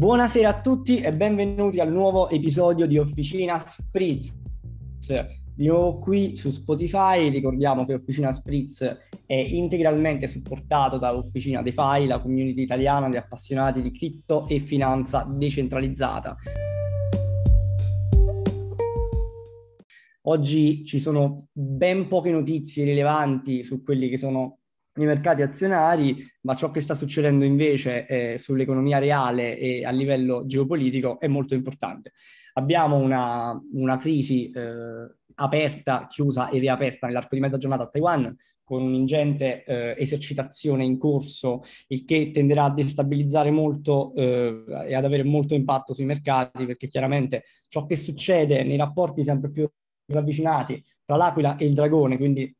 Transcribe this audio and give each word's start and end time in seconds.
Buonasera 0.00 0.48
a 0.48 0.60
tutti 0.62 0.98
e 0.98 1.14
benvenuti 1.14 1.78
al 1.78 1.92
nuovo 1.92 2.30
episodio 2.30 2.86
di 2.86 2.96
Officina 2.96 3.58
Spritz. 3.58 4.34
Di 5.54 5.66
nuovo 5.66 5.98
qui 5.98 6.34
su 6.36 6.48
Spotify, 6.48 7.28
ricordiamo 7.28 7.84
che 7.84 7.92
Officina 7.92 8.32
Spritz 8.32 8.80
è 9.26 9.34
integralmente 9.34 10.26
supportato 10.26 10.96
da 10.96 11.14
Officina 11.14 11.60
DeFi, 11.60 12.06
la 12.06 12.18
community 12.18 12.62
italiana 12.62 13.10
di 13.10 13.18
appassionati 13.18 13.82
di 13.82 13.90
cripto 13.90 14.48
e 14.48 14.58
finanza 14.58 15.28
decentralizzata. 15.28 16.34
Oggi 20.22 20.82
ci 20.86 20.98
sono 20.98 21.48
ben 21.52 22.08
poche 22.08 22.30
notizie 22.30 22.86
rilevanti 22.86 23.62
su 23.62 23.82
quelli 23.82 24.08
che 24.08 24.16
sono 24.16 24.59
i 24.96 25.04
mercati 25.04 25.42
azionari, 25.42 26.26
ma 26.42 26.54
ciò 26.54 26.70
che 26.70 26.80
sta 26.80 26.94
succedendo 26.94 27.44
invece 27.44 28.06
eh, 28.06 28.38
sull'economia 28.38 28.98
reale 28.98 29.56
e 29.56 29.84
a 29.84 29.90
livello 29.90 30.44
geopolitico 30.46 31.20
è 31.20 31.28
molto 31.28 31.54
importante. 31.54 32.12
Abbiamo 32.54 32.96
una, 32.96 33.58
una 33.72 33.96
crisi 33.98 34.50
eh, 34.50 35.14
aperta, 35.36 36.06
chiusa 36.08 36.48
e 36.50 36.58
riaperta 36.58 37.06
nell'arco 37.06 37.34
di 37.34 37.40
mezza 37.40 37.56
giornata 37.56 37.84
a 37.84 37.88
Taiwan, 37.88 38.36
con 38.70 38.82
un'ingente 38.82 39.64
eh, 39.64 39.96
esercitazione 39.98 40.84
in 40.84 40.96
corso, 40.96 41.62
il 41.88 42.04
che 42.04 42.30
tenderà 42.30 42.64
a 42.64 42.70
destabilizzare 42.70 43.50
molto 43.50 44.14
eh, 44.14 44.64
e 44.86 44.94
ad 44.94 45.04
avere 45.04 45.24
molto 45.24 45.54
impatto 45.54 45.92
sui 45.92 46.04
mercati, 46.04 46.66
perché 46.66 46.86
chiaramente 46.86 47.42
ciò 47.68 47.84
che 47.86 47.96
succede 47.96 48.62
nei 48.62 48.76
rapporti 48.76 49.24
sempre 49.24 49.50
più 49.50 49.68
ravvicinati 50.06 50.82
tra 51.04 51.16
l'Aquila 51.16 51.56
e 51.56 51.66
il 51.66 51.72
Dragone, 51.72 52.16
quindi 52.16 52.54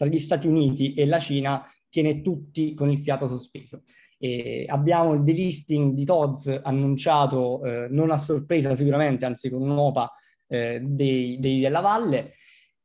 tra 0.00 0.08
gli 0.08 0.18
Stati 0.18 0.46
Uniti 0.46 0.94
e 0.94 1.04
la 1.04 1.18
Cina, 1.18 1.62
tiene 1.90 2.22
tutti 2.22 2.72
con 2.72 2.90
il 2.90 3.00
fiato 3.00 3.28
sospeso. 3.28 3.82
E 4.16 4.64
abbiamo 4.66 5.12
il 5.12 5.22
delisting 5.22 5.92
di 5.92 6.06
TODS 6.06 6.60
annunciato 6.62 7.62
eh, 7.62 7.88
non 7.90 8.10
a 8.10 8.16
sorpresa 8.16 8.74
sicuramente, 8.74 9.26
anzi 9.26 9.50
con 9.50 9.60
un'OPA 9.60 10.10
eh, 10.46 10.80
dei, 10.82 11.38
dei, 11.38 11.60
della 11.60 11.80
Valle. 11.80 12.32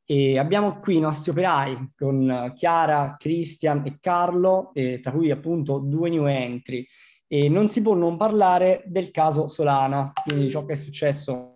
E 0.04 0.38
abbiamo 0.38 0.78
qui 0.78 0.96
i 0.96 1.00
nostri 1.00 1.30
operai 1.30 1.94
con 1.96 2.52
Chiara, 2.54 3.16
Christian 3.18 3.82
e 3.86 3.96
Carlo, 3.98 4.70
eh, 4.74 5.00
tra 5.00 5.10
cui 5.10 5.30
appunto 5.30 5.78
due 5.78 6.10
new 6.10 6.26
entry. 6.26 6.86
E 7.26 7.48
non 7.48 7.70
si 7.70 7.80
può 7.80 7.94
non 7.94 8.18
parlare 8.18 8.84
del 8.86 9.10
caso 9.10 9.48
Solana, 9.48 10.12
quindi 10.22 10.50
ciò 10.50 10.66
che 10.66 10.74
è 10.74 10.76
successo 10.76 11.55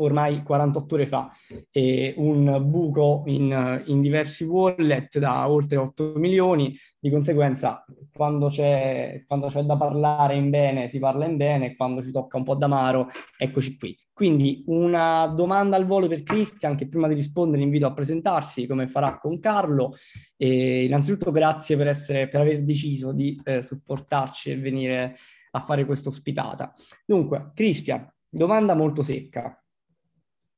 ormai 0.00 0.42
48 0.42 0.94
ore 0.94 1.06
fa, 1.06 1.30
e 1.70 2.14
un 2.16 2.64
buco 2.68 3.22
in, 3.26 3.82
in, 3.86 4.00
diversi 4.00 4.44
wallet 4.44 5.18
da 5.18 5.48
oltre 5.48 5.76
8 5.76 6.14
milioni, 6.16 6.76
di 7.00 7.10
conseguenza 7.10 7.84
quando 8.12 8.48
c'è, 8.48 9.24
quando 9.26 9.46
c'è 9.46 9.62
da 9.62 9.76
parlare 9.76 10.36
in 10.36 10.50
bene 10.50 10.88
si 10.88 10.98
parla 10.98 11.24
in 11.26 11.36
bene, 11.36 11.76
quando 11.76 12.02
ci 12.02 12.10
tocca 12.10 12.36
un 12.36 12.44
po' 12.44 12.54
d'amaro, 12.54 13.08
eccoci 13.36 13.76
qui. 13.76 13.96
Quindi 14.12 14.64
una 14.66 15.26
domanda 15.28 15.76
al 15.76 15.86
volo 15.86 16.08
per 16.08 16.24
Christian 16.24 16.74
che 16.74 16.88
prima 16.88 17.06
di 17.06 17.14
rispondere 17.14 17.62
invito 17.62 17.86
a 17.86 17.92
presentarsi 17.92 18.66
come 18.66 18.88
farà 18.88 19.16
con 19.16 19.38
Carlo. 19.38 19.94
E 20.36 20.86
innanzitutto 20.86 21.30
grazie 21.30 21.76
per, 21.76 21.86
essere, 21.86 22.28
per 22.28 22.40
aver 22.40 22.64
deciso 22.64 23.12
di 23.12 23.40
eh, 23.44 23.62
supportarci 23.62 24.50
e 24.50 24.58
venire 24.58 25.16
a 25.52 25.60
fare 25.60 25.84
questa 25.84 26.08
ospitata. 26.08 26.72
Dunque, 27.06 27.52
Christian, 27.54 28.12
domanda 28.28 28.74
molto 28.74 29.02
secca 29.02 29.56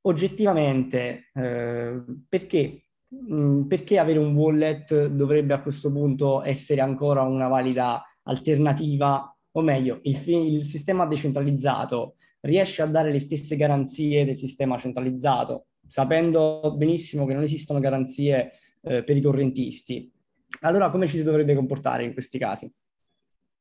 oggettivamente 0.03 1.31
eh, 1.35 2.03
perché, 2.29 2.83
mh, 3.09 3.35
mm, 3.35 3.63
perché 3.63 3.99
avere 3.99 4.19
un 4.19 4.35
wallet 4.35 5.07
dovrebbe 5.07 5.55
a 5.55 5.61
questo 5.61 5.91
punto 5.91 6.43
essere 6.43 6.81
ancora 6.81 7.23
una 7.23 7.49
valida 7.49 8.03
alternativa, 8.25 9.37
o 9.53 9.61
meglio, 9.63 10.01
il, 10.03 10.23
il 10.29 10.67
sistema 10.67 11.07
decentralizzato 11.07 12.17
riesce 12.41 12.83
a 12.83 12.87
dare 12.87 13.13
le 13.13 13.19
stesse 13.19 13.57
garanzie 13.57 14.25
del 14.25 14.37
sistema 14.37 14.79
centralizzato, 14.79 15.67
sapendo 15.87 16.75
benissimo 16.77 17.27
che 17.27 17.35
non 17.35 17.43
esistono 17.43 17.81
garanzie 17.81 18.53
eh, 18.83 19.05
per 19.05 19.17
i 19.17 19.21
correntisti. 19.21 20.11
Allora 20.63 20.89
come 20.91 21.07
ci 21.07 21.19
si 21.19 21.25
dovrebbe 21.25 21.55
comportare 21.55 22.05
in 22.05 22.13
questi 22.13 22.39
casi? 22.39 22.71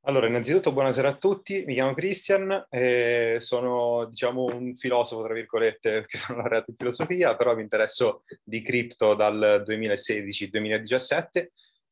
Allora, 0.03 0.27
innanzitutto 0.27 0.71
buonasera 0.71 1.09
a 1.09 1.17
tutti, 1.17 1.65
mi 1.65 1.73
chiamo 1.73 1.93
Christian, 1.93 2.67
e 2.69 3.37
sono 3.39 4.05
diciamo 4.05 4.45
un 4.45 4.73
filosofo, 4.73 5.23
tra 5.23 5.33
virgolette, 5.33 5.91
perché 5.99 6.17
sono 6.17 6.39
laureato 6.39 6.71
in 6.71 6.77
filosofia, 6.77 7.35
però 7.35 7.53
mi 7.53 7.63
interesso 7.63 8.23
di 8.41 8.61
cripto 8.61 9.13
dal 9.13 9.63
2016-2017 9.67 11.47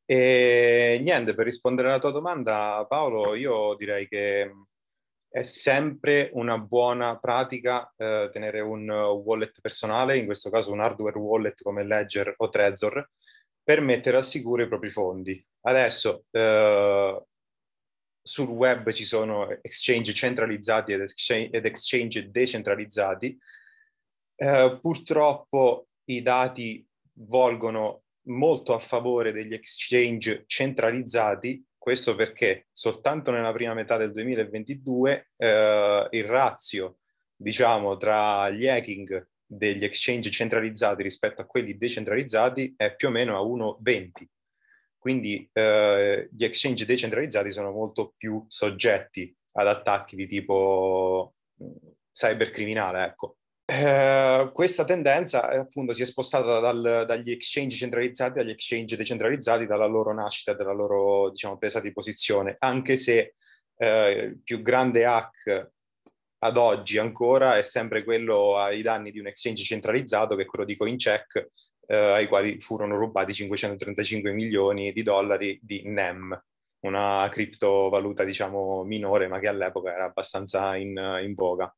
e 0.05 0.99
niente, 1.03 1.35
per 1.35 1.43
rispondere 1.43 1.89
alla 1.89 1.99
tua 1.99 2.11
domanda 2.11 2.85
Paolo, 2.87 3.35
io 3.35 3.75
direi 3.75 4.07
che 4.07 4.53
è 5.29 5.41
sempre 5.41 6.29
una 6.33 6.57
buona 6.57 7.19
pratica 7.19 7.93
eh, 7.97 8.29
tenere 8.31 8.61
un 8.61 8.89
wallet 8.89 9.59
personale, 9.59 10.17
in 10.17 10.25
questo 10.25 10.49
caso 10.49 10.71
un 10.71 10.79
hardware 10.79 11.17
wallet 11.17 11.61
come 11.61 11.83
Ledger 11.83 12.33
o 12.37 12.47
Trezor, 12.47 13.09
per 13.61 13.81
mettere 13.81 14.15
al 14.15 14.23
sicuro 14.23 14.63
i 14.63 14.67
propri 14.69 14.89
fondi. 14.89 15.45
Adesso 15.61 16.23
eh, 16.31 17.21
sul 18.27 18.49
web 18.49 18.91
ci 18.91 19.05
sono 19.05 19.49
exchange 19.61 20.13
centralizzati 20.13 20.91
ed 20.91 21.01
exchange, 21.01 21.49
ed 21.49 21.65
exchange 21.65 22.29
decentralizzati. 22.29 23.39
Eh, 24.35 24.79
purtroppo 24.81 25.87
i 26.09 26.21
dati 26.21 26.85
volgono 27.19 28.03
molto 28.27 28.73
a 28.73 28.79
favore 28.79 29.31
degli 29.31 29.53
exchange 29.53 30.43
centralizzati, 30.45 31.63
questo 31.77 32.15
perché 32.15 32.67
soltanto 32.73 33.31
nella 33.31 33.53
prima 33.53 33.73
metà 33.73 33.95
del 33.95 34.11
2022 34.11 35.31
eh, 35.37 36.07
il 36.11 36.23
razio, 36.25 36.97
diciamo, 37.33 37.95
tra 37.95 38.49
gli 38.49 38.67
hacking 38.67 39.25
degli 39.45 39.85
exchange 39.85 40.29
centralizzati 40.29 41.01
rispetto 41.01 41.41
a 41.41 41.45
quelli 41.45 41.77
decentralizzati 41.77 42.73
è 42.75 42.93
più 42.93 43.07
o 43.07 43.11
meno 43.11 43.37
a 43.37 43.41
1,20 43.41 44.25
quindi 45.07 45.49
eh, 45.53 46.27
gli 46.33 46.43
exchange 46.43 46.85
decentralizzati 46.85 47.49
sono 47.53 47.71
molto 47.71 48.13
più 48.17 48.43
soggetti 48.49 49.33
ad 49.53 49.67
attacchi 49.67 50.17
di 50.17 50.27
tipo 50.27 51.35
mm, 51.63 51.71
cybercriminale, 52.11 53.05
ecco. 53.05 53.37
Eh, 53.63 54.49
questa 54.51 54.83
tendenza 54.83 55.49
eh, 55.49 55.59
appunto 55.59 55.93
si 55.93 56.01
è 56.01 56.05
spostata 56.05 56.59
dal, 56.59 57.05
dagli 57.07 57.31
exchange 57.31 57.77
centralizzati 57.77 58.39
agli 58.39 58.49
exchange 58.49 58.97
decentralizzati 58.97 59.65
dalla 59.65 59.85
loro 59.85 60.13
nascita, 60.13 60.53
dalla 60.53 60.73
loro 60.73 61.29
diciamo, 61.29 61.57
presa 61.57 61.79
di 61.79 61.93
posizione, 61.93 62.57
anche 62.59 62.97
se 62.97 63.35
eh, 63.77 64.11
il 64.11 64.41
più 64.43 64.61
grande 64.61 65.05
hack 65.05 65.71
ad 66.39 66.57
oggi 66.57 66.97
ancora 66.97 67.55
è 67.55 67.63
sempre 67.63 68.03
quello 68.03 68.57
ai 68.57 68.81
danni 68.81 69.11
di 69.11 69.19
un 69.19 69.27
exchange 69.27 69.63
centralizzato 69.63 70.35
che 70.35 70.41
è 70.41 70.45
quello 70.45 70.65
di 70.65 70.75
CoinCheck 70.75 71.49
eh, 71.87 71.95
ai 71.95 72.27
quali 72.27 72.59
furono 72.59 72.95
rubati 72.95 73.33
535 73.33 74.31
milioni 74.31 74.91
di 74.91 75.01
dollari 75.01 75.59
di 75.61 75.81
NEM, 75.85 76.39
una 76.81 77.27
criptovaluta 77.31 78.23
diciamo 78.23 78.83
minore 78.83 79.27
ma 79.27 79.39
che 79.39 79.47
all'epoca 79.47 79.91
era 79.91 80.05
abbastanza 80.05 80.75
in, 80.75 80.95
in 81.23 81.33
voga. 81.33 81.73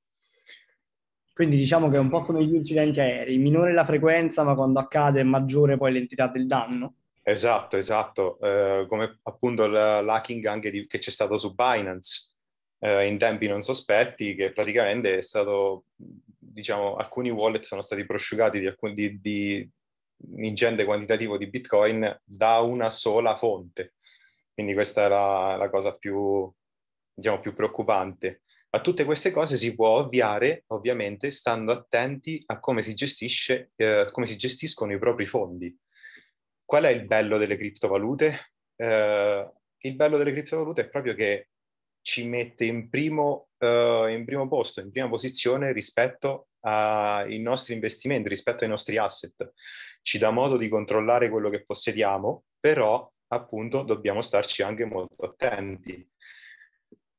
Quindi 1.34 1.56
diciamo 1.56 1.90
che 1.90 1.96
è 1.96 2.00
un 2.00 2.09
po' 2.09 2.22
come 2.22 2.44
gli 2.44 2.56
incidenti 2.56 3.00
aerei, 3.00 3.38
minore 3.38 3.72
la 3.72 3.86
frequenza 3.86 4.44
ma 4.44 4.56
quando 4.56 4.80
accade 4.80 5.22
è 5.22 5.24
maggiore 5.24 5.78
poi 5.78 5.94
l'entità 5.94 6.28
del 6.28 6.48
danno. 6.48 6.96
Esatto, 7.22 7.78
esatto, 7.78 8.40
eh, 8.42 8.86
come 8.88 9.19
appunto 9.24 9.68
l'hacking 9.68 10.44
anche 10.46 10.72
di, 10.72 10.86
che 10.88 10.98
c'è 10.98 11.12
stato 11.12 11.38
su 11.38 11.53
Binance 11.53 12.34
eh, 12.80 13.06
in 13.08 13.18
tempi 13.18 13.48
non 13.48 13.62
sospetti, 13.62 14.36
che 14.36 14.52
praticamente 14.52 15.18
è 15.18 15.22
stato, 15.22 15.86
diciamo, 15.96 16.96
alcuni 16.96 17.30
wallet 17.30 17.64
sono 17.64 17.81
stati 17.81 18.06
prosciugati 18.06 18.59
di, 18.59 18.68
alcuni, 18.68 19.19
di, 19.19 19.69
ingente 20.38 20.85
quantitativo 20.85 21.38
di 21.38 21.50
Bitcoin 21.50 22.22
da 22.24 22.59
una 22.59 22.90
sola 22.90 23.38
fonte. 23.38 23.95
Quindi 24.54 24.74
questa 24.74 25.06
è 25.06 25.10
la, 25.10 25.56
la 25.57 25.69
cosa 25.69 25.92
più, 25.92 26.51
diciamo, 27.13 27.39
più 27.39 27.54
preoccupante. 27.54 28.42
A 28.71 28.81
tutte 28.81 29.06
queste 29.06 29.31
cose 29.31 29.57
si 29.57 29.74
può 29.74 30.00
ovviare, 30.00 30.66
ovviamente, 30.68 31.31
stando 31.31 31.71
attenti 31.71 32.42
a 32.48 32.60
come 32.60 32.81
si, 32.83 32.94
gestisce, 32.94 33.71
eh, 33.75 34.07
come 34.12 34.27
si 34.27 34.38
gestiscono 34.38 34.94
i 34.94 35.00
propri 35.00 35.25
fondi. 35.25 35.75
Qual 36.65 36.83
è 36.83 36.89
il 36.89 37.06
bello 37.06 37.38
delle 37.38 37.56
criptovalute? 37.56 38.54
Eh, 38.75 39.51
il 39.77 39.95
bello 39.95 40.18
delle 40.18 40.31
criptovalute 40.31 40.81
è 40.81 40.89
proprio 40.89 41.15
che 41.15 41.50
ci 42.01 42.25
mette 42.27 42.65
in 42.65 42.89
primo, 42.89 43.50
uh, 43.60 44.07
in 44.07 44.24
primo 44.25 44.48
posto, 44.48 44.81
in 44.81 44.92
prima 44.92 45.10
posizione 45.10 45.72
rispetto 45.72 46.49
ai 46.62 47.40
nostri 47.40 47.74
investimenti, 47.74 48.30
rispetto 48.30 48.64
ai 48.64 48.70
nostri 48.70 48.98
asset. 48.98 49.54
Ci 50.02 50.18
dà 50.18 50.32
modo 50.32 50.58
di 50.58 50.68
controllare 50.68 51.30
quello 51.30 51.50
che 51.50 51.64
possediamo, 51.64 52.44
però 52.60 53.10
appunto 53.28 53.84
dobbiamo 53.84 54.22
starci 54.22 54.64
anche 54.64 54.86
molto 54.86 55.24
attenti. 55.26 56.08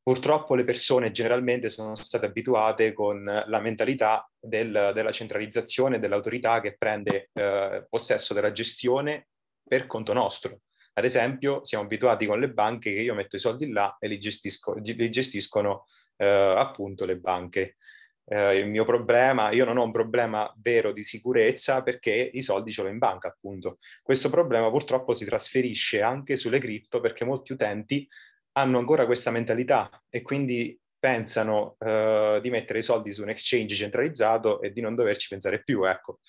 Purtroppo 0.03 0.55
le 0.55 0.65
persone 0.65 1.11
generalmente 1.11 1.69
sono 1.69 1.95
state 1.95 2.27
abituate 2.27 2.93
con 2.93 3.23
la 3.23 3.61
mentalità 3.61 4.29
del, 4.39 4.93
della 4.95 5.13
centralizzazione 5.13 5.99
dell'autorità 5.99 6.61
che 6.61 6.77
prende 6.77 7.31
eh, 7.33 7.87
possesso 7.89 8.35
della 8.35 8.51
gestione 8.51 9.29
per 9.63 9.87
conto 9.87 10.13
nostro. 10.13 10.63
Ad 10.95 11.05
esempio, 11.05 11.65
siamo 11.65 11.85
abituati 11.85 12.27
con 12.27 12.41
le 12.41 12.51
banche 12.51 12.93
che 12.93 13.01
io 13.01 13.15
metto 13.15 13.37
i 13.37 13.39
soldi 13.41 13.71
là 13.71 13.97
e 14.01 14.09
li, 14.09 14.19
gestisco, 14.19 14.75
li 14.75 15.11
gestiscono 15.11 15.87
eh, 16.17 16.27
appunto 16.27 17.05
le 17.05 17.19
banche. 17.19 17.77
Eh, 18.25 18.58
il 18.58 18.69
mio 18.69 18.84
problema, 18.84 19.50
io 19.50 19.64
non 19.64 19.76
ho 19.76 19.82
un 19.82 19.93
problema 19.93 20.52
vero 20.58 20.93
di 20.93 21.02
sicurezza 21.02 21.82
perché 21.82 22.31
i 22.32 22.43
soldi 22.43 22.70
ce 22.70 22.82
l'ho 22.82 22.88
in 22.88 22.99
banca, 22.99 23.28
appunto. 23.28 23.78
Questo 24.02 24.31
problema 24.31 24.70
purtroppo 24.70 25.14
si 25.14 25.25
trasferisce 25.25 26.02
anche 26.02 26.37
sulle 26.37 26.58
cripto 26.58 27.00
perché 27.00 27.25
molti 27.25 27.52
utenti 27.52 28.08
hanno 28.52 28.78
ancora 28.78 29.06
questa 29.06 29.31
mentalità 29.31 29.90
e 30.08 30.22
quindi 30.22 30.78
pensano 30.99 31.76
uh, 31.78 32.40
di 32.40 32.50
mettere 32.50 32.81
i 32.81 32.82
soldi 32.82 33.12
su 33.12 33.22
un 33.22 33.31
exchange 33.31 33.75
centralizzato 33.75 34.61
e 34.61 34.70
di 34.70 34.82
non 34.82 34.94
doverci 34.94 35.28
pensare 35.28 35.62
più, 35.62 35.84
ecco, 35.84 36.20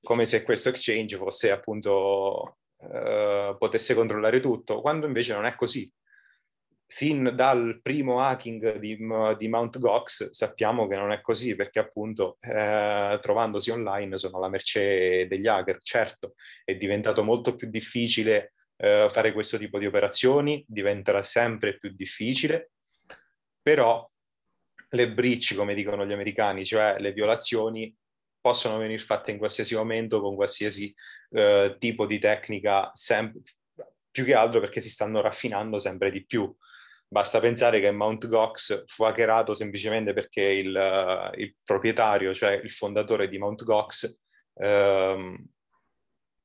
come 0.00 0.24
se 0.24 0.42
questo 0.42 0.70
exchange 0.70 1.16
fosse 1.16 1.50
appunto 1.50 2.56
uh, 2.78 3.56
potesse 3.58 3.94
controllare 3.94 4.40
tutto, 4.40 4.80
quando 4.80 5.06
invece 5.06 5.34
non 5.34 5.44
è 5.44 5.54
così. 5.54 5.90
Sin 6.94 7.32
dal 7.34 7.80
primo 7.82 8.20
hacking 8.20 8.76
di, 8.76 8.96
di 8.96 9.48
Mt. 9.48 9.78
Gox 9.80 10.30
sappiamo 10.30 10.86
che 10.86 10.94
non 10.94 11.10
è 11.10 11.20
così 11.22 11.56
perché 11.56 11.80
appunto 11.80 12.36
eh, 12.38 13.18
trovandosi 13.20 13.72
online 13.72 14.16
sono 14.16 14.38
la 14.38 14.48
merce 14.48 15.26
degli 15.26 15.48
hacker, 15.48 15.82
certo 15.82 16.34
è 16.64 16.76
diventato 16.76 17.24
molto 17.24 17.56
più 17.56 17.68
difficile 17.68 18.52
eh, 18.76 19.08
fare 19.10 19.32
questo 19.32 19.58
tipo 19.58 19.80
di 19.80 19.86
operazioni, 19.86 20.64
diventerà 20.68 21.24
sempre 21.24 21.78
più 21.78 21.92
difficile, 21.92 22.70
però 23.60 24.08
le 24.90 25.12
breach, 25.12 25.56
come 25.56 25.74
dicono 25.74 26.06
gli 26.06 26.12
americani, 26.12 26.64
cioè 26.64 26.94
le 27.00 27.12
violazioni, 27.12 27.92
possono 28.40 28.78
venire 28.78 29.02
fatte 29.02 29.32
in 29.32 29.38
qualsiasi 29.38 29.74
momento 29.74 30.20
con 30.20 30.36
qualsiasi 30.36 30.94
eh, 31.30 31.74
tipo 31.76 32.06
di 32.06 32.20
tecnica, 32.20 32.88
sem- 32.92 33.32
più 34.12 34.24
che 34.24 34.34
altro 34.34 34.60
perché 34.60 34.80
si 34.80 34.90
stanno 34.90 35.20
raffinando 35.20 35.80
sempre 35.80 36.12
di 36.12 36.24
più. 36.24 36.56
Basta 37.14 37.38
pensare 37.38 37.78
che 37.78 37.92
Mt. 37.92 38.26
Gox 38.26 38.82
fu 38.86 39.04
hackerato 39.04 39.54
semplicemente 39.54 40.12
perché 40.12 40.42
il, 40.42 40.74
uh, 40.74 41.38
il 41.38 41.54
proprietario, 41.62 42.34
cioè 42.34 42.60
il 42.60 42.72
fondatore 42.72 43.28
di 43.28 43.38
Mt. 43.38 43.62
Gox, 43.62 44.20
uh, 44.54 45.36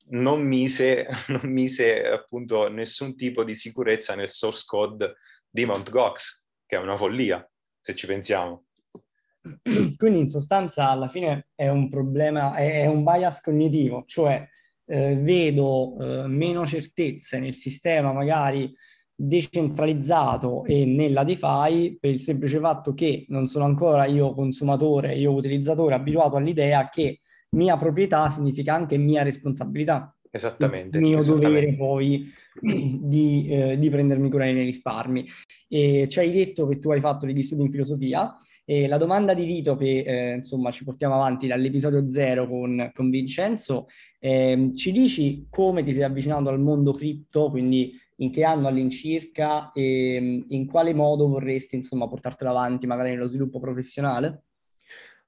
non, 0.10 0.42
mise, 0.42 1.08
non 1.30 1.52
mise 1.52 2.08
appunto 2.08 2.70
nessun 2.70 3.16
tipo 3.16 3.44
di 3.44 3.56
sicurezza 3.56 4.14
nel 4.14 4.30
source 4.30 4.66
code 4.68 5.16
di 5.50 5.66
Mt. 5.66 5.90
Gox, 5.90 6.50
che 6.68 6.76
è 6.76 6.80
una 6.80 6.98
follia 6.98 7.44
se 7.80 7.96
ci 7.96 8.06
pensiamo. 8.06 8.66
Quindi 9.98 10.20
in 10.20 10.30
sostanza 10.30 10.88
alla 10.88 11.08
fine 11.08 11.48
è 11.56 11.68
un 11.68 11.90
problema, 11.90 12.54
è, 12.54 12.82
è 12.82 12.86
un 12.86 13.04
bias 13.04 13.42
cognitivo, 13.42 14.04
cioè 14.06 14.48
eh, 14.86 15.16
vedo 15.16 15.98
eh, 16.00 16.28
meno 16.28 16.64
certezze 16.68 17.40
nel 17.40 17.56
sistema 17.56 18.14
magari 18.14 18.72
decentralizzato 19.22 20.64
e 20.64 20.86
nella 20.86 21.26
DeFi 21.26 21.98
per 22.00 22.10
il 22.10 22.20
semplice 22.20 22.60
fatto 22.60 22.94
che 22.94 23.26
non 23.28 23.48
sono 23.48 23.66
ancora 23.66 24.06
io 24.06 24.34
consumatore, 24.34 25.16
io 25.16 25.34
utilizzatore 25.34 25.94
abituato 25.94 26.38
all'idea 26.38 26.88
che 26.88 27.20
mia 27.50 27.76
proprietà 27.76 28.30
significa 28.30 28.74
anche 28.74 28.98
mia 28.98 29.24
responsabilità. 29.24 30.14
Esattamente. 30.32 30.98
Il 30.98 31.04
mio 31.04 31.18
esattamente. 31.18 31.48
dovere 31.48 31.76
poi 31.76 32.32
di, 32.62 33.48
eh, 33.50 33.78
di, 33.78 33.90
prendermi 33.90 34.30
cura 34.30 34.46
dei 34.46 34.54
miei 34.54 34.66
risparmi. 34.66 35.26
E 35.68 36.08
ci 36.08 36.20
hai 36.20 36.32
detto 36.32 36.68
che 36.68 36.80
tu 36.80 36.92
hai 36.92 37.02
fatto 37.02 37.26
degli 37.26 37.42
studi 37.42 37.64
in 37.64 37.72
filosofia 37.72 38.36
e 38.64 38.88
la 38.88 38.98
domanda 38.98 39.34
di 39.34 39.44
rito 39.44 39.76
che 39.76 40.04
eh, 40.06 40.34
insomma 40.36 40.72
ci 40.72 40.86
portiamo 40.86 41.16
avanti 41.16 41.48
dall'episodio 41.48 42.08
zero 42.08 42.48
con, 42.48 42.92
con 42.94 43.10
Vincenzo, 43.10 43.88
eh, 44.20 44.72
ci 44.76 44.92
dici 44.92 45.48
come 45.50 45.84
ti 45.84 45.92
sei 45.92 46.04
avvicinato 46.04 46.50
al 46.50 46.60
mondo 46.60 46.92
cripto, 46.92 47.50
quindi 47.50 47.92
in 48.20 48.32
che 48.32 48.44
anno 48.44 48.68
all'incirca 48.68 49.72
e 49.74 50.46
in 50.48 50.68
quale 50.68 50.94
modo 50.94 51.28
vorresti 51.28 51.76
insomma 51.76 52.08
portartelo 52.08 52.50
avanti 52.50 52.88
magari 52.88 53.12
nello 53.12 53.26
sviluppo 53.26 53.60
professionale? 53.60 54.44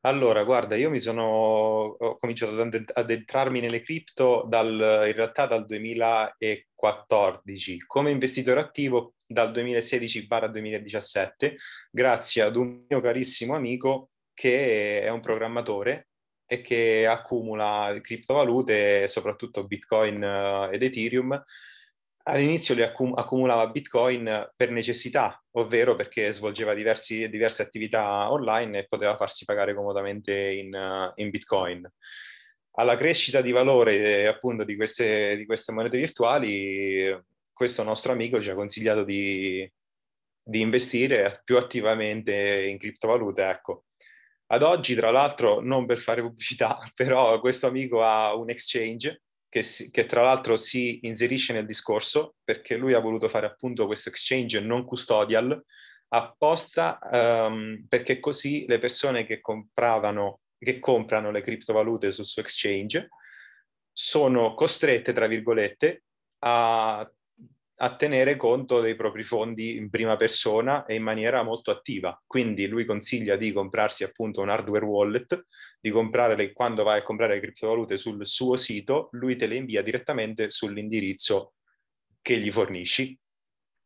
Allora, 0.04 0.44
guarda, 0.44 0.76
io 0.76 0.90
mi 0.90 0.98
sono, 0.98 1.22
ho 1.24 2.16
cominciato 2.16 2.60
ad 2.60 2.92
addentrarmi 2.92 3.60
nelle 3.60 3.82
cripto 3.82 4.50
in 4.52 5.14
realtà 5.14 5.46
dal 5.46 5.68
2014 5.68 7.84
come 7.86 8.10
investitore 8.10 8.62
attivo 8.62 9.14
dal 9.28 9.52
2016-2017 9.52 11.54
grazie 11.92 12.42
ad 12.42 12.56
un 12.56 12.84
mio 12.90 13.00
carissimo 13.00 13.54
amico 13.54 14.10
che 14.34 15.04
è 15.04 15.10
un 15.10 15.20
programmatore 15.20 16.08
e 16.48 16.62
che 16.62 17.06
accumula 17.08 17.96
criptovalute, 18.02 19.08
soprattutto 19.08 19.68
Bitcoin 19.68 20.22
eh, 20.22 20.70
ed 20.74 20.84
Ethereum 20.84 21.42
all'inizio 22.23 22.75
li 22.75 22.81
accum- 22.81 23.18
accumulava 23.18 23.68
Bitcoin 23.68 24.51
per 24.56 24.71
necessità, 24.71 25.41
ovvero 25.51 25.95
perché 25.95 26.31
svolgeva 26.31 26.73
diversi, 26.73 27.29
diverse 27.29 27.62
attività 27.62 28.31
online 28.31 28.79
e 28.79 28.88
poteva 28.88 29.15
farsi 29.18 29.45
pagare 29.45 29.73
comodamente 29.73 30.33
in, 30.33 30.73
uh, 30.73 31.12
in 31.21 31.29
Bitcoin. 31.29 31.89
Alla 32.75 32.95
crescita 32.95 33.41
di 33.41 33.51
valore 33.51 34.27
appunto 34.27 34.63
di 34.63 34.75
queste, 34.75 35.35
di 35.35 35.45
queste, 35.45 35.71
monete 35.71 35.97
virtuali, 35.97 37.15
questo 37.51 37.83
nostro 37.83 38.13
amico 38.13 38.41
ci 38.41 38.50
ha 38.50 38.56
consigliato 38.56 39.03
di, 39.03 39.69
di 40.44 40.62
investire 40.62 41.41
più 41.44 41.57
attivamente 41.57 42.65
in 42.68 42.77
criptovalute. 42.77 43.44
Ecco. 43.47 43.85
Ad 44.47 44.63
oggi, 44.63 44.95
tra 44.95 45.12
l'altro, 45.12 45.62
non 45.62 45.85
per 45.85 45.97
fare 45.97 46.21
pubblicità, 46.21 46.79
però 46.95 47.39
questo 47.39 47.68
amico 47.68 48.03
ha 48.03 48.35
un 48.35 48.50
exchange 48.50 49.21
che, 49.51 49.63
si, 49.63 49.92
che, 49.92 50.06
tra 50.06 50.21
l'altro 50.21 50.56
si 50.56 51.00
inserisce 51.01 51.51
nel 51.51 51.65
discorso 51.65 52.36
perché 52.42 52.77
lui 52.77 52.94
ha 52.94 53.00
voluto 53.00 53.27
fare 53.27 53.45
appunto 53.45 53.86
questo 53.86 54.07
exchange 54.07 54.62
non 54.62 54.86
custodial 54.86 55.62
apposta 56.07 56.98
um, 57.12 57.86
perché 57.89 58.21
così 58.21 58.65
le 58.65 58.80
persone 58.80 59.25
che 59.25 59.42
compravano, 59.42 60.39
che 60.57 60.80
comprano 60.80 61.31
le 61.31 61.42
criptovalute 61.42 62.13
sul 62.13 62.25
suo 62.25 62.42
exchange 62.42 63.09
sono 63.92 64.53
costrette, 64.53 65.12
tra 65.12 65.27
virgolette, 65.27 66.04
a 66.44 67.12
a 67.83 67.95
tenere 67.95 68.36
conto 68.36 68.80
dei 68.80 68.95
propri 68.95 69.24
fondi 69.24 69.75
in 69.75 69.89
prima 69.89 70.16
persona 70.16 70.86
e 70.86 70.95
in 70.95 71.04
maniera 71.04 71.42
molto 71.42 71.72
attiva. 71.72 72.19
Quindi 72.28 72.68
lui 72.68 72.86
consiglia 72.86 73.36
di 73.36 73.51
comprarsi 73.51 74.04
appunto 74.04 74.42
un 74.42 74.50
hardware 74.50 74.86
wallet, 74.86 75.45
di 75.80 75.89
comprare 75.89 76.36
le, 76.36 76.54
quando 76.54 76.83
vai 76.83 77.00
a 77.00 77.04
comprare 77.04 77.36
le 77.36 77.39
criptovalute 77.39 77.98
sul 77.98 78.24
suo 78.25 78.56
sito, 78.56 79.10
lui 79.13 79.36
te 79.36 79.48
le 79.48 79.56
invia 79.56 79.81
direttamente 79.81 80.51
sull'indirizzo 80.51 81.54
che 82.22 82.38
gli 82.38 82.51
fornisci, 82.51 83.18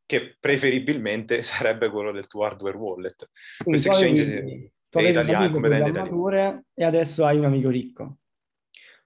che 0.05 0.35
preferibilmente 0.41 1.41
sarebbe 1.43 1.89
quello 1.89 2.11
del 2.11 2.27
tuo 2.27 2.43
hardware 2.43 2.75
wallet. 2.75 3.29
Questo 3.63 3.89
exchange 3.89 4.71
è 4.89 5.01
italiano, 5.07 5.51
come 5.51 5.69
da 5.69 5.77
italiano. 5.77 6.63
E 6.73 6.83
adesso 6.83 7.23
hai 7.23 7.37
un 7.37 7.45
amico 7.45 7.69
ricco. 7.69 8.17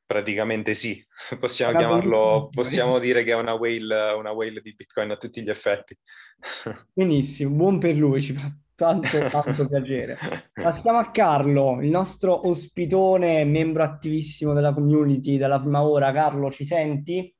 Praticamente 0.09 0.73
sì, 0.73 1.05
possiamo 1.39 1.77
chiamarlo, 1.77 2.49
possiamo 2.51 2.97
dire 2.97 3.23
che 3.23 3.29
è 3.29 3.35
una 3.35 3.53
whale, 3.53 4.13
una 4.17 4.31
whale 4.31 4.59
di 4.59 4.73
Bitcoin 4.73 5.11
a 5.11 5.17
tutti 5.17 5.43
gli 5.43 5.51
effetti. 5.51 5.95
Benissimo, 6.91 7.55
buon 7.55 7.77
per 7.77 7.95
lui, 7.95 8.19
ci 8.19 8.33
fa 8.33 8.51
tanto, 8.73 9.19
tanto 9.29 9.67
piacere. 9.69 10.17
Passiamo 10.51 10.97
a 10.97 11.11
Carlo, 11.11 11.79
il 11.79 11.91
nostro 11.91 12.47
ospitone, 12.47 13.45
membro 13.45 13.83
attivissimo 13.83 14.53
della 14.53 14.73
community 14.73 15.37
della 15.37 15.59
prima 15.59 15.83
ora. 15.83 16.11
Carlo, 16.11 16.49
ci 16.49 16.65
senti? 16.65 17.31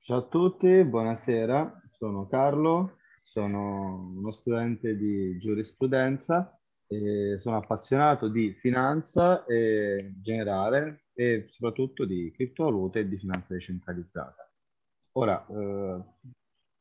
Ciao 0.00 0.18
a 0.18 0.26
tutti, 0.26 0.82
buonasera, 0.82 1.80
sono 1.92 2.26
Carlo, 2.26 2.96
sono 3.22 4.12
uno 4.16 4.32
studente 4.32 4.96
di 4.96 5.38
giurisprudenza 5.38 6.58
e 6.88 7.38
sono 7.38 7.58
appassionato 7.58 8.26
di 8.26 8.52
finanza 8.52 9.44
e 9.44 10.12
generale 10.20 11.02
e 11.18 11.46
soprattutto 11.48 12.04
di 12.04 12.30
criptovalute 12.30 13.00
e 13.00 13.08
di 13.08 13.16
finanza 13.16 13.54
decentralizzata. 13.54 14.52
Ora, 15.12 15.46
eh, 15.46 16.04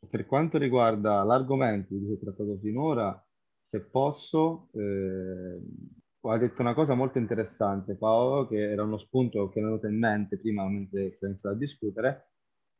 per 0.09 0.25
quanto 0.25 0.57
riguarda 0.57 1.23
l'argomento 1.23 1.93
di 1.93 1.99
cui 1.99 2.09
si 2.09 2.13
è 2.15 2.19
trattato 2.19 2.57
finora, 2.57 3.25
se 3.61 3.81
posso, 3.85 4.69
eh, 4.73 5.61
ha 6.21 6.37
detto 6.37 6.61
una 6.61 6.73
cosa 6.73 6.95
molto 6.95 7.17
interessante 7.17 7.95
Paolo, 7.95 8.47
che 8.47 8.71
era 8.71 8.83
uno 8.83 8.97
spunto 8.97 9.47
che 9.49 9.59
mi 9.59 9.65
è 9.65 9.69
venuto 9.69 9.87
in 9.87 9.97
mente 9.97 10.37
prima 10.37 10.67
mentre 10.67 11.15
si 11.15 11.23
è 11.23 11.27
iniziato 11.27 11.55
a 11.55 11.57
discutere, 11.57 12.31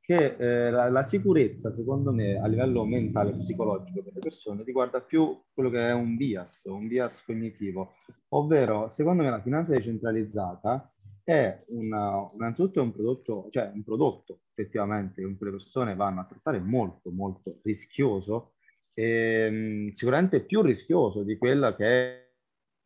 che 0.02 0.36
eh, 0.38 0.70
la, 0.70 0.90
la, 0.90 1.04
sicurezza, 1.04 1.72
secondo 1.72 2.12
me, 2.12 2.38
a 2.38 2.48
livello 2.48 2.86
mentale 2.86 3.32
e 3.32 3.38
psicologico 3.38 4.02
delle 4.02 4.20
persone 4.20 4.64
riguarda 4.64 5.02
più 5.02 5.42
quello 5.54 5.70
che 5.70 5.88
è 5.88 5.94
un 5.94 6.18
bias, 6.18 6.66
un 6.66 6.88
bias 6.88 7.24
cognitivo, 7.24 7.94
ovvero, 8.30 8.88
secondo 8.90 9.24
me, 9.24 9.30
la 9.30 9.42
finanza 9.42 9.72
decentralizzata 9.74 10.95
è 11.26 11.64
una, 11.70 12.30
innanzitutto 12.36 12.80
è 12.80 12.84
un 12.84 12.92
prodotto, 12.92 13.48
cioè 13.50 13.72
un 13.74 13.84
prodotto 13.84 14.42
effettivamente 14.54 15.22
che 15.22 15.28
le 15.28 15.52
persone 15.52 15.96
vanno 15.96 16.22
a 16.22 16.26
trattare 16.26 16.60
molto, 16.60 17.10
molto 17.10 17.60
rischioso, 17.64 18.54
ehm, 18.94 19.92
sicuramente 19.92 20.42
più 20.42 20.62
rischioso 20.62 21.24
di 21.24 21.36
quella 21.38 21.76
che 21.76 22.30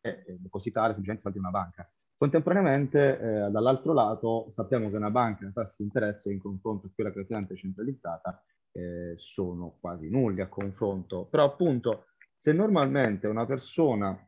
è 0.00 0.24
depositare 0.38 0.94
semplicemente 0.94 1.22
soldi 1.22 1.36
in 1.38 1.44
una 1.44 1.52
banca. 1.52 1.88
Contemporaneamente, 2.16 3.18
eh, 3.18 3.50
dall'altro 3.50 3.92
lato, 3.92 4.50
sappiamo 4.54 4.88
che 4.88 4.96
una 4.96 5.10
banca 5.10 5.46
i 5.46 5.52
tassi 5.52 5.82
di 5.82 5.84
interesse 5.84 6.32
in 6.32 6.40
confronto 6.40 6.86
a 6.86 6.90
quella 6.94 7.12
che 7.12 7.26
è 7.26 7.54
centralizzata 7.54 8.42
eh, 8.72 9.12
sono 9.16 9.76
quasi 9.80 10.08
nulli 10.08 10.40
a 10.40 10.48
confronto. 10.48 11.26
Però 11.26 11.44
appunto, 11.44 12.06
se 12.36 12.54
normalmente 12.54 13.26
una 13.26 13.44
persona 13.44 14.18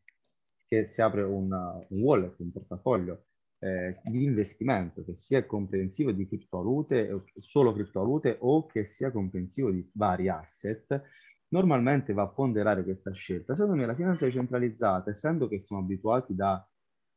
che 0.69 0.85
si 0.85 1.00
apre 1.00 1.23
un, 1.23 1.50
un 1.50 2.00
wallet, 2.00 2.38
un 2.40 2.52
portafoglio 2.52 3.25
eh, 3.62 4.00
di 4.02 4.25
investimento 4.25 5.04
che 5.04 5.14
sia 5.14 5.47
comprensivo 5.47 6.11
di 6.11 6.26
criptovalute, 6.26 7.26
solo 7.37 7.73
criptovalute 7.73 8.37
o 8.40 8.66
che 8.66 8.85
sia 8.87 9.12
comprensivo 9.12 9.71
di 9.71 9.88
vari 9.95 10.28
asset, 10.28 11.00
normalmente 11.49 12.12
va 12.12 12.23
a 12.23 12.28
ponderare 12.28 12.83
questa 12.83 13.12
scelta. 13.12 13.54
Secondo 13.54 13.81
me 13.81 13.87
la 13.87 13.95
finanza 13.95 14.25
decentralizzata, 14.25 15.11
essendo 15.11 15.47
che 15.47 15.61
siamo 15.61 15.83
abituati 15.83 16.35
da 16.35 16.69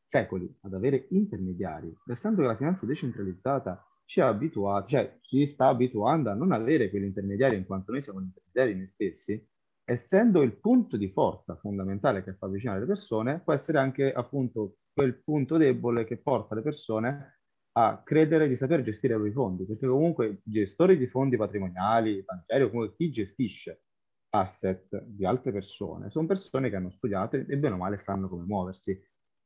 secoli 0.04 0.48
ad 0.62 0.74
avere 0.76 1.08
intermediari, 1.10 1.92
essendo 2.06 2.42
che 2.42 2.48
la 2.48 2.58
finanza 2.58 2.86
decentralizzata 2.86 3.84
ci 4.06 4.22
ha 4.22 4.28
abituati, 4.28 4.92
cioè 4.92 5.18
ci 5.22 5.48
sta 5.48 5.70
abituando 5.70 6.30
a 6.30 6.36
non 6.36 6.52
avere 6.52 6.92
quegli 6.92 7.06
intermediari 7.06 7.56
in 7.56 7.66
quanto 7.66 7.92
noi 7.92 8.02
siamo 8.02 8.20
intermediari 8.20 8.76
noi 8.78 8.86
stessi, 8.86 9.44
essendo 9.84 10.44
il 10.44 10.60
punto 10.60 10.96
di 10.96 11.10
forza 11.10 11.56
fondamentale 11.56 12.24
che 12.24 12.36
fa 12.36 12.46
avvicinare 12.46 12.82
le 12.82 12.86
persone, 12.86 13.40
può 13.40 13.54
essere 13.54 13.80
anche 13.80 14.14
appunto 14.14 14.76
quel 14.96 15.22
punto 15.22 15.58
debole 15.58 16.06
che 16.06 16.18
porta 16.18 16.56
le 16.56 16.62
persone 16.62 17.40
a 17.74 18.02
credere 18.02 18.48
di 18.48 18.56
saper 18.56 18.82
gestire 18.82 19.14
i 19.14 19.18
propri 19.18 19.34
fondi, 19.34 19.66
perché 19.66 19.86
comunque 19.86 20.40
gestori 20.44 20.98
di 20.98 21.08
fondi 21.08 21.36
patrimoniali, 21.36 22.24
banchieri 22.24 22.64
o 22.64 22.70
comunque 22.70 22.96
chi 22.96 23.12
gestisce 23.12 23.82
asset 24.30 25.04
di 25.04 25.26
altre 25.26 25.52
persone 25.52 26.10
sono 26.10 26.28
persone 26.28 26.70
che 26.70 26.76
hanno 26.78 26.92
studiato 26.92 27.36
e 27.36 27.58
bene 27.58 27.76
o 27.76 27.78
male 27.78 27.98
sanno 27.98 28.30
come 28.30 28.46
muoversi. 28.46 28.98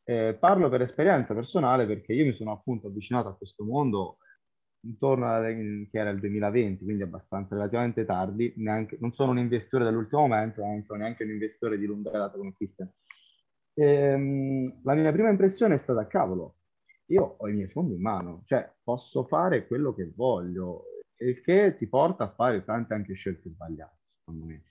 Eh, 0.04 0.36
parlo 0.40 0.70
per 0.70 0.82
esperienza 0.82 1.34
personale 1.34 1.86
perché 1.86 2.14
io 2.14 2.26
mi 2.26 2.34
sono 2.34 2.52
appunto 2.52 2.88
avvicinato 2.88 3.30
a 3.30 3.36
questo 3.36 3.64
mondo 3.64 4.18
intorno 4.82 5.28
a, 5.28 5.42
che 5.42 5.90
era 5.92 6.10
il 6.10 6.20
2020, 6.20 6.84
quindi 6.84 7.04
abbastanza 7.04 7.56
relativamente 7.56 8.06
tardi, 8.06 8.54
neanche, 8.58 8.98
non 9.00 9.12
sono 9.12 9.32
un 9.32 9.40
investitore 9.40 9.84
dell'ultimo 9.84 10.22
momento, 10.22 10.62
non 10.62 10.84
sono 10.84 11.00
neanche 11.00 11.24
un 11.24 11.32
investitore 11.32 11.78
di 11.78 11.86
lunga 11.86 12.12
data 12.12 12.38
come 12.38 12.54
Christian. 12.54 12.90
Ehm, 13.82 14.82
la 14.84 14.94
mia 14.94 15.12
prima 15.14 15.30
impressione 15.30 15.76
è 15.76 15.78
stata, 15.78 16.06
cavolo, 16.06 16.56
io 17.08 17.36
ho 17.38 17.48
i 17.48 17.54
miei 17.54 17.70
fondi 17.70 17.94
in 17.94 18.02
mano, 18.02 18.44
cioè 18.46 18.70
posso 18.84 19.24
fare 19.24 19.66
quello 19.68 19.94
che 19.94 20.12
voglio, 20.14 20.84
il 21.20 21.40
che 21.42 21.76
ti 21.78 21.88
porta 21.88 22.26
a 22.26 22.30
fare 22.30 22.66
tante 22.66 22.94
anche 22.94 23.14
scelte 23.14 23.50
sbagliate, 23.50 24.00
secondo 24.04 24.46
me. 24.46 24.64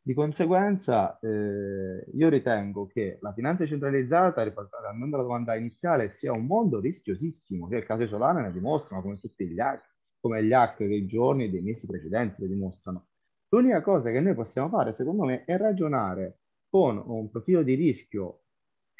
Di 0.00 0.14
conseguenza, 0.14 1.18
eh, 1.20 2.06
io 2.12 2.28
ritengo 2.28 2.86
che 2.86 3.18
la 3.20 3.32
finanza 3.32 3.66
centralizzata, 3.66 4.42
riprendendo 4.44 5.16
la 5.16 5.22
domanda 5.22 5.56
iniziale, 5.56 6.08
sia 6.10 6.32
un 6.32 6.46
mondo 6.46 6.78
rischiosissimo, 6.78 7.66
che 7.68 7.76
il 7.78 7.84
caso 7.84 8.06
Solana 8.06 8.42
ne 8.42 8.52
dimostra, 8.52 9.00
come 9.00 9.18
tutti 9.18 9.46
gli 9.46 9.58
hack, 9.58 9.90
come 10.20 10.44
gli 10.44 10.52
hack 10.52 10.84
dei 10.84 11.04
giorni 11.06 11.44
e 11.44 11.50
dei 11.50 11.62
mesi 11.62 11.86
precedenti 11.88 12.42
lo 12.42 12.46
dimostrano. 12.48 13.08
L'unica 13.48 13.80
cosa 13.80 14.10
che 14.12 14.20
noi 14.20 14.34
possiamo 14.34 14.68
fare, 14.68 14.92
secondo 14.92 15.24
me, 15.24 15.44
è 15.44 15.56
ragionare 15.56 16.38
con 16.68 17.02
un 17.04 17.28
profilo 17.28 17.62
di 17.62 17.74
rischio 17.74 18.41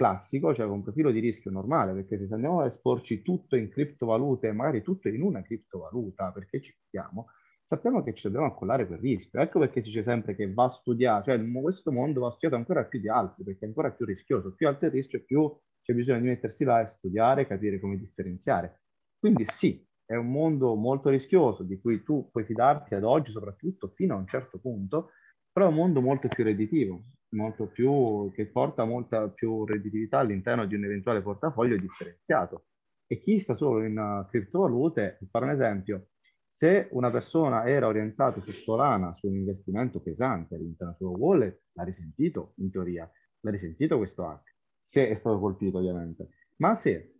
classico, 0.02 0.52
cioè 0.52 0.66
con 0.66 0.82
profilo 0.82 1.12
di 1.12 1.20
rischio 1.20 1.52
normale, 1.52 1.92
perché 1.92 2.26
se 2.26 2.34
andiamo 2.34 2.60
a 2.60 2.66
esporci 2.66 3.22
tutto 3.22 3.54
in 3.54 3.68
criptovalute, 3.68 4.50
magari 4.50 4.82
tutto 4.82 5.08
in 5.08 5.22
una 5.22 5.42
criptovaluta, 5.42 6.32
perché 6.32 6.60
ci 6.60 6.74
crediamo, 6.76 7.28
sappiamo 7.64 8.02
che 8.02 8.12
ci 8.12 8.24
dobbiamo 8.24 8.46
accollare 8.46 8.84
quel 8.88 8.98
rischio. 8.98 9.40
Ecco 9.40 9.60
perché 9.60 9.80
si 9.80 9.88
dice 9.88 10.02
sempre 10.02 10.34
che 10.34 10.52
va 10.52 10.68
studiato, 10.68 11.30
cioè 11.30 11.50
questo 11.52 11.92
mondo 11.92 12.20
va 12.20 12.30
studiato 12.30 12.56
ancora 12.56 12.84
più 12.84 12.98
di 12.98 13.08
altri, 13.08 13.44
perché 13.44 13.64
è 13.64 13.68
ancora 13.68 13.92
più 13.92 14.04
rischioso. 14.04 14.52
Più 14.56 14.66
alto 14.66 14.86
il 14.86 14.90
rischio, 14.90 15.22
più 15.24 15.56
c'è 15.80 15.94
bisogno 15.94 16.20
di 16.20 16.26
mettersi 16.26 16.64
là 16.64 16.80
e 16.80 16.86
studiare, 16.86 17.46
capire 17.46 17.78
come 17.78 17.96
differenziare. 17.96 18.80
Quindi 19.16 19.44
sì, 19.44 19.86
è 20.04 20.16
un 20.16 20.32
mondo 20.32 20.74
molto 20.74 21.10
rischioso, 21.10 21.62
di 21.62 21.78
cui 21.80 22.02
tu 22.02 22.28
puoi 22.28 22.44
fidarti 22.44 22.96
ad 22.96 23.04
oggi, 23.04 23.30
soprattutto 23.30 23.86
fino 23.86 24.14
a 24.14 24.18
un 24.18 24.26
certo 24.26 24.58
punto, 24.58 25.10
però 25.52 25.66
è 25.66 25.68
un 25.68 25.76
mondo 25.76 26.00
molto 26.00 26.26
più 26.26 26.42
redditivo, 26.42 27.04
molto 27.32 27.66
più, 27.66 28.30
che 28.34 28.46
porta 28.46 28.84
molta 28.84 29.28
più 29.28 29.64
redditività 29.64 30.18
all'interno 30.18 30.66
di 30.66 30.74
un 30.74 30.84
eventuale 30.84 31.22
portafoglio 31.22 31.76
differenziato. 31.76 32.66
E 33.06 33.18
chi 33.18 33.38
sta 33.38 33.54
solo 33.54 33.84
in 33.84 33.98
uh, 33.98 34.26
criptovalute, 34.28 35.16
per 35.18 35.28
fare 35.28 35.44
un 35.44 35.50
esempio, 35.50 36.08
se 36.48 36.88
una 36.92 37.10
persona 37.10 37.66
era 37.66 37.86
orientata 37.86 38.40
su 38.40 38.50
Solana, 38.50 39.12
su 39.14 39.26
un 39.26 39.36
investimento 39.36 40.00
pesante 40.00 40.54
all'interno 40.54 40.94
del 40.98 41.08
suo 41.08 41.18
wallet, 41.18 41.62
l'ha 41.72 41.84
risentito 41.84 42.52
in 42.56 42.70
teoria, 42.70 43.10
l'ha 43.40 43.50
risentito 43.50 43.96
questo 43.96 44.26
hack, 44.26 44.56
se 44.80 45.08
è 45.08 45.14
stato 45.14 45.38
colpito 45.38 45.78
ovviamente. 45.78 46.28
Ma 46.56 46.74
se 46.74 47.14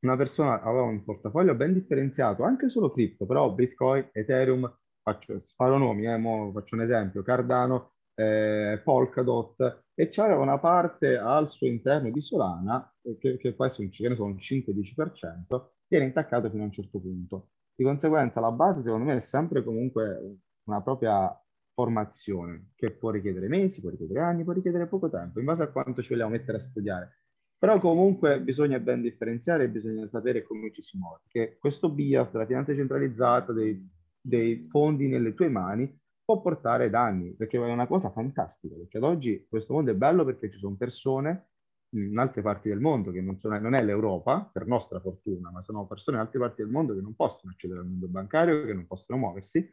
una 0.00 0.16
persona 0.16 0.62
aveva 0.62 0.84
un 0.84 1.04
portafoglio 1.04 1.54
ben 1.54 1.74
differenziato, 1.74 2.42
anche 2.42 2.68
solo 2.68 2.90
cripto, 2.90 3.26
però 3.26 3.52
Bitcoin, 3.52 4.08
Ethereum, 4.12 4.78
faccio, 5.02 5.38
sparo 5.38 5.76
nomi, 5.76 6.06
eh, 6.06 6.50
faccio 6.52 6.74
un 6.74 6.82
esempio, 6.82 7.22
Cardano, 7.22 7.96
eh, 8.20 8.80
Polkadot, 8.82 9.84
e 9.94 10.08
c'era 10.08 10.38
una 10.38 10.58
parte 10.58 11.16
al 11.16 11.48
suo 11.48 11.66
interno 11.66 12.10
di 12.10 12.20
Solana, 12.20 12.92
eh, 13.02 13.16
che, 13.18 13.36
che 13.38 13.54
può 13.54 13.64
essere 13.64 13.84
un, 13.84 13.92
ce 13.92 14.08
ne 14.08 14.14
sono 14.14 14.28
un 14.28 14.36
5-10%, 14.36 15.68
viene 15.88 16.06
intaccato 16.06 16.50
fino 16.50 16.62
a 16.62 16.66
un 16.66 16.72
certo 16.72 17.00
punto. 17.00 17.50
Di 17.74 17.84
conseguenza 17.84 18.40
la 18.40 18.50
base 18.50 18.82
secondo 18.82 19.06
me 19.06 19.16
è 19.16 19.20
sempre 19.20 19.64
comunque 19.64 20.38
una 20.64 20.82
propria 20.82 21.34
formazione 21.72 22.72
che 22.74 22.90
può 22.90 23.10
richiedere 23.10 23.48
mesi, 23.48 23.80
può 23.80 23.90
richiedere 23.90 24.20
anni, 24.20 24.44
può 24.44 24.52
richiedere 24.52 24.86
poco 24.86 25.08
tempo, 25.08 25.38
in 25.38 25.46
base 25.46 25.62
a 25.62 25.68
quanto 25.68 26.02
ci 26.02 26.10
vogliamo 26.10 26.30
mettere 26.30 26.58
a 26.58 26.60
studiare. 26.60 27.20
Però 27.58 27.78
comunque 27.78 28.40
bisogna 28.40 28.78
ben 28.78 29.02
differenziare 29.02 29.68
bisogna 29.68 30.06
sapere 30.08 30.42
come 30.42 30.70
ci 30.72 30.82
si 30.82 30.96
muove, 30.98 31.20
che 31.28 31.56
questo 31.58 31.90
bias 31.90 32.30
della 32.32 32.46
finanza 32.46 32.74
centralizzata, 32.74 33.52
dei, 33.52 33.86
dei 34.20 34.64
fondi 34.64 35.08
nelle 35.08 35.34
tue 35.34 35.48
mani, 35.48 35.99
può 36.30 36.40
portare 36.40 36.90
danni, 36.90 37.34
perché 37.34 37.56
è 37.56 37.72
una 37.72 37.88
cosa 37.88 38.10
fantastica, 38.10 38.76
perché 38.76 38.98
ad 38.98 39.02
oggi 39.02 39.46
questo 39.48 39.72
mondo 39.72 39.90
è 39.90 39.94
bello 39.94 40.24
perché 40.24 40.48
ci 40.48 40.60
sono 40.60 40.76
persone 40.76 41.48
in 41.94 42.16
altre 42.18 42.40
parti 42.40 42.68
del 42.68 42.78
mondo, 42.78 43.10
che 43.10 43.20
non, 43.20 43.36
sono, 43.40 43.58
non, 43.58 43.74
è 43.74 43.82
l'Europa, 43.82 44.48
per 44.52 44.64
nostra 44.66 45.00
fortuna, 45.00 45.50
ma 45.50 45.60
sono 45.62 45.88
persone 45.88 46.18
in 46.18 46.22
altre 46.22 46.38
parti 46.38 46.62
del 46.62 46.70
mondo 46.70 46.94
che 46.94 47.00
non 47.00 47.16
possono 47.16 47.50
accedere 47.50 47.80
al 47.80 47.86
mondo 47.86 48.06
bancario, 48.06 48.64
che 48.64 48.72
non 48.72 48.86
possono 48.86 49.18
muoversi, 49.18 49.68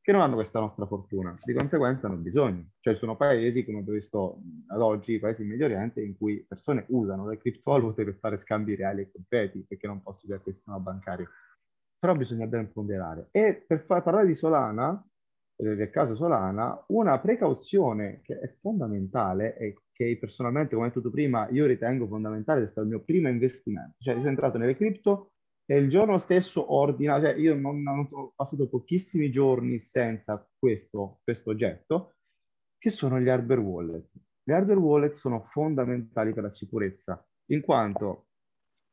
che 0.00 0.12
non 0.12 0.22
hanno 0.22 0.36
questa 0.36 0.60
nostra 0.60 0.86
fortuna. 0.86 1.36
Di 1.44 1.52
conseguenza 1.52 2.06
hanno 2.06 2.16
bisogno. 2.16 2.70
Cioè 2.80 2.94
sono 2.94 3.14
paesi, 3.16 3.62
come 3.62 3.80
ho 3.86 3.92
visto 3.92 4.40
ad 4.68 4.80
oggi, 4.80 5.18
paesi 5.18 5.42
in 5.42 5.48
Medio 5.48 5.66
Oriente, 5.66 6.00
in 6.00 6.16
cui 6.16 6.42
persone 6.48 6.86
usano 6.88 7.28
le 7.28 7.36
criptovalute 7.36 8.02
per 8.02 8.16
fare 8.16 8.38
scambi 8.38 8.74
reali 8.74 9.02
e 9.02 9.10
concreti, 9.12 9.62
perché 9.68 9.86
non 9.86 10.00
possono 10.00 10.32
accedere 10.32 10.38
al 10.38 10.54
sistema 10.54 10.78
bancario. 10.78 11.28
Però 11.98 12.14
bisogna 12.14 12.46
ben 12.46 12.72
ponderare. 12.72 13.28
E 13.30 13.62
per 13.66 13.80
far 13.80 14.02
parlare 14.02 14.26
di 14.26 14.34
Solana, 14.34 15.06
del 15.62 15.90
caso 15.90 16.14
Solana, 16.14 16.84
una 16.88 17.18
precauzione 17.20 18.20
che 18.22 18.38
è 18.38 18.52
fondamentale 18.60 19.56
e 19.56 19.76
che 19.92 20.16
personalmente, 20.18 20.74
come 20.74 20.88
hai 20.88 20.92
detto 20.92 21.10
prima, 21.10 21.48
io 21.50 21.66
ritengo 21.66 22.06
fondamentale, 22.06 22.62
è 22.62 22.66
stato 22.66 22.82
il 22.82 22.88
mio 22.88 23.00
primo 23.02 23.28
investimento. 23.28 23.96
Cioè, 23.98 24.14
io 24.14 24.20
sono 24.20 24.30
entrato 24.30 24.58
nelle 24.58 24.74
cripto 24.74 25.32
e 25.64 25.76
il 25.76 25.88
giorno 25.88 26.18
stesso 26.18 26.74
ordina, 26.74 27.20
cioè 27.20 27.34
io 27.34 27.54
non, 27.54 27.82
non 27.82 28.08
ho 28.10 28.32
passato 28.34 28.68
pochissimi 28.68 29.30
giorni 29.30 29.78
senza 29.78 30.44
questo, 30.58 31.20
questo 31.22 31.50
oggetto, 31.50 32.14
che 32.78 32.90
sono 32.90 33.20
gli 33.20 33.28
hardware 33.28 33.60
wallet. 33.60 34.10
Le 34.42 34.54
hardware 34.54 34.80
wallet 34.80 35.12
sono 35.12 35.44
fondamentali 35.44 36.32
per 36.32 36.42
la 36.42 36.48
sicurezza, 36.48 37.24
in 37.46 37.60
quanto 37.60 38.26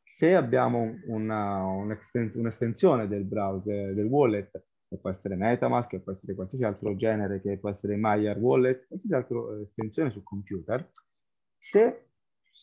se 0.04 0.36
abbiamo 0.36 1.00
una, 1.08 1.64
un'estensione 1.64 3.08
del 3.08 3.24
browser, 3.24 3.94
del 3.94 4.06
wallet, 4.06 4.64
che 4.90 4.98
può 4.98 5.12
essere 5.12 5.36
Metamask, 5.36 5.90
che 5.90 6.00
può 6.00 6.12
essere 6.12 6.34
qualsiasi 6.34 6.66
altro 6.66 6.96
genere, 6.96 7.42
che 7.42 7.60
può 7.60 7.70
essere 7.70 7.96
Mayer 7.96 8.38
Wallet, 8.40 8.88
qualsiasi 8.88 9.14
altra 9.14 9.38
eh, 9.38 9.62
estensione 9.62 10.10
su 10.10 10.24
computer, 10.24 10.90
se 11.56 12.08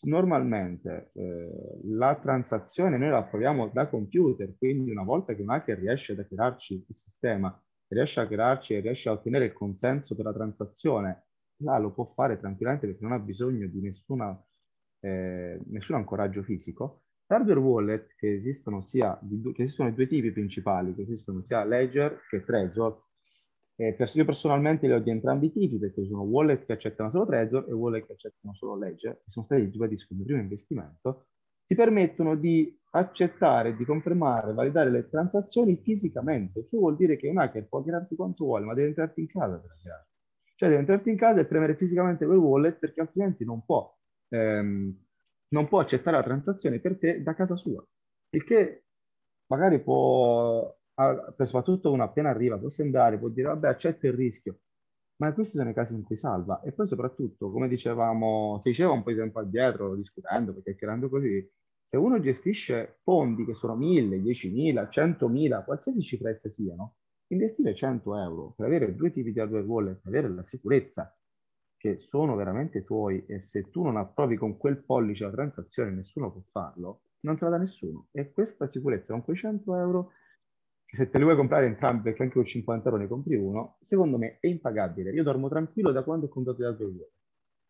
normalmente 0.02 1.10
eh, 1.14 1.80
la 1.84 2.16
transazione 2.16 2.98
noi 2.98 3.10
la 3.10 3.22
proviamo 3.22 3.68
da 3.68 3.88
computer, 3.88 4.56
quindi 4.58 4.90
una 4.90 5.04
volta 5.04 5.34
che 5.34 5.42
un 5.42 5.50
hacker 5.50 5.78
riesce 5.78 6.12
ad 6.12 6.18
hackerarci 6.18 6.84
il 6.88 6.94
sistema, 6.94 7.62
riesce 7.88 8.18
a 8.18 8.24
hackerarci 8.24 8.74
e 8.74 8.80
riesce 8.80 9.08
a 9.08 9.12
ottenere 9.12 9.46
il 9.46 9.52
consenso 9.52 10.16
per 10.16 10.24
la 10.24 10.32
transazione, 10.32 11.28
là 11.58 11.78
lo 11.78 11.92
può 11.92 12.04
fare 12.04 12.38
tranquillamente 12.38 12.88
perché 12.88 13.02
non 13.02 13.12
ha 13.12 13.20
bisogno 13.20 13.68
di 13.68 13.80
nessuna, 13.80 14.36
eh, 15.00 15.60
nessun 15.66 15.94
ancoraggio 15.94 16.42
fisico, 16.42 17.04
Hardware 17.28 17.58
wallet 17.58 18.14
che 18.16 18.34
esistono 18.34 18.82
sia 18.82 19.18
di, 19.20 19.40
che 19.52 19.64
esistono 19.64 19.90
due 19.90 20.06
tipi 20.06 20.30
principali, 20.30 20.94
che 20.94 21.02
esistono 21.02 21.42
sia 21.42 21.64
Ledger 21.64 22.20
che 22.28 22.44
Trezor. 22.44 23.04
Eh, 23.78 23.96
io 24.14 24.24
personalmente 24.24 24.86
li 24.86 24.92
ho 24.92 25.00
di 25.00 25.10
entrambi 25.10 25.46
i 25.46 25.52
tipi 25.52 25.78
perché 25.78 26.04
sono 26.06 26.22
wallet 26.22 26.64
che 26.64 26.72
accettano 26.72 27.10
solo 27.10 27.26
Trezor 27.26 27.66
e 27.68 27.72
wallet 27.72 28.06
che 28.06 28.12
accettano 28.12 28.54
solo 28.54 28.76
Ledger, 28.78 29.14
che 29.14 29.30
sono 29.30 29.44
stati, 29.44 29.64
ribadisco, 29.64 30.14
mio 30.14 30.24
primo 30.24 30.40
investimento, 30.40 31.26
ti 31.66 31.74
permettono 31.74 32.36
di 32.36 32.78
accettare, 32.92 33.76
di 33.76 33.84
confermare, 33.84 34.54
validare 34.54 34.90
le 34.90 35.08
transazioni 35.08 35.76
fisicamente, 35.76 36.66
che 36.68 36.76
vuol 36.76 36.96
dire 36.96 37.16
che 37.16 37.28
un 37.28 37.38
hacker 37.38 37.66
può 37.68 37.80
hackerarti 37.80 38.14
quanto 38.14 38.44
vuole, 38.44 38.64
ma 38.64 38.72
deve 38.72 38.88
entrarti 38.88 39.20
in 39.20 39.26
casa 39.26 39.58
per 39.58 39.70
hackerarti. 39.72 40.14
Cioè 40.54 40.68
deve 40.68 40.80
entrarti 40.80 41.10
in 41.10 41.16
casa 41.16 41.40
e 41.40 41.46
premere 41.46 41.76
fisicamente 41.76 42.24
quel 42.24 42.38
wallet 42.38 42.78
perché 42.78 43.00
altrimenti 43.00 43.44
non 43.44 43.62
può 43.62 43.94
ehm, 44.28 45.05
non 45.48 45.68
può 45.68 45.80
accettare 45.80 46.16
la 46.16 46.22
transazione 46.22 46.80
per 46.80 46.98
te 46.98 47.22
da 47.22 47.34
casa 47.34 47.56
sua. 47.56 47.84
Il 48.30 48.44
che 48.44 48.84
magari 49.46 49.80
può, 49.82 50.74
soprattutto 51.38 51.92
uno 51.92 52.02
appena 52.04 52.30
arriva, 52.30 52.58
può 52.58 52.68
sembrare, 52.68 53.18
può 53.18 53.28
dire 53.28 53.48
vabbè 53.48 53.68
accetto 53.68 54.06
il 54.06 54.12
rischio. 54.14 54.58
ma 55.18 55.32
questi 55.32 55.56
sono 55.56 55.70
i 55.70 55.74
casi 55.74 55.94
in 55.94 56.02
cui 56.02 56.16
salva. 56.16 56.60
E 56.62 56.72
poi 56.72 56.86
soprattutto, 56.86 57.50
come 57.50 57.68
dicevamo, 57.68 58.58
si 58.60 58.68
diceva 58.70 58.90
un 58.92 59.02
po' 59.02 59.10
di 59.10 59.16
tempo 59.16 59.38
addietro, 59.40 59.94
discutendo, 59.96 60.52
perché 60.52 60.70
chiacchierando 60.70 61.08
così, 61.08 61.48
se 61.84 61.96
uno 61.96 62.20
gestisce 62.20 62.98
fondi 63.02 63.44
che 63.44 63.54
sono 63.54 63.76
1000, 63.76 64.18
10.000, 64.18 64.88
100.000, 64.88 65.64
qualsiasi 65.64 66.02
cifra 66.02 66.30
esse 66.30 66.48
siano, 66.48 66.96
investire 67.28 67.74
100 67.74 68.16
euro 68.18 68.52
per 68.56 68.66
avere 68.66 68.94
due 68.94 69.10
tipi 69.10 69.32
di 69.32 69.40
hardware 69.40 69.64
wallet, 69.64 70.00
per 70.00 70.12
avere 70.12 70.32
la 70.34 70.42
sicurezza 70.42 71.16
che 71.76 71.96
sono 71.98 72.34
veramente 72.36 72.84
tuoi 72.84 73.24
e 73.26 73.42
se 73.42 73.70
tu 73.70 73.82
non 73.82 73.96
approvi 73.96 74.36
con 74.36 74.56
quel 74.56 74.78
pollice 74.78 75.24
la 75.24 75.30
transazione 75.30 75.90
nessuno 75.90 76.32
può 76.32 76.40
farlo, 76.40 77.02
non 77.20 77.36
te 77.36 77.44
la 77.44 77.50
dà 77.50 77.58
nessuno. 77.58 78.08
E 78.12 78.32
questa 78.32 78.66
sicurezza 78.66 79.12
con 79.12 79.22
quei 79.22 79.36
100 79.36 79.76
euro 79.76 80.12
se 80.86 81.10
te 81.10 81.18
li 81.18 81.24
vuoi 81.24 81.36
comprare 81.36 81.66
entrambi, 81.66 82.02
perché 82.02 82.22
anche 82.22 82.34
con 82.34 82.44
50 82.44 82.88
euro 82.88 83.00
ne 83.00 83.08
compri 83.08 83.34
uno, 83.34 83.76
secondo 83.80 84.18
me 84.18 84.38
è 84.40 84.46
impagabile. 84.46 85.10
Io 85.10 85.22
dormo 85.22 85.48
tranquillo 85.48 85.90
da 85.90 86.02
quando 86.02 86.26
ho 86.26 86.28
contato 86.28 86.62
le 86.62 86.66
altre 86.68 86.86
due. 86.86 87.10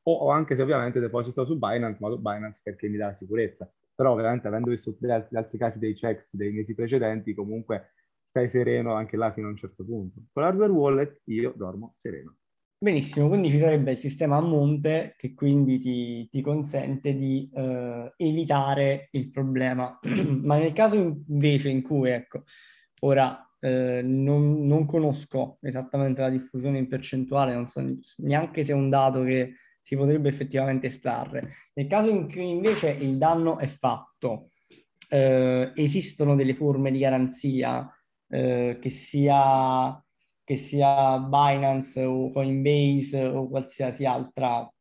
O, 0.03 0.13
o 0.13 0.31
anche 0.31 0.55
se 0.55 0.63
ovviamente 0.63 1.01
deposito 1.01 1.45
su 1.45 1.59
Binance, 1.59 2.03
ma 2.03 2.11
su 2.11 2.21
Binance 2.21 2.61
perché 2.63 2.89
mi 2.89 2.97
dà 2.97 3.07
la 3.07 3.13
sicurezza. 3.13 3.71
Però 3.95 4.13
ovviamente 4.13 4.47
avendo 4.47 4.71
visto 4.71 4.93
tutti 4.93 5.07
gli 5.07 5.11
altri, 5.11 5.35
gli 5.35 5.39
altri 5.39 5.59
casi 5.59 5.79
dei 5.79 5.95
checks 5.95 6.37
dei 6.37 6.53
mesi 6.53 6.75
precedenti, 6.75 7.35
comunque 7.35 7.93
stai 8.23 8.49
sereno 8.49 8.93
anche 8.93 9.17
là 9.17 9.33
fino 9.33 9.47
a 9.47 9.51
un 9.51 9.57
certo 9.57 9.85
punto. 9.85 10.21
Con 10.33 10.43
l'hardware 10.43 10.73
wallet 10.73 11.21
io 11.25 11.53
dormo 11.57 11.91
sereno. 11.95 12.37
Benissimo, 12.79 13.29
quindi 13.29 13.49
ci 13.49 13.59
sarebbe 13.59 13.93
il 13.93 13.99
sistema 13.99 14.37
a 14.37 14.41
monte 14.41 15.15
che 15.17 15.33
quindi 15.33 15.79
ti, 15.79 16.29
ti 16.29 16.43
consente 16.43 17.15
di 17.15 17.51
eh, 17.55 18.13
evitare 18.17 19.09
il 19.13 19.31
problema. 19.31 19.99
Ma 20.43 20.59
nel 20.59 20.73
caso 20.75 20.97
invece 20.97 21.71
in 21.71 21.83
cui, 21.83 22.11
ecco, 22.11 22.45
Ora, 23.01 23.47
eh, 23.61 24.01
non, 24.03 24.67
non, 24.67 24.87
conosco 24.87 25.59
esattamente 25.61 26.23
la 26.23 26.31
diffusione 26.31 26.79
in 26.79 26.89
percentuale, 26.89 27.55
non 27.55 27.69
so 27.69 27.85
neanche 28.19 28.65
se 28.65 28.73
è 28.73 28.75
un 28.75 28.89
dato 28.89 29.23
che 29.23 29.55
si 29.81 29.97
potrebbe 29.97 30.29
effettivamente 30.29 30.87
estrarre. 30.87 31.53
Nel 31.75 31.87
caso 31.87 32.09
in 32.09 32.29
cui 32.29 32.49
invece 32.49 32.91
il 32.91 33.19
danno 33.19 33.59
è 33.59 33.67
fatto, 33.67 34.51
eh, 35.11 35.73
esistono 35.75 36.35
delle 36.35 36.55
forme 36.55 36.91
di 36.91 36.99
garanzia 36.99 37.89
eh, 38.29 38.79
che 38.81 38.91
sia 38.91 40.03
che 40.47 40.57
sia 40.57 41.19
Binance 41.19 42.05
o 42.05 42.31
Coinbase 42.31 43.25
o 43.25 43.49
qualsiasi 43.49 44.05
altra, 44.05 44.73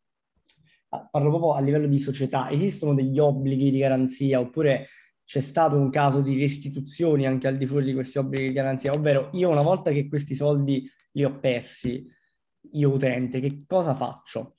parlo 0.88 1.30
proprio 1.30 1.54
a 1.54 1.60
livello 1.60 1.88
di 1.88 1.98
società, 1.98 2.52
esistono 2.52 2.94
degli 2.94 3.18
obblighi 3.18 3.72
di 3.72 3.80
garanzia 3.80 4.40
oppure 4.40 4.86
c'è 5.24 5.42
stato 5.42 5.76
un 5.76 5.90
caso 5.90 6.22
di 6.22 6.38
restituzioni 6.38 7.26
anche 7.26 7.48
al 7.48 7.58
di 7.58 7.66
fuori 7.66 7.86
di 7.86 7.96
questi 7.96 8.20
obblighi 8.20 8.50
di 8.50 8.54
garanzia, 8.54 8.92
ovvero 8.92 9.32
io 9.34 9.50
una 9.50 9.64
volta 9.64 9.90
che 9.90 10.08
questi 10.08 10.36
soldi 10.36 10.88
li 11.14 11.24
ho 11.24 11.40
persi, 11.40 12.06
io 12.74 12.92
utente, 12.92 13.40
che 13.40 13.64
cosa 13.66 13.96
faccio? 13.96 14.58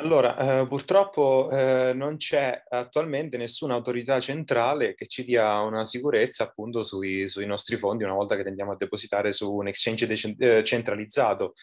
Allora, 0.00 0.60
eh, 0.60 0.66
purtroppo 0.68 1.50
eh, 1.50 1.92
non 1.92 2.18
c'è 2.18 2.62
attualmente 2.68 3.36
nessuna 3.36 3.74
autorità 3.74 4.20
centrale 4.20 4.94
che 4.94 5.08
ci 5.08 5.24
dia 5.24 5.60
una 5.60 5.84
sicurezza 5.84 6.44
appunto 6.44 6.84
sui, 6.84 7.28
sui 7.28 7.46
nostri 7.46 7.76
fondi 7.76 8.04
una 8.04 8.12
volta 8.12 8.36
che 8.36 8.44
li 8.44 8.48
andiamo 8.50 8.72
a 8.72 8.76
depositare 8.76 9.32
su 9.32 9.52
un 9.52 9.66
exchange 9.66 10.06
de- 10.06 10.58
eh, 10.58 10.62
centralizzato. 10.62 11.54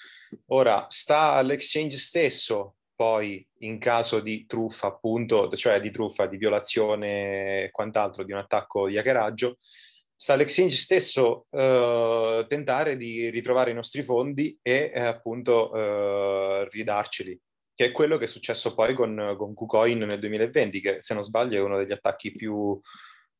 Ora, 0.48 0.86
sta 0.90 1.32
all'exchange 1.32 1.96
stesso 1.96 2.76
poi 2.94 3.46
in 3.60 3.80
caso 3.80 4.20
di 4.20 4.46
truffa, 4.46 4.88
appunto, 4.88 5.50
cioè 5.56 5.80
di 5.80 5.92
truffa, 5.92 6.26
di 6.26 6.36
violazione 6.36 7.64
e 7.64 7.72
quant'altro, 7.72 8.26
di 8.26 8.34
un 8.34 8.40
attacco 8.40 8.90
di 8.90 8.98
hackeraggio, 8.98 9.58
sta 10.14 10.36
l'exchange 10.36 10.76
stesso 10.76 11.48
eh, 11.52 12.46
tentare 12.50 12.98
di 12.98 13.30
ritrovare 13.30 13.72
i 13.72 13.74
nostri 13.74 14.02
fondi 14.02 14.58
e 14.62 14.92
eh, 14.94 15.02
appunto 15.02 15.74
eh, 15.74 16.68
ridarceli, 16.70 17.40
che 17.76 17.86
è 17.86 17.92
quello 17.92 18.18
che 18.18 18.26
è 18.26 18.28
successo 18.28 18.74
poi 18.74 18.94
con, 18.94 19.36
con 19.38 19.54
KuCoin 19.54 20.00
nel 20.00 20.20
2020, 20.20 20.82
che 20.82 20.98
se 21.02 21.14
non 21.14 21.24
sbaglio 21.24 21.58
è 21.58 21.62
uno 21.62 21.78
degli 21.78 21.92
attacchi 21.92 22.32
più, 22.32 22.80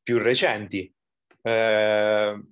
più 0.02 0.18
recenti. 0.18 0.92
Eh, 1.42 2.42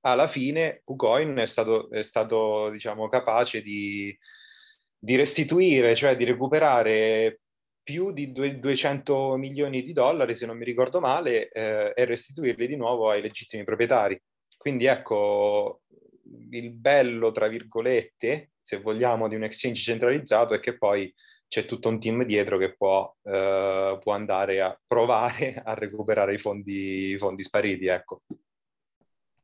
alla 0.00 0.26
fine 0.26 0.82
KuCoin 0.84 1.36
è 1.36 1.46
stato, 1.46 1.90
è 1.90 2.02
stato 2.02 2.68
diciamo, 2.70 3.08
capace 3.08 3.62
di 3.62 4.14
di 5.04 5.16
restituire, 5.16 5.94
cioè 5.94 6.16
di 6.16 6.24
recuperare 6.24 7.40
più 7.82 8.10
di 8.10 8.32
200 8.32 9.36
milioni 9.36 9.82
di 9.82 9.92
dollari, 9.92 10.34
se 10.34 10.46
non 10.46 10.56
mi 10.56 10.64
ricordo 10.64 10.98
male, 10.98 11.50
eh, 11.50 11.92
e 11.94 12.04
restituirli 12.06 12.66
di 12.66 12.76
nuovo 12.76 13.10
ai 13.10 13.20
legittimi 13.20 13.64
proprietari. 13.64 14.18
Quindi 14.56 14.86
ecco, 14.86 15.82
il 16.50 16.72
bello, 16.72 17.32
tra 17.32 17.48
virgolette, 17.48 18.52
se 18.60 18.80
vogliamo, 18.80 19.28
di 19.28 19.34
un 19.34 19.44
exchange 19.44 19.80
centralizzato 19.80 20.54
è 20.54 20.60
che 20.60 20.76
poi 20.76 21.12
c'è 21.46 21.66
tutto 21.66 21.88
un 21.88 22.00
team 22.00 22.24
dietro 22.24 22.58
che 22.58 22.74
può, 22.74 23.14
eh, 23.22 23.98
può 24.00 24.12
andare 24.12 24.60
a 24.60 24.78
provare 24.86 25.54
a 25.64 25.74
recuperare 25.74 26.34
i 26.34 26.38
fondi, 26.38 27.10
i 27.10 27.18
fondi 27.18 27.42
spariti. 27.42 27.86
Ecco. 27.86 28.22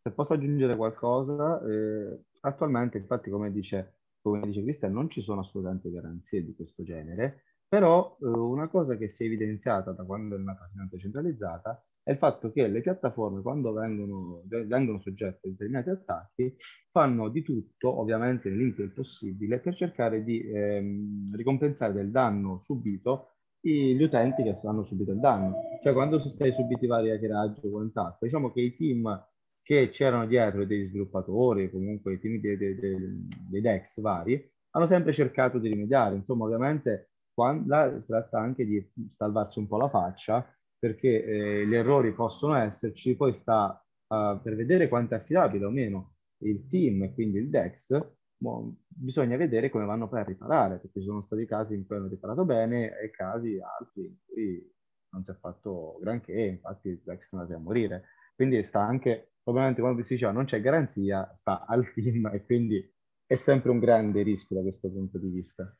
Se 0.03 0.13
posso 0.13 0.33
aggiungere 0.33 0.77
qualcosa, 0.77 1.63
eh, 1.67 2.21
attualmente, 2.41 2.99
infatti, 2.99 3.31
come 3.31 3.53
dice 3.53 4.01
come 4.23 4.47
dice 4.47 4.63
Cristian, 4.63 4.93
non 4.93 5.09
ci 5.09 5.21
sono 5.21 5.41
assolutamente 5.41 5.91
garanzie 5.91 6.45
di 6.45 6.55
questo 6.55 6.83
genere, 6.83 7.45
però 7.67 8.17
eh, 8.21 8.27
una 8.27 8.69
cosa 8.69 8.97
che 8.97 9.09
si 9.09 9.25
è 9.25 9.27
evidenziata 9.27 9.93
da 9.93 10.05
quando 10.05 10.37
è 10.37 10.39
nata 10.39 10.63
la 10.63 10.69
finanza 10.69 10.99
centralizzata 10.99 11.83
è 12.11 12.15
il 12.15 12.19
fatto 12.19 12.51
che 12.51 12.67
le 12.67 12.81
piattaforme, 12.81 13.41
quando 13.41 13.73
vengono, 13.73 14.43
vengono 14.45 15.01
soggette 15.01 15.47
a 15.47 15.51
determinati 15.51 15.91
attacchi, 15.91 16.57
fanno 16.91 17.29
di 17.29 17.43
tutto, 17.43 18.01
ovviamente 18.01 18.49
nel 18.49 18.59
limite 18.59 18.83
del 18.83 18.93
possibile, 18.93 19.61
per 19.61 19.77
cercare 19.77 20.25
di 20.25 20.43
ehm, 20.43 21.37
ricompensare 21.37 21.93
del 21.93 22.11
danno 22.11 22.59
subito 22.59 23.37
gli 23.61 24.03
utenti 24.03 24.43
che 24.43 24.59
hanno 24.65 24.83
subito 24.83 25.13
il 25.13 25.21
danno. 25.21 25.55
Cioè, 25.85 25.93
quando 25.93 26.19
sono 26.19 26.33
stati 26.33 26.53
subiti 26.53 26.89
vari 26.89 27.11
hackeraggi 27.11 27.67
o 27.67 27.71
quant'altro, 27.71 28.19
diciamo 28.23 28.51
che 28.51 28.61
i 28.61 28.75
team 28.75 29.29
che 29.63 29.89
c'erano 29.91 30.27
dietro 30.27 30.65
degli 30.65 30.83
sviluppatori, 30.83 31.71
comunque 31.71 32.15
i 32.15 32.19
team 32.19 32.41
dei, 32.41 32.57
dei, 32.57 32.75
dei, 32.75 33.29
dei 33.49 33.61
DEX 33.61 34.01
vari, 34.01 34.53
hanno 34.71 34.87
sempre 34.87 35.13
cercato 35.13 35.61
di 35.61 35.69
rimediare. 35.69 36.17
Insomma, 36.17 36.47
ovviamente 36.47 37.11
quando, 37.33 37.69
là 37.69 38.01
si 38.01 38.07
tratta 38.07 38.41
anche 38.41 38.67
di 38.67 38.85
salvarsi 39.09 39.61
un 39.61 39.69
po' 39.69 39.77
la 39.77 39.89
faccia, 39.89 40.45
perché 40.81 41.25
eh, 41.25 41.67
gli 41.67 41.75
errori 41.75 42.13
possono 42.13 42.55
esserci, 42.55 43.15
poi 43.15 43.33
sta 43.33 43.81
uh, 44.09 44.41
per 44.43 44.57
vedere 44.57 44.89
quanto 44.89 45.15
è 45.15 45.19
affidabile 45.19 45.67
o 45.67 45.71
meno 45.71 46.17
il 46.39 46.67
team 46.69 47.13
quindi 47.13 47.39
il 47.39 47.51
DEX, 47.51 48.01
mo, 48.39 48.79
bisogna 48.89 49.37
vedere 49.37 49.69
come 49.69 49.85
vanno 49.85 50.09
poi 50.09 50.21
a 50.21 50.25
riparare, 50.25 50.79
perché 50.79 51.01
ci 51.01 51.07
sono 51.07 51.21
stati 51.21 51.45
casi 51.45 51.75
in 51.75 51.87
cui 51.87 51.97
hanno 51.97 52.09
riparato 52.09 52.45
bene 52.47 52.99
e 52.99 53.11
casi 53.11 53.61
altri 53.61 54.07
in 54.07 54.17
cui 54.27 54.75
non 55.11 55.23
si 55.23 55.31
è 55.31 55.35
fatto 55.35 55.99
granché, 56.01 56.41
infatti 56.41 56.89
il 56.89 57.03
DEX 57.05 57.31
è 57.31 57.37
andato 57.37 57.55
a 57.55 57.59
morire. 57.59 58.05
Quindi 58.35 58.63
sta 58.63 58.81
anche 58.81 59.33
ovviamente 59.45 59.81
quando 59.81 60.03
si 60.03 60.15
diceva 60.15 60.33
non 60.33 60.45
c'è 60.45 60.61
garanzia, 60.61 61.31
sta 61.35 61.67
al 61.67 61.93
team 61.93 62.27
e 62.33 62.45
quindi 62.45 62.95
è 63.27 63.35
sempre 63.35 63.71
un 63.71 63.79
grande 63.79 64.23
rischio 64.23 64.57
da 64.57 64.63
questo 64.63 64.91
punto 64.91 65.19
di 65.19 65.29
vista. 65.29 65.77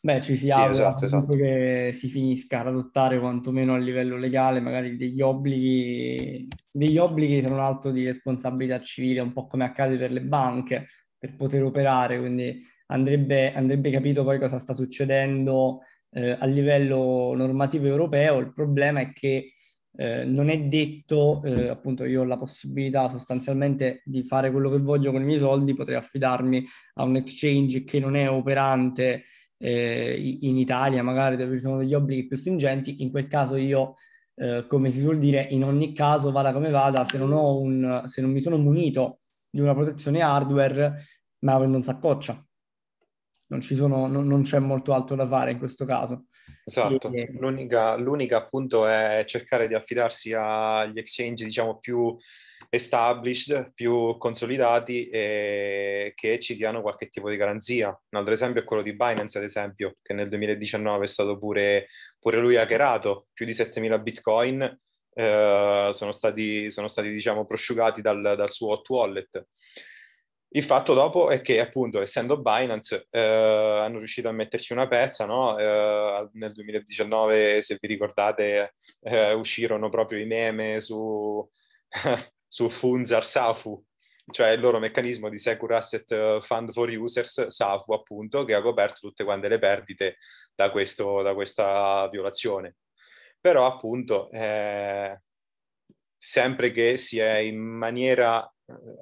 Beh, 0.00 0.20
ci 0.20 0.36
si 0.36 0.46
sì, 0.46 0.52
augura 0.52 0.70
esatto, 0.70 1.04
esatto. 1.06 1.36
che 1.36 1.90
si 1.92 2.08
finisca 2.08 2.60
ad 2.60 2.68
adottare 2.68 3.18
quantomeno 3.18 3.74
a 3.74 3.78
livello 3.78 4.16
legale 4.16 4.60
magari 4.60 4.96
degli 4.96 5.20
obblighi, 5.20 6.46
degli 6.70 6.98
obblighi 6.98 7.40
se 7.40 7.48
non 7.48 7.58
altro 7.58 7.90
di 7.90 8.04
responsabilità 8.04 8.80
civile, 8.80 9.20
un 9.20 9.32
po' 9.32 9.48
come 9.48 9.64
accade 9.64 9.96
per 9.96 10.12
le 10.12 10.22
banche, 10.22 10.86
per 11.18 11.34
poter 11.34 11.64
operare, 11.64 12.18
quindi 12.20 12.62
andrebbe, 12.86 13.52
andrebbe 13.52 13.90
capito 13.90 14.22
poi 14.22 14.38
cosa 14.38 14.60
sta 14.60 14.72
succedendo 14.72 15.80
eh, 16.10 16.30
a 16.30 16.46
livello 16.46 17.34
normativo 17.34 17.86
europeo. 17.86 18.38
Il 18.38 18.52
problema 18.52 19.00
è 19.00 19.12
che 19.12 19.54
eh, 19.96 20.24
non 20.24 20.48
è 20.48 20.60
detto, 20.60 21.42
eh, 21.42 21.66
appunto 21.66 22.04
io 22.04 22.20
ho 22.20 22.24
la 22.24 22.36
possibilità 22.36 23.08
sostanzialmente 23.08 24.02
di 24.04 24.22
fare 24.22 24.52
quello 24.52 24.70
che 24.70 24.78
voglio 24.78 25.10
con 25.10 25.22
i 25.22 25.24
miei 25.24 25.40
soldi, 25.40 25.74
potrei 25.74 25.96
affidarmi 25.96 26.64
a 26.94 27.02
un 27.02 27.16
exchange 27.16 27.82
che 27.82 27.98
non 27.98 28.14
è 28.14 28.30
operante 28.30 29.24
eh, 29.58 30.38
in 30.40 30.56
Italia, 30.56 31.02
magari 31.02 31.36
dove 31.36 31.56
ci 31.56 31.62
sono 31.62 31.78
degli 31.78 31.94
obblighi 31.94 32.26
più 32.26 32.36
stringenti, 32.36 33.02
in 33.02 33.10
quel 33.10 33.28
caso 33.28 33.56
io, 33.56 33.94
eh, 34.34 34.66
come 34.68 34.90
si 34.90 35.00
suol 35.00 35.18
dire, 35.18 35.46
in 35.50 35.64
ogni 35.64 35.92
caso 35.92 36.30
vada 36.30 36.52
come 36.52 36.70
vada, 36.70 37.04
se 37.04 37.18
non, 37.18 37.32
un, 37.32 38.02
se 38.06 38.20
non 38.20 38.30
mi 38.30 38.40
sono 38.40 38.56
munito 38.56 39.18
di 39.50 39.60
una 39.60 39.74
protezione 39.74 40.20
hardware, 40.20 40.88
me 41.40 41.52
la 41.52 41.58
prendo 41.58 41.76
un 41.76 41.82
saccoccia 41.82 42.47
non, 43.48 43.62
sono, 43.62 44.06
non, 44.06 44.26
non, 44.26 44.42
c'è 44.42 44.58
molto 44.58 44.92
altro 44.92 45.16
da 45.16 45.26
fare 45.26 45.52
in 45.52 45.58
questo 45.58 45.84
caso. 45.84 46.26
Esatto, 46.64 47.10
e... 47.12 47.28
l'unica, 47.38 47.96
l'unica, 47.96 48.36
appunto 48.36 48.86
è 48.86 49.24
cercare 49.26 49.68
di 49.68 49.74
affidarsi 49.74 50.32
agli 50.34 50.98
exchange 50.98 51.44
diciamo 51.44 51.78
più 51.78 52.16
established, 52.68 53.72
più 53.74 54.18
consolidati 54.18 55.08
e 55.08 56.12
che 56.14 56.38
ci 56.40 56.56
diano 56.56 56.82
qualche 56.82 57.08
tipo 57.08 57.30
di 57.30 57.36
garanzia. 57.36 57.88
Un 57.88 58.18
altro 58.18 58.34
esempio 58.34 58.60
è 58.60 58.64
quello 58.64 58.82
di 58.82 58.94
Binance, 58.94 59.38
ad 59.38 59.44
esempio, 59.44 59.96
che 60.02 60.12
nel 60.12 60.28
2019 60.28 61.04
è 61.04 61.08
stato 61.08 61.38
pure, 61.38 61.86
pure 62.18 62.38
lui 62.40 62.56
hackerato, 62.56 63.28
più 63.32 63.46
di 63.46 63.54
7000 63.54 63.98
bitcoin 63.98 64.78
eh, 65.14 65.90
sono 65.92 66.12
stati, 66.12 66.70
sono 66.70 66.88
stati 66.88 67.10
diciamo 67.10 67.46
prosciugati 67.46 68.02
dal, 68.02 68.20
dal 68.20 68.50
suo 68.50 68.72
hot 68.72 68.88
wallet. 68.90 69.46
Il 70.50 70.62
fatto 70.62 70.94
dopo 70.94 71.28
è 71.28 71.42
che, 71.42 71.60
appunto, 71.60 72.00
essendo 72.00 72.40
Binance, 72.40 73.06
eh, 73.10 73.20
hanno 73.20 73.98
riuscito 73.98 74.28
a 74.28 74.32
metterci 74.32 74.72
una 74.72 74.88
pezza, 74.88 75.26
no? 75.26 75.58
Eh, 75.58 76.28
nel 76.32 76.52
2019, 76.52 77.60
se 77.60 77.76
vi 77.78 77.86
ricordate, 77.86 78.74
eh, 79.02 79.32
uscirono 79.32 79.90
proprio 79.90 80.18
i 80.18 80.24
meme 80.26 80.80
su, 80.80 81.46
su 82.48 82.68
Funzar 82.70 83.24
Safu, 83.26 83.84
cioè 84.30 84.50
il 84.50 84.60
loro 84.60 84.78
meccanismo 84.78 85.28
di 85.28 85.38
Secure 85.38 85.76
Asset 85.76 86.40
Fund 86.40 86.72
for 86.72 86.88
Users, 86.90 87.48
SAFU 87.48 87.92
appunto, 87.92 88.44
che 88.44 88.54
ha 88.54 88.62
coperto 88.62 89.00
tutte 89.00 89.24
quante 89.24 89.48
le 89.48 89.58
perdite 89.58 90.16
da, 90.54 90.70
questo, 90.70 91.22
da 91.22 91.34
questa 91.34 92.08
violazione. 92.10 92.76
Però 93.40 93.66
appunto, 93.66 94.30
eh, 94.30 95.20
sempre 96.16 96.72
che 96.72 96.96
si 96.96 97.18
è 97.18 97.36
in 97.36 97.58
maniera 97.58 98.50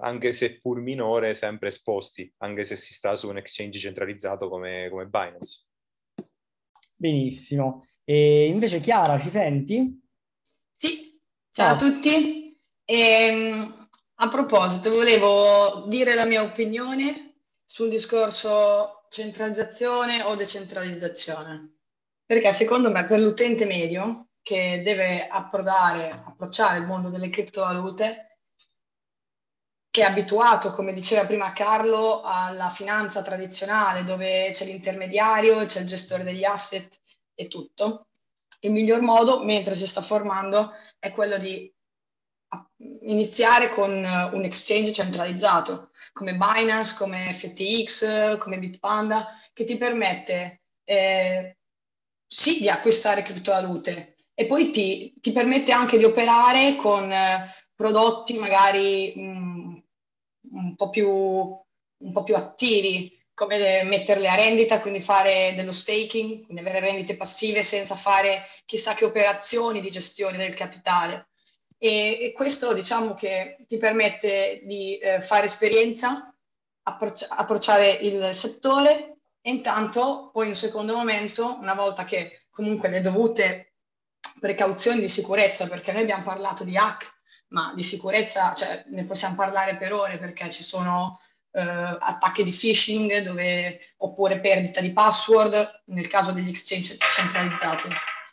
anche 0.00 0.32
se 0.32 0.60
pur 0.60 0.80
minore, 0.80 1.34
sempre 1.34 1.68
esposti, 1.68 2.32
anche 2.38 2.64
se 2.64 2.76
si 2.76 2.94
sta 2.94 3.16
su 3.16 3.28
un 3.28 3.38
exchange 3.38 3.78
centralizzato 3.78 4.48
come, 4.48 4.88
come 4.90 5.06
Binance. 5.06 5.64
Benissimo. 6.94 7.86
E 8.04 8.46
invece 8.46 8.80
Chiara, 8.80 9.20
ci 9.20 9.28
senti? 9.28 10.00
Sì, 10.70 11.20
ciao, 11.50 11.76
ciao. 11.76 11.88
a 11.88 11.90
tutti. 11.90 12.58
E, 12.84 12.94
ehm, 12.94 13.88
a 14.14 14.28
proposito, 14.28 14.90
volevo 14.90 15.86
dire 15.88 16.14
la 16.14 16.24
mia 16.24 16.42
opinione 16.42 17.40
sul 17.64 17.90
discorso 17.90 19.06
centralizzazione 19.10 20.22
o 20.22 20.34
decentralizzazione. 20.36 21.78
Perché 22.24 22.52
secondo 22.52 22.90
me 22.90 23.04
per 23.04 23.20
l'utente 23.20 23.66
medio 23.66 24.28
che 24.42 24.82
deve 24.84 25.26
approdare, 25.26 26.10
approcciare 26.10 26.78
il 26.78 26.86
mondo 26.86 27.10
delle 27.10 27.28
criptovalute, 27.28 28.25
che 29.96 30.02
è 30.02 30.04
abituato, 30.04 30.72
come 30.72 30.92
diceva 30.92 31.24
prima 31.24 31.54
Carlo, 31.54 32.20
alla 32.20 32.68
finanza 32.68 33.22
tradizionale 33.22 34.04
dove 34.04 34.50
c'è 34.52 34.66
l'intermediario, 34.66 35.64
c'è 35.64 35.80
il 35.80 35.86
gestore 35.86 36.22
degli 36.22 36.44
asset 36.44 37.00
e 37.34 37.48
tutto. 37.48 38.08
Il 38.60 38.72
miglior 38.72 39.00
modo, 39.00 39.42
mentre 39.42 39.74
si 39.74 39.86
sta 39.86 40.02
formando, 40.02 40.72
è 40.98 41.12
quello 41.12 41.38
di 41.38 41.72
iniziare 43.04 43.70
con 43.70 43.90
un 43.90 44.44
exchange 44.44 44.92
centralizzato 44.92 45.92
come 46.12 46.36
Binance, 46.36 46.94
come 46.94 47.32
FTX, 47.32 48.36
come 48.36 48.58
Bitpanda, 48.58 49.28
che 49.54 49.64
ti 49.64 49.78
permette 49.78 50.60
eh, 50.84 51.56
sì 52.26 52.58
di 52.58 52.68
acquistare 52.68 53.22
criptovalute 53.22 54.16
e 54.34 54.44
poi 54.44 54.68
ti, 54.68 55.14
ti 55.22 55.32
permette 55.32 55.72
anche 55.72 55.96
di 55.96 56.04
operare 56.04 56.76
con 56.76 57.10
eh, 57.10 57.50
prodotti 57.74 58.38
magari 58.38 59.14
mh, 59.14 59.75
un 60.56 60.74
po' 60.74 60.90
più, 60.90 61.08
un 61.08 62.12
po 62.12 62.24
più 62.24 62.34
attivi, 62.34 63.12
come 63.36 63.84
metterle 63.84 64.28
a 64.28 64.34
rendita, 64.34 64.80
quindi 64.80 65.02
fare 65.02 65.52
dello 65.54 65.72
staking, 65.72 66.44
quindi 66.44 66.62
avere 66.62 66.80
rendite 66.80 67.16
passive 67.16 67.62
senza 67.62 67.94
fare 67.94 68.44
chissà 68.64 68.94
che 68.94 69.04
operazioni 69.04 69.80
di 69.80 69.90
gestione 69.90 70.38
del 70.38 70.54
capitale. 70.54 71.28
E, 71.76 72.18
e 72.22 72.32
questo 72.32 72.72
diciamo 72.72 73.12
che 73.12 73.58
ti 73.66 73.76
permette 73.76 74.62
di 74.64 74.96
eh, 74.96 75.20
fare 75.20 75.44
esperienza, 75.44 76.34
approcci- 76.84 77.26
approcciare 77.28 77.90
il 77.90 78.34
settore 78.34 79.18
e 79.42 79.50
intanto 79.50 80.30
poi 80.32 80.44
in 80.44 80.50
un 80.50 80.56
secondo 80.56 80.94
momento, 80.94 81.58
una 81.60 81.74
volta 81.74 82.04
che 82.04 82.46
comunque 82.50 82.88
le 82.88 83.02
dovute 83.02 83.74
precauzioni 84.40 85.00
di 85.00 85.10
sicurezza, 85.10 85.66
perché 85.66 85.92
noi 85.92 86.02
abbiamo 86.02 86.24
parlato 86.24 86.64
di 86.64 86.74
hack 86.74 87.15
ma 87.48 87.72
di 87.74 87.82
sicurezza 87.82 88.54
cioè, 88.54 88.84
ne 88.88 89.04
possiamo 89.04 89.34
parlare 89.34 89.76
per 89.76 89.92
ore 89.92 90.18
perché 90.18 90.50
ci 90.50 90.62
sono 90.62 91.20
eh, 91.52 91.60
attacchi 91.60 92.42
di 92.44 92.50
phishing 92.50 93.22
dove, 93.22 93.80
oppure 93.98 94.40
perdita 94.40 94.80
di 94.80 94.92
password 94.92 95.82
nel 95.86 96.08
caso 96.08 96.32
degli 96.32 96.48
exchange 96.48 96.96
centralizzati. 96.98 97.88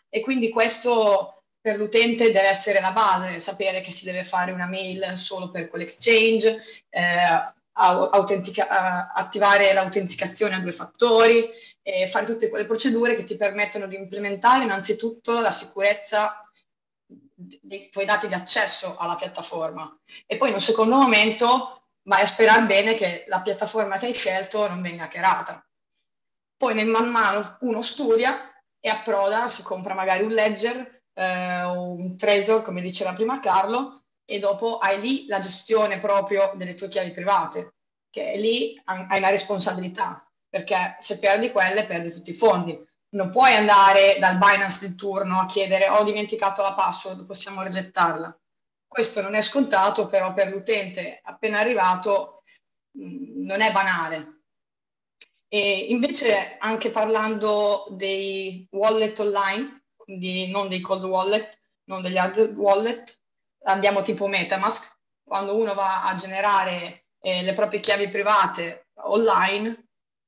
E 0.09 0.19
quindi 0.21 0.49
questo 0.49 1.43
per 1.59 1.77
l'utente 1.77 2.31
deve 2.31 2.49
essere 2.49 2.81
la 2.81 2.91
base, 2.91 3.39
sapere 3.39 3.81
che 3.81 3.91
si 3.91 4.03
deve 4.03 4.25
fare 4.25 4.51
una 4.51 4.67
mail 4.67 5.13
solo 5.17 5.49
per 5.49 5.69
quell'exchange, 5.69 6.57
eh, 6.89 7.53
autentica- 7.75 9.11
attivare 9.13 9.73
l'autenticazione 9.73 10.55
a 10.55 10.59
due 10.59 10.73
fattori 10.73 11.49
e 11.81 12.07
fare 12.07 12.25
tutte 12.25 12.49
quelle 12.49 12.65
procedure 12.65 13.15
che 13.15 13.23
ti 13.23 13.35
permettono 13.35 13.87
di 13.87 13.95
implementare 13.95 14.65
innanzitutto 14.65 15.39
la 15.39 15.51
sicurezza 15.51 16.42
dei 17.61 17.89
tuoi 17.89 18.05
dati 18.05 18.27
di 18.27 18.33
accesso 18.33 18.95
alla 18.97 19.15
piattaforma 19.15 19.99
e 20.25 20.37
poi 20.37 20.49
in 20.49 20.55
un 20.55 20.61
secondo 20.61 20.95
momento 20.95 21.87
vai 22.03 22.21
a 22.21 22.25
sperare 22.25 22.65
bene 22.65 22.95
che 22.95 23.25
la 23.27 23.41
piattaforma 23.41 23.97
che 23.97 24.07
hai 24.07 24.13
scelto 24.13 24.67
non 24.67 24.81
venga 24.81 25.05
hackerata. 25.05 25.65
Poi 26.57 26.73
nel 26.73 26.87
man 26.87 27.09
mano 27.09 27.57
uno 27.61 27.81
studia 27.81 28.51
e 28.79 28.89
approda, 28.89 29.47
si 29.47 29.63
compra 29.63 29.93
magari 29.93 30.23
un 30.23 30.31
ledger 30.31 31.01
eh, 31.13 31.63
un 31.63 32.17
trezor, 32.17 32.61
come 32.61 32.81
diceva 32.81 33.13
prima 33.13 33.39
Carlo, 33.39 34.03
e 34.25 34.39
dopo 34.39 34.77
hai 34.77 34.99
lì 34.99 35.25
la 35.27 35.39
gestione 35.39 35.99
proprio 35.99 36.53
delle 36.55 36.75
tue 36.75 36.87
chiavi 36.87 37.11
private, 37.11 37.75
che 38.09 38.33
lì 38.37 38.79
hai 38.85 39.17
una 39.17 39.29
responsabilità, 39.29 40.29
perché 40.49 40.95
se 40.99 41.19
perdi 41.19 41.51
quelle 41.51 41.85
perdi 41.85 42.11
tutti 42.11 42.31
i 42.31 42.35
fondi 42.35 42.79
non 43.13 43.31
puoi 43.31 43.53
andare 43.53 44.17
dal 44.19 44.37
Binance 44.37 44.87
di 44.87 44.95
turno 44.95 45.39
a 45.39 45.45
chiedere 45.45 45.89
ho 45.89 46.03
dimenticato 46.03 46.61
la 46.61 46.73
password, 46.73 47.25
possiamo 47.25 47.61
resettarla. 47.61 48.37
Questo 48.87 49.21
non 49.21 49.35
è 49.35 49.41
scontato, 49.41 50.07
però 50.07 50.33
per 50.33 50.49
l'utente 50.49 51.19
appena 51.23 51.59
arrivato 51.59 52.43
mm, 52.97 53.45
non 53.45 53.61
è 53.61 53.71
banale. 53.71 54.41
E 55.47 55.85
invece 55.89 56.57
anche 56.59 56.89
parlando 56.89 57.85
dei 57.91 58.67
wallet 58.71 59.19
online, 59.19 59.85
quindi 59.95 60.49
non 60.49 60.67
dei 60.67 60.81
cold 60.81 61.03
wallet, 61.03 61.59
non 61.85 62.01
degli 62.01 62.17
hard 62.17 62.55
wallet, 62.55 63.19
abbiamo 63.63 64.01
tipo 64.01 64.27
Metamask, 64.27 64.99
quando 65.23 65.55
uno 65.55 65.73
va 65.75 66.03
a 66.03 66.13
generare 66.15 67.05
eh, 67.19 67.43
le 67.43 67.53
proprie 67.53 67.79
chiavi 67.79 68.09
private 68.09 68.87
online, 68.95 69.82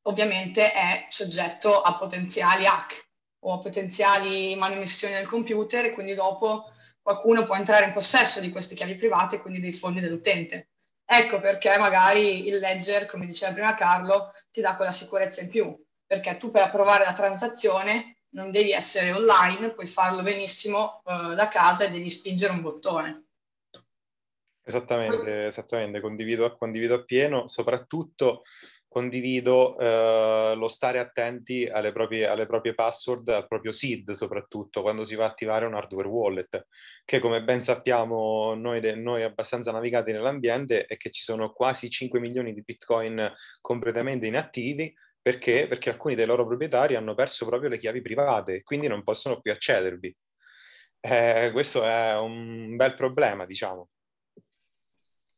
ovviamente 0.08 0.72
è 0.72 1.06
soggetto 1.10 1.82
a 1.82 1.96
potenziali 1.96 2.65
hack 2.65 3.10
o 3.46 3.54
a 3.54 3.60
potenziali 3.60 4.56
manomissioni 4.56 5.13
del 5.13 5.28
computer 5.28 5.86
e 5.86 5.91
quindi 5.91 6.13
dopo 6.13 6.72
qualcuno 7.02 7.44
può 7.44 7.56
entrare 7.56 7.86
in 7.86 7.94
possesso 7.94 8.39
di 8.39 8.52
queste 8.52 8.76
chiavi 8.76 8.96
private 8.96 9.36
e 9.36 9.41
quindi 9.41 9.60
dei 9.60 9.74
fondi 9.74 10.00
dell'utente. 10.00 10.70
Ecco 11.06 11.39
perché 11.39 11.78
magari 11.78 12.48
il 12.48 12.58
ledger, 12.58 13.06
come 13.06 13.28
diceva 13.28 13.54
prima 13.54 13.76
Carlo, 13.76 14.32
ti 14.50 14.62
dà 14.62 14.76
quella 14.76 14.91
sicurezza 14.91 15.41
in 15.41 15.50
più, 15.50 15.76
perché 16.06 16.38
tu 16.38 16.50
per 16.50 16.63
approvare 16.63 17.06
la 17.06 17.13
transazione 17.13 18.22
non 18.30 18.50
devi 18.50 18.72
essere 18.72 19.12
online, 19.12 19.74
puoi 19.74 19.86
farlo 19.86 20.24
benissimo 20.24 21.04
eh, 21.06 21.36
da 21.36 21.48
casa 21.48 21.86
e 21.86 21.91
devi 21.91 22.10
spingere 22.10 22.52
un 22.52 22.62
bottone. 22.62 23.26
Esattamente, 24.68 25.46
esattamente, 25.46 26.02
condivido, 26.02 26.58
condivido 26.58 26.96
appieno, 26.96 27.48
soprattutto 27.48 28.41
condivido 28.96 29.78
eh, 29.78 30.54
lo 30.56 30.70
stare 30.70 31.00
attenti 31.00 31.68
alle 31.68 31.92
proprie, 31.92 32.28
alle 32.28 32.46
proprie, 32.46 32.74
password, 32.74 33.28
al 33.28 33.46
proprio 33.46 33.74
SID 33.74 34.12
soprattutto 34.12 34.82
quando 34.82 35.04
si 35.04 35.16
va 35.16 35.26
a 35.26 35.28
attivare 35.28 35.66
un 35.66 35.74
hardware 35.74 36.08
wallet, 36.08 36.68
che 37.04 37.20
come 37.20 37.44
ben 37.44 37.62
sappiamo 37.62 38.54
noi, 38.54 38.80
de, 38.80 38.96
noi 38.96 39.24
abbastanza 39.24 39.74
navigati 39.74 40.14
nell'ambiente 40.14 40.86
è 40.86 40.96
che 40.96 41.12
ci 41.12 41.24
sono 41.24 41.52
quasi 41.52 41.90
5 41.90 42.22
milioni 42.22 42.54
di 42.54 42.64
bitcoin 42.64 43.34
completamente 43.60 44.28
inattivi 44.28 44.96
perché? 45.22 45.68
Perché 45.68 45.90
alcuni 45.90 46.16
dei 46.16 46.26
loro 46.26 46.46
proprietari 46.46 46.96
hanno 46.96 47.16
perso 47.16 47.46
proprio 47.46 47.70
le 47.70 47.78
chiavi 47.78 48.02
private, 48.02 48.64
quindi 48.64 48.88
non 48.88 49.04
possono 49.04 49.42
più 49.42 49.52
accedervi. 49.52 50.16
Eh, 51.02 51.50
questo 51.52 51.84
è 51.84 52.18
un 52.18 52.78
bel 52.78 52.94
problema, 52.94 53.46
diciamo. 53.46 53.90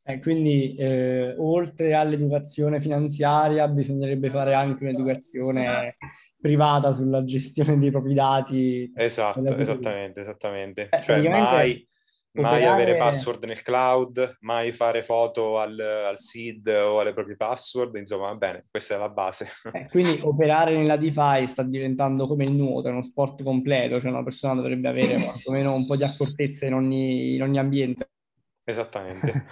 Eh, 0.09 0.19
quindi 0.19 0.73
eh, 0.75 1.35
oltre 1.37 1.93
all'educazione 1.93 2.79
finanziaria 2.79 3.67
bisognerebbe 3.67 4.29
fare 4.29 4.53
anche 4.53 4.85
un'educazione 4.85 5.97
privata 6.39 6.93
sulla 6.93 7.25
gestione 7.25 7.77
dei 7.77 7.91
propri 7.91 8.13
dati. 8.13 8.89
Esatto, 8.95 9.43
esattamente, 9.43 10.21
esattamente. 10.21 10.87
Eh, 10.89 11.01
cioè 11.01 11.27
mai, 11.27 11.85
mai 12.31 12.61
operare... 12.61 12.65
avere 12.67 12.95
password 12.95 13.43
nel 13.43 13.61
cloud, 13.61 14.37
mai 14.39 14.71
fare 14.71 15.03
foto 15.03 15.59
al, 15.59 15.77
al, 15.77 16.17
SID 16.17 16.67
o 16.67 17.01
alle 17.01 17.11
proprie 17.11 17.35
password, 17.35 17.97
insomma, 17.97 18.27
va 18.27 18.35
bene, 18.35 18.65
questa 18.71 18.95
è 18.95 18.97
la 18.97 19.09
base. 19.09 19.49
Eh, 19.73 19.87
quindi 19.89 20.21
operare 20.23 20.73
nella 20.73 20.95
DeFi 20.95 21.47
sta 21.47 21.63
diventando 21.63 22.27
come 22.27 22.45
il 22.45 22.53
nuoto, 22.53 22.87
è 22.87 22.91
uno 22.91 23.01
sport 23.01 23.43
completo, 23.43 23.99
cioè 23.99 24.11
una 24.11 24.23
persona 24.23 24.53
dovrebbe 24.53 24.87
avere 24.87 25.15
quantomeno 25.21 25.73
un 25.73 25.85
po' 25.85 25.97
di 25.97 26.05
accortezza 26.05 26.65
in 26.65 26.75
ogni, 26.75 27.35
in 27.35 27.43
ogni 27.43 27.59
ambiente. 27.59 28.07
Esattamente. 28.69 29.45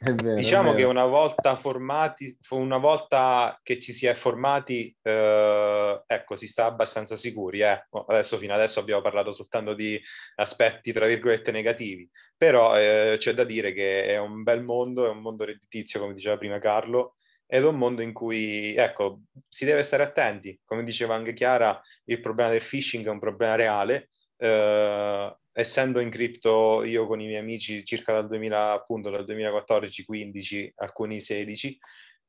vero, 0.14 0.34
diciamo 0.34 0.72
che 0.72 0.84
una 0.84 1.04
volta 1.04 1.56
formati, 1.56 2.34
una 2.52 2.78
volta 2.78 3.60
che 3.62 3.78
ci 3.78 3.92
si 3.92 4.06
è 4.06 4.14
formati, 4.14 4.96
eh, 5.02 6.02
ecco, 6.06 6.36
si 6.36 6.48
sta 6.48 6.64
abbastanza 6.64 7.16
sicuri. 7.16 7.60
Eh. 7.60 7.86
Adesso, 7.90 8.38
fino 8.38 8.54
adesso 8.54 8.80
abbiamo 8.80 9.02
parlato 9.02 9.30
soltanto 9.30 9.74
di 9.74 10.00
aspetti, 10.36 10.90
tra 10.94 11.06
virgolette, 11.06 11.52
negativi, 11.52 12.08
però 12.34 12.78
eh, 12.78 13.16
c'è 13.18 13.34
da 13.34 13.44
dire 13.44 13.74
che 13.74 14.06
è 14.06 14.18
un 14.18 14.42
bel 14.42 14.64
mondo, 14.64 15.04
è 15.04 15.10
un 15.10 15.20
mondo 15.20 15.44
redditizio, 15.44 16.00
come 16.00 16.14
diceva 16.14 16.38
prima 16.38 16.58
Carlo, 16.58 17.16
ed 17.44 17.62
è 17.62 17.66
un 17.66 17.76
mondo 17.76 18.00
in 18.00 18.14
cui, 18.14 18.74
ecco, 18.74 19.20
si 19.50 19.66
deve 19.66 19.82
stare 19.82 20.02
attenti. 20.02 20.58
Come 20.64 20.82
diceva 20.82 21.14
anche 21.14 21.34
Chiara, 21.34 21.78
il 22.04 22.22
problema 22.22 22.48
del 22.48 22.62
phishing 22.62 23.04
è 23.04 23.10
un 23.10 23.20
problema 23.20 23.54
reale. 23.54 24.08
Eh, 24.38 25.36
essendo 25.58 26.00
in 26.00 26.10
cripto 26.10 26.84
io 26.84 27.06
con 27.06 27.18
i 27.18 27.26
miei 27.26 27.40
amici 27.40 27.82
circa 27.82 28.12
dal 28.12 28.28
2000, 28.28 28.72
appunto 28.72 29.08
dal 29.08 29.24
2014, 29.24 30.04
15, 30.04 30.72
alcuni 30.76 31.22
16, 31.22 31.78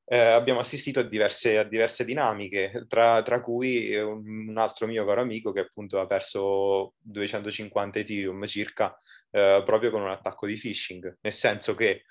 eh, 0.06 0.18
abbiamo 0.18 0.62
assistito 0.62 1.02
a 1.02 1.04
diverse, 1.04 1.58
a 1.58 1.64
diverse 1.64 2.06
dinamiche, 2.06 2.86
tra, 2.88 3.22
tra, 3.24 3.42
cui 3.42 3.94
un, 3.96 4.56
altro 4.58 4.88
mio 4.88 5.06
caro 5.06 5.20
amico 5.20 5.52
che 5.52 5.60
appunto 5.60 6.00
ha 6.00 6.08
perso 6.08 6.94
250 7.00 8.00
Ethereum 8.00 8.46
circa 8.48 8.98
eh, 9.32 9.62
proprio 9.66 9.92
con 9.92 10.02
un 10.02 10.10
attacco 10.10 10.48
di 10.48 10.56
phishing, 10.56 11.18
nel 11.20 11.34
senso 11.34 11.76
che 11.76 12.04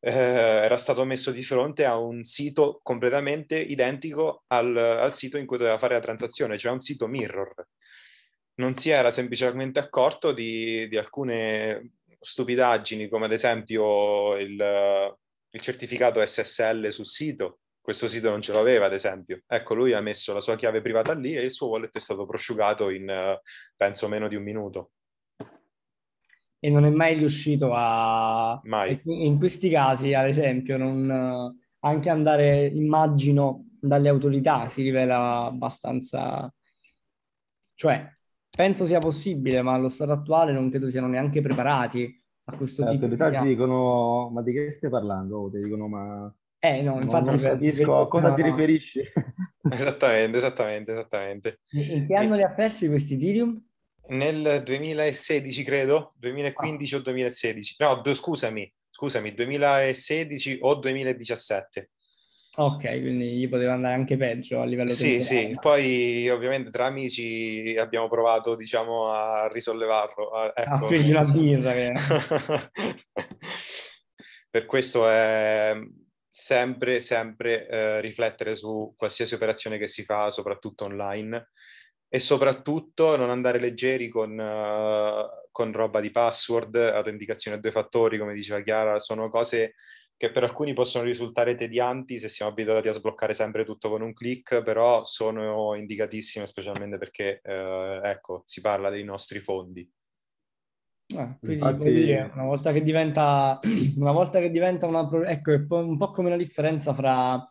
eh, 0.00 0.10
era 0.10 0.78
stato 0.78 1.04
messo 1.04 1.30
di 1.30 1.42
fronte 1.44 1.84
a 1.84 1.98
un 1.98 2.24
sito 2.24 2.80
completamente 2.82 3.58
identico 3.58 4.44
al, 4.46 4.74
al 4.74 5.12
sito 5.14 5.36
in 5.36 5.44
cui 5.44 5.58
doveva 5.58 5.78
fare 5.78 5.92
la 5.94 6.00
transazione, 6.00 6.56
cioè 6.56 6.72
un 6.72 6.80
sito 6.80 7.06
mirror. 7.06 7.52
Non 8.60 8.74
si 8.74 8.90
era 8.90 9.10
semplicemente 9.10 9.78
accorto 9.78 10.32
di, 10.32 10.86
di 10.86 10.98
alcune 10.98 11.92
stupidaggini, 12.20 13.08
come 13.08 13.24
ad 13.24 13.32
esempio 13.32 14.36
il, 14.36 15.16
il 15.50 15.60
certificato 15.60 16.24
SSL 16.24 16.92
sul 16.92 17.06
sito. 17.06 17.60
Questo 17.80 18.06
sito 18.06 18.28
non 18.28 18.42
ce 18.42 18.52
l'aveva, 18.52 18.84
ad 18.84 18.92
esempio. 18.92 19.40
Ecco, 19.46 19.74
lui 19.74 19.94
ha 19.94 20.02
messo 20.02 20.34
la 20.34 20.40
sua 20.40 20.56
chiave 20.56 20.82
privata 20.82 21.14
lì 21.14 21.34
e 21.34 21.44
il 21.44 21.52
suo 21.52 21.68
wallet 21.68 21.96
è 21.96 21.98
stato 22.00 22.26
prosciugato 22.26 22.90
in, 22.90 23.38
penso, 23.74 24.08
meno 24.08 24.28
di 24.28 24.36
un 24.36 24.42
minuto. 24.42 24.90
E 26.58 26.68
non 26.68 26.84
è 26.84 26.90
mai 26.90 27.14
riuscito 27.14 27.72
a... 27.72 28.60
Mai. 28.64 29.00
In 29.04 29.38
questi 29.38 29.70
casi, 29.70 30.12
ad 30.12 30.28
esempio, 30.28 30.76
non... 30.76 31.58
anche 31.78 32.10
andare, 32.10 32.66
immagino, 32.66 33.64
dalle 33.80 34.10
autorità 34.10 34.68
si 34.68 34.82
rivela 34.82 35.44
abbastanza... 35.44 36.52
Cioè, 37.74 38.18
penso 38.50 38.86
sia 38.86 38.98
possibile, 38.98 39.62
ma 39.62 39.74
allo 39.74 39.88
stato 39.88 40.12
attuale 40.12 40.52
non 40.52 40.68
credo 40.68 40.90
siano 40.90 41.06
neanche 41.06 41.40
preparati 41.40 42.22
a 42.44 42.56
questo 42.56 42.84
Le 42.84 42.90
tipo 42.90 43.06
di... 43.06 43.16
Le 43.16 43.22
autorità 43.22 43.42
ti 43.42 43.48
dicono, 43.48 44.30
ma 44.30 44.42
di 44.42 44.52
che 44.52 44.70
stai 44.70 44.90
parlando? 44.90 45.38
O 45.38 45.50
ti 45.50 45.60
dicono, 45.60 45.88
ma... 45.88 46.34
Eh 46.58 46.82
no, 46.82 47.00
infatti... 47.00 47.24
Non, 47.24 47.38
capisco 47.38 48.00
a 48.00 48.08
cosa 48.08 48.34
ti 48.34 48.42
riferisci. 48.42 49.00
esattamente, 49.70 50.36
esattamente, 50.38 50.92
esattamente. 50.92 51.60
In 51.70 52.06
che 52.06 52.14
anno 52.14 52.34
li 52.34 52.42
ha 52.42 52.52
persi 52.52 52.88
questi 52.88 53.14
Ethereum? 53.14 53.62
Nel 54.08 54.62
2016, 54.64 55.62
credo, 55.62 56.14
2015 56.18 56.94
ah. 56.94 56.98
o 56.98 57.00
2016. 57.00 57.76
No, 57.78 58.00
do, 58.02 58.14
scusami, 58.14 58.70
scusami, 58.90 59.32
2016 59.32 60.58
o 60.62 60.74
2017. 60.74 61.90
Ok, 62.56 62.80
quindi 62.80 63.36
gli 63.36 63.48
poteva 63.48 63.74
andare 63.74 63.94
anche 63.94 64.16
peggio 64.16 64.60
a 64.60 64.64
livello 64.64 64.90
Sì, 64.90 65.22
sì, 65.22 65.56
poi 65.60 66.28
ovviamente 66.28 66.70
tra 66.70 66.86
amici 66.86 67.76
abbiamo 67.78 68.08
provato, 68.08 68.56
diciamo, 68.56 69.12
a 69.12 69.46
risollevarlo. 69.46 70.30
A, 70.30 70.52
ecco. 70.54 70.70
Ah, 70.70 70.78
quindi 70.80 71.10
una 71.10 71.24
birra 71.30 71.72
che... 71.72 71.92
per 74.50 74.66
questo 74.66 75.08
è 75.08 75.76
sempre, 76.28 77.00
sempre 77.00 77.68
eh, 77.68 78.00
riflettere 78.00 78.56
su 78.56 78.94
qualsiasi 78.96 79.34
operazione 79.34 79.78
che 79.78 79.86
si 79.86 80.02
fa, 80.02 80.32
soprattutto 80.32 80.86
online, 80.86 81.50
e 82.08 82.18
soprattutto 82.18 83.16
non 83.16 83.30
andare 83.30 83.60
leggeri 83.60 84.08
con, 84.08 84.32
uh, 84.36 85.48
con 85.52 85.72
roba 85.72 86.00
di 86.00 86.10
password, 86.10 86.74
autenticazione 86.74 87.58
a 87.58 87.60
due 87.60 87.70
fattori, 87.70 88.18
come 88.18 88.34
diceva 88.34 88.60
Chiara, 88.60 88.98
sono 88.98 89.30
cose 89.30 89.74
che 90.20 90.30
per 90.30 90.42
alcuni 90.42 90.74
possono 90.74 91.04
risultare 91.04 91.54
tedianti 91.54 92.18
se 92.18 92.28
siamo 92.28 92.50
abituati 92.50 92.88
a 92.88 92.92
sbloccare 92.92 93.32
sempre 93.32 93.64
tutto 93.64 93.88
con 93.88 94.02
un 94.02 94.12
click, 94.12 94.62
però 94.62 95.02
sono 95.02 95.74
indicatissime 95.74 96.44
specialmente 96.44 96.98
perché, 96.98 97.40
eh, 97.42 98.00
ecco, 98.04 98.42
si 98.44 98.60
parla 98.60 98.90
dei 98.90 99.02
nostri 99.02 99.38
fondi. 99.38 99.90
Ah, 101.16 101.34
quindi 101.40 101.64
Infatti... 101.64 101.90
dire, 101.90 102.30
una 102.34 102.44
volta 102.44 102.70
che 102.70 102.82
diventa 102.82 103.60
una 103.96 104.12
volta 104.12 104.40
che 104.40 104.50
diventa 104.50 104.86
una 104.86 105.08
ecco, 105.24 105.52
è 105.52 105.64
un 105.70 105.96
po' 105.96 106.10
come 106.10 106.28
la 106.28 106.36
differenza 106.36 106.92
fra, 106.92 107.42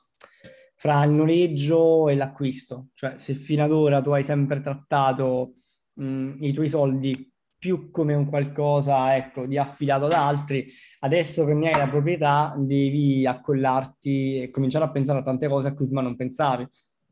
fra 0.75 1.03
il 1.05 1.09
noleggio 1.09 2.07
e 2.07 2.13
l'acquisto, 2.13 2.89
cioè 2.93 3.17
se 3.17 3.33
fino 3.33 3.63
ad 3.63 3.71
ora 3.71 3.99
tu 3.99 4.11
hai 4.11 4.23
sempre 4.23 4.61
trattato 4.61 5.53
mh, 5.93 6.35
i 6.41 6.53
tuoi 6.53 6.69
soldi 6.69 7.33
più 7.59 7.91
come 7.91 8.13
un 8.13 8.25
qualcosa 8.25 9.15
ecco, 9.17 9.45
di 9.45 9.57
affidato 9.57 10.05
ad 10.05 10.13
altri. 10.13 10.65
Adesso 11.01 11.45
che 11.45 11.53
ne 11.53 11.69
hai 11.71 11.77
la 11.77 11.89
proprietà, 11.89 12.55
devi 12.57 13.27
accollarti 13.27 14.43
e 14.43 14.49
cominciare 14.49 14.85
a 14.85 14.91
pensare 14.91 15.19
a 15.19 15.21
tante 15.21 15.47
cose 15.47 15.67
a 15.67 15.73
cui 15.73 15.85
prima 15.85 16.01
non 16.01 16.15
pensavi, 16.15 16.65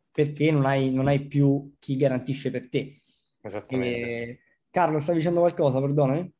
perché 0.09 0.49
non 0.49 0.65
hai, 0.65 0.91
non 0.91 1.07
hai 1.07 1.27
più 1.27 1.75
chi 1.77 1.97
garantisce 1.97 2.49
per 2.49 2.69
te. 2.69 2.95
Esattamente. 3.41 3.99
E... 3.99 4.39
Carlo, 4.71 4.99
stavi 4.99 5.17
dicendo 5.17 5.41
qualcosa, 5.41 5.81
perdonami? 5.81 6.33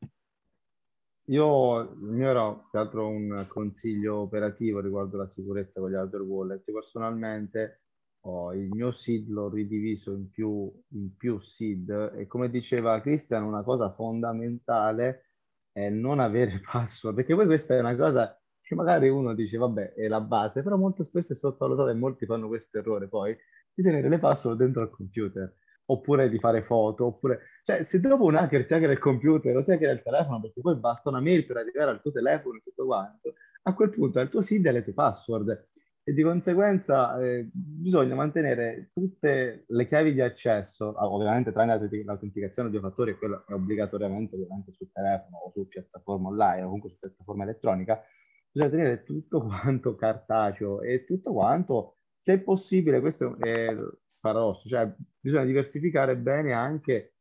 Io, 1.29 1.79
il 1.81 1.97
mio 1.99 2.29
era 2.29 2.53
più 2.53 2.79
altro 2.79 3.09
un 3.09 3.45
consiglio 3.49 4.19
operativo 4.19 4.79
riguardo 4.79 5.17
la 5.17 5.27
sicurezza 5.27 5.81
con 5.81 5.91
gli 5.91 5.95
hardware 5.95 6.23
wallet. 6.23 6.71
Personalmente 6.71 7.81
ho 8.29 8.53
il 8.53 8.67
mio 8.69 8.91
seed 8.91 9.29
l'ho 9.29 9.49
ridiviso 9.49 10.11
in 10.11 10.29
più, 10.29 10.71
in 10.89 11.15
più 11.15 11.39
seed 11.39 12.13
e 12.15 12.27
come 12.27 12.49
diceva 12.49 12.99
Cristian 13.01 13.43
una 13.43 13.63
cosa 13.63 13.91
fondamentale 13.91 15.27
è 15.71 15.89
non 15.89 16.19
avere 16.19 16.59
password 16.71 17.15
perché 17.15 17.35
poi 17.35 17.45
questa 17.45 17.75
è 17.75 17.79
una 17.79 17.95
cosa 17.95 18.37
che 18.61 18.75
magari 18.75 19.07
uno 19.09 19.33
dice 19.33 19.57
vabbè 19.57 19.93
è 19.93 20.07
la 20.07 20.21
base 20.21 20.61
però 20.61 20.75
molto 20.75 21.03
spesso 21.03 21.33
è 21.33 21.35
sottovalutata 21.35 21.91
e 21.91 21.93
molti 21.93 22.25
fanno 22.25 22.47
questo 22.47 22.79
errore 22.79 23.07
poi 23.07 23.35
di 23.73 23.81
tenere 23.81 24.09
le 24.09 24.19
password 24.19 24.57
dentro 24.57 24.81
al 24.81 24.89
computer 24.89 25.53
oppure 25.89 26.29
di 26.29 26.37
fare 26.37 26.63
foto 26.63 27.05
oppure 27.05 27.39
cioè 27.63 27.81
se 27.81 28.01
dopo 28.01 28.25
un 28.25 28.35
hacker 28.35 28.65
ti 28.65 28.73
hackera 28.73 28.91
il 28.91 28.99
computer 28.99 29.55
o 29.55 29.63
ti 29.63 29.71
hackera 29.71 29.93
il 29.93 30.01
telefono 30.01 30.41
perché 30.41 30.59
poi 30.59 30.75
basta 30.75 31.09
una 31.09 31.21
mail 31.21 31.45
per 31.45 31.57
arrivare 31.57 31.91
al 31.91 32.01
tuo 32.01 32.11
telefono 32.11 32.57
e 32.57 32.61
tutto 32.61 32.85
quanto 32.85 33.35
a 33.63 33.73
quel 33.73 33.89
punto 33.89 34.19
il 34.19 34.27
tuo 34.27 34.41
seed 34.41 34.65
e 34.65 34.71
le 34.71 34.83
tue 34.83 34.93
password 34.93 35.67
e 36.07 36.13
di 36.13 36.23
conseguenza 36.23 37.19
eh, 37.19 37.49
bisogna 37.51 38.15
mantenere 38.15 38.91
tutte 38.93 39.65
le 39.67 39.85
chiavi 39.85 40.13
di 40.13 40.21
accesso, 40.21 40.93
ah, 40.93 41.05
ovviamente 41.05 41.51
tranne 41.51 41.77
l'autenticazione 42.05 42.69
a 42.69 42.71
due 42.71 42.79
fattori, 42.79 43.17
quello 43.17 43.43
è 43.45 43.51
obbligatoriamente 43.51 44.35
ovviamente 44.35 44.71
sul 44.71 44.89
telefono 44.89 45.35
o 45.39 45.51
su 45.51 45.67
piattaforma 45.67 46.29
online 46.29 46.61
o 46.61 46.65
comunque 46.67 46.91
su 46.91 46.97
piattaforma 46.97 47.43
elettronica, 47.43 48.01
bisogna 48.49 48.71
tenere 48.71 49.03
tutto 49.03 49.41
quanto 49.43 49.95
cartaceo 49.95 50.79
e 50.79 51.03
tutto 51.03 51.33
quanto, 51.33 51.97
se 52.15 52.39
possibile, 52.39 53.01
questo 53.01 53.37
è 53.39 53.75
paradosso, 54.17 54.69
cioè 54.69 54.89
bisogna 55.19 55.43
diversificare 55.43 56.15
bene 56.15 56.53
anche 56.53 57.15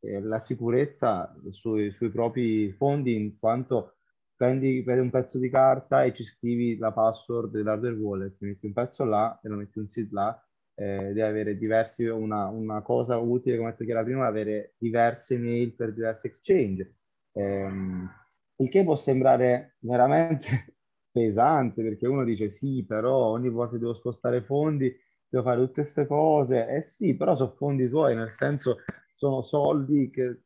eh, 0.00 0.20
la 0.20 0.40
sicurezza 0.40 1.32
sui, 1.50 1.92
sui 1.92 2.10
propri 2.10 2.72
fondi 2.72 3.14
in 3.14 3.38
quanto 3.38 3.98
prendi, 4.42 4.82
prendi, 4.82 5.02
un 5.02 5.10
pezzo 5.10 5.38
di 5.38 5.48
carta 5.48 6.02
e 6.02 6.12
ci 6.12 6.24
scrivi 6.24 6.76
la 6.76 6.90
password 6.90 7.52
dell'hardware 7.52 7.94
wallet, 7.94 8.36
metti 8.40 8.66
un 8.66 8.72
pezzo 8.72 9.04
là 9.04 9.38
e 9.40 9.48
lo 9.48 9.54
metti 9.54 9.78
un 9.78 9.86
seed 9.86 10.10
là, 10.10 10.36
eh, 10.74 10.98
devi 11.06 11.20
avere 11.20 11.56
diversi, 11.56 12.06
una, 12.06 12.48
una, 12.48 12.82
cosa 12.82 13.18
utile, 13.18 13.56
come 13.56 13.70
detto 13.70 13.84
Chiara 13.84 14.02
prima, 14.02 14.26
avere 14.26 14.74
diverse 14.78 15.38
mail 15.38 15.74
per 15.74 15.92
diversi 15.92 16.26
exchange. 16.26 16.96
Eh, 17.32 17.68
il 18.56 18.68
che 18.68 18.82
può 18.82 18.96
sembrare 18.96 19.76
veramente 19.78 20.74
pesante 21.12 21.80
perché 21.82 22.08
uno 22.08 22.24
dice 22.24 22.48
sì, 22.48 22.84
però 22.84 23.14
ogni 23.28 23.48
volta 23.48 23.76
devo 23.76 23.94
spostare 23.94 24.42
fondi, 24.42 24.92
devo 25.28 25.44
fare 25.44 25.60
tutte 25.60 25.82
queste 25.82 26.06
cose. 26.06 26.66
Eh 26.66 26.82
sì, 26.82 27.14
però 27.14 27.36
sono 27.36 27.52
fondi 27.52 27.88
tuoi, 27.88 28.16
nel 28.16 28.32
senso 28.32 28.78
sono 29.14 29.40
soldi 29.42 30.10
che 30.10 30.40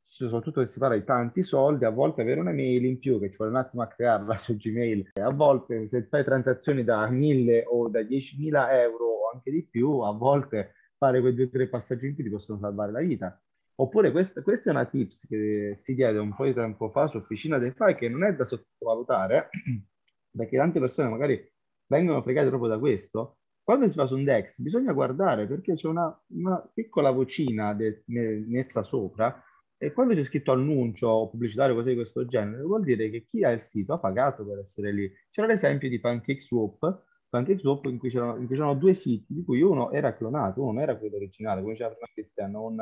soprattutto 0.00 0.64
se 0.64 0.72
si 0.72 0.78
parla 0.78 0.96
di 0.96 1.04
tanti 1.04 1.42
soldi, 1.42 1.84
a 1.84 1.90
volte 1.90 2.22
avere 2.22 2.40
una 2.40 2.52
mail 2.52 2.84
in 2.84 2.98
più 2.98 3.20
che 3.20 3.30
ci 3.30 3.36
vuole 3.36 3.52
un 3.52 3.58
attimo 3.58 3.82
a 3.82 3.86
crearla 3.86 4.36
su 4.36 4.56
Gmail, 4.56 5.10
a 5.14 5.34
volte 5.34 5.86
se 5.86 6.06
fai 6.06 6.24
transazioni 6.24 6.82
da 6.84 7.08
1000 7.08 7.64
o 7.66 7.88
da 7.88 8.00
10.000 8.00 8.70
euro 8.72 9.04
o 9.04 9.30
anche 9.32 9.50
di 9.50 9.64
più, 9.64 10.00
a 10.00 10.12
volte 10.12 10.74
fare 10.96 11.20
quei 11.20 11.34
due 11.34 11.44
o 11.44 11.48
tre 11.50 11.68
passaggi 11.68 12.06
in 12.08 12.14
più 12.14 12.24
ti 12.24 12.30
possono 12.30 12.58
salvare 12.58 12.92
la 12.92 13.00
vita. 13.00 13.40
Oppure 13.76 14.10
questa, 14.10 14.42
questa 14.42 14.70
è 14.70 14.72
una 14.72 14.84
tips 14.84 15.26
che 15.26 15.72
si 15.74 15.94
diede 15.94 16.18
un 16.18 16.34
po' 16.34 16.44
di 16.44 16.52
tempo 16.52 16.88
fa 16.88 17.06
su 17.06 17.16
Officina 17.16 17.56
del 17.56 17.72
Fai 17.72 17.94
che 17.94 18.08
non 18.08 18.24
è 18.24 18.34
da 18.34 18.44
sottovalutare, 18.44 19.48
perché 20.36 20.56
tante 20.56 20.80
persone 20.80 21.08
magari 21.08 21.52
vengono 21.86 22.20
fregate 22.22 22.48
proprio 22.48 22.70
da 22.70 22.78
questo. 22.78 23.38
Quando 23.62 23.88
si 23.88 23.94
fa 23.94 24.06
su 24.06 24.16
un 24.16 24.24
DEX 24.24 24.60
bisogna 24.60 24.92
guardare 24.92 25.46
perché 25.46 25.74
c'è 25.74 25.86
una, 25.86 26.14
una 26.34 26.60
piccola 26.74 27.10
vocina 27.10 27.72
de, 27.72 28.02
messa 28.06 28.82
sopra 28.82 29.42
e 29.82 29.92
quando 29.94 30.12
c'è 30.12 30.22
scritto 30.22 30.52
annuncio 30.52 31.08
o 31.08 31.30
pubblicitario 31.30 31.74
cose 31.74 31.88
di 31.88 31.94
questo 31.94 32.26
genere, 32.26 32.62
vuol 32.62 32.82
dire 32.84 33.08
che 33.08 33.24
chi 33.24 33.42
ha 33.44 33.50
il 33.50 33.60
sito 33.60 33.94
ha 33.94 33.98
pagato 33.98 34.44
per 34.44 34.58
essere 34.58 34.92
lì. 34.92 35.10
C'era 35.30 35.46
l'esempio 35.46 35.88
di 35.88 35.98
PancakeSwap, 35.98 37.04
PancakeSwap 37.30 37.86
in 37.86 37.96
cui, 37.96 38.10
c'erano, 38.10 38.36
in 38.36 38.46
cui 38.46 38.56
c'erano 38.56 38.74
due 38.74 38.92
siti, 38.92 39.32
di 39.32 39.42
cui 39.42 39.62
uno 39.62 39.90
era 39.90 40.14
clonato, 40.14 40.60
uno 40.60 40.72
non 40.72 40.82
era 40.82 40.98
quello 40.98 41.16
originale, 41.16 41.62
come 41.62 41.72
diceva 41.72 41.92
prima 41.92 42.08
Cristian, 42.12 42.54
un, 42.56 42.78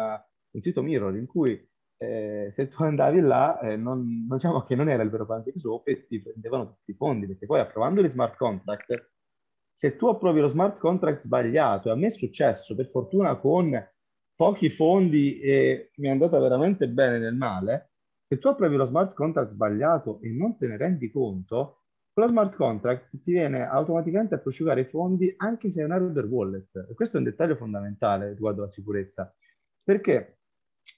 un 0.50 0.60
sito 0.60 0.82
mirror 0.82 1.14
in 1.16 1.26
cui 1.26 1.64
eh, 1.98 2.48
se 2.50 2.66
tu 2.66 2.82
andavi 2.82 3.20
là, 3.20 3.60
eh, 3.60 3.76
non, 3.76 4.26
diciamo 4.28 4.62
che 4.62 4.74
non 4.74 4.88
era 4.88 5.04
il 5.04 5.10
vero 5.10 5.24
PancakeSwap 5.24 5.86
e 5.86 6.04
ti 6.08 6.20
prendevano 6.20 6.66
tutti 6.66 6.90
i 6.90 6.94
fondi, 6.94 7.28
perché 7.28 7.46
poi 7.46 7.60
approvando 7.60 8.02
gli 8.02 8.08
smart 8.08 8.36
contract 8.36 9.12
se 9.72 9.94
tu 9.94 10.08
approvi 10.08 10.40
lo 10.40 10.48
smart 10.48 10.80
contract 10.80 11.20
sbagliato, 11.20 11.90
e 11.90 11.92
a 11.92 11.94
me 11.94 12.06
è 12.06 12.10
successo 12.10 12.74
per 12.74 12.88
fortuna 12.88 13.36
con 13.36 13.70
pochi 14.38 14.70
fondi 14.70 15.40
e 15.40 15.90
mi 15.96 16.06
è 16.06 16.10
andata 16.12 16.38
veramente 16.38 16.86
bene 16.86 17.18
nel 17.18 17.34
male, 17.34 17.90
se 18.24 18.38
tu 18.38 18.46
approvi 18.46 18.76
lo 18.76 18.84
smart 18.84 19.12
contract 19.12 19.48
sbagliato 19.48 20.20
e 20.22 20.30
non 20.30 20.56
te 20.56 20.68
ne 20.68 20.76
rendi 20.76 21.10
conto, 21.10 21.82
con 22.12 22.22
lo 22.22 22.28
smart 22.28 22.54
contract 22.54 23.20
ti 23.20 23.32
viene 23.32 23.66
automaticamente 23.66 24.36
a 24.36 24.38
prosciugare 24.38 24.82
i 24.82 24.84
fondi 24.84 25.34
anche 25.38 25.70
se 25.70 25.80
è 25.80 25.84
un 25.84 25.90
hardware 25.90 26.28
wallet. 26.28 26.86
E 26.88 26.94
questo 26.94 27.16
è 27.16 27.18
un 27.18 27.24
dettaglio 27.24 27.56
fondamentale 27.56 28.28
riguardo 28.28 28.60
alla 28.60 28.70
sicurezza, 28.70 29.34
perché 29.82 30.38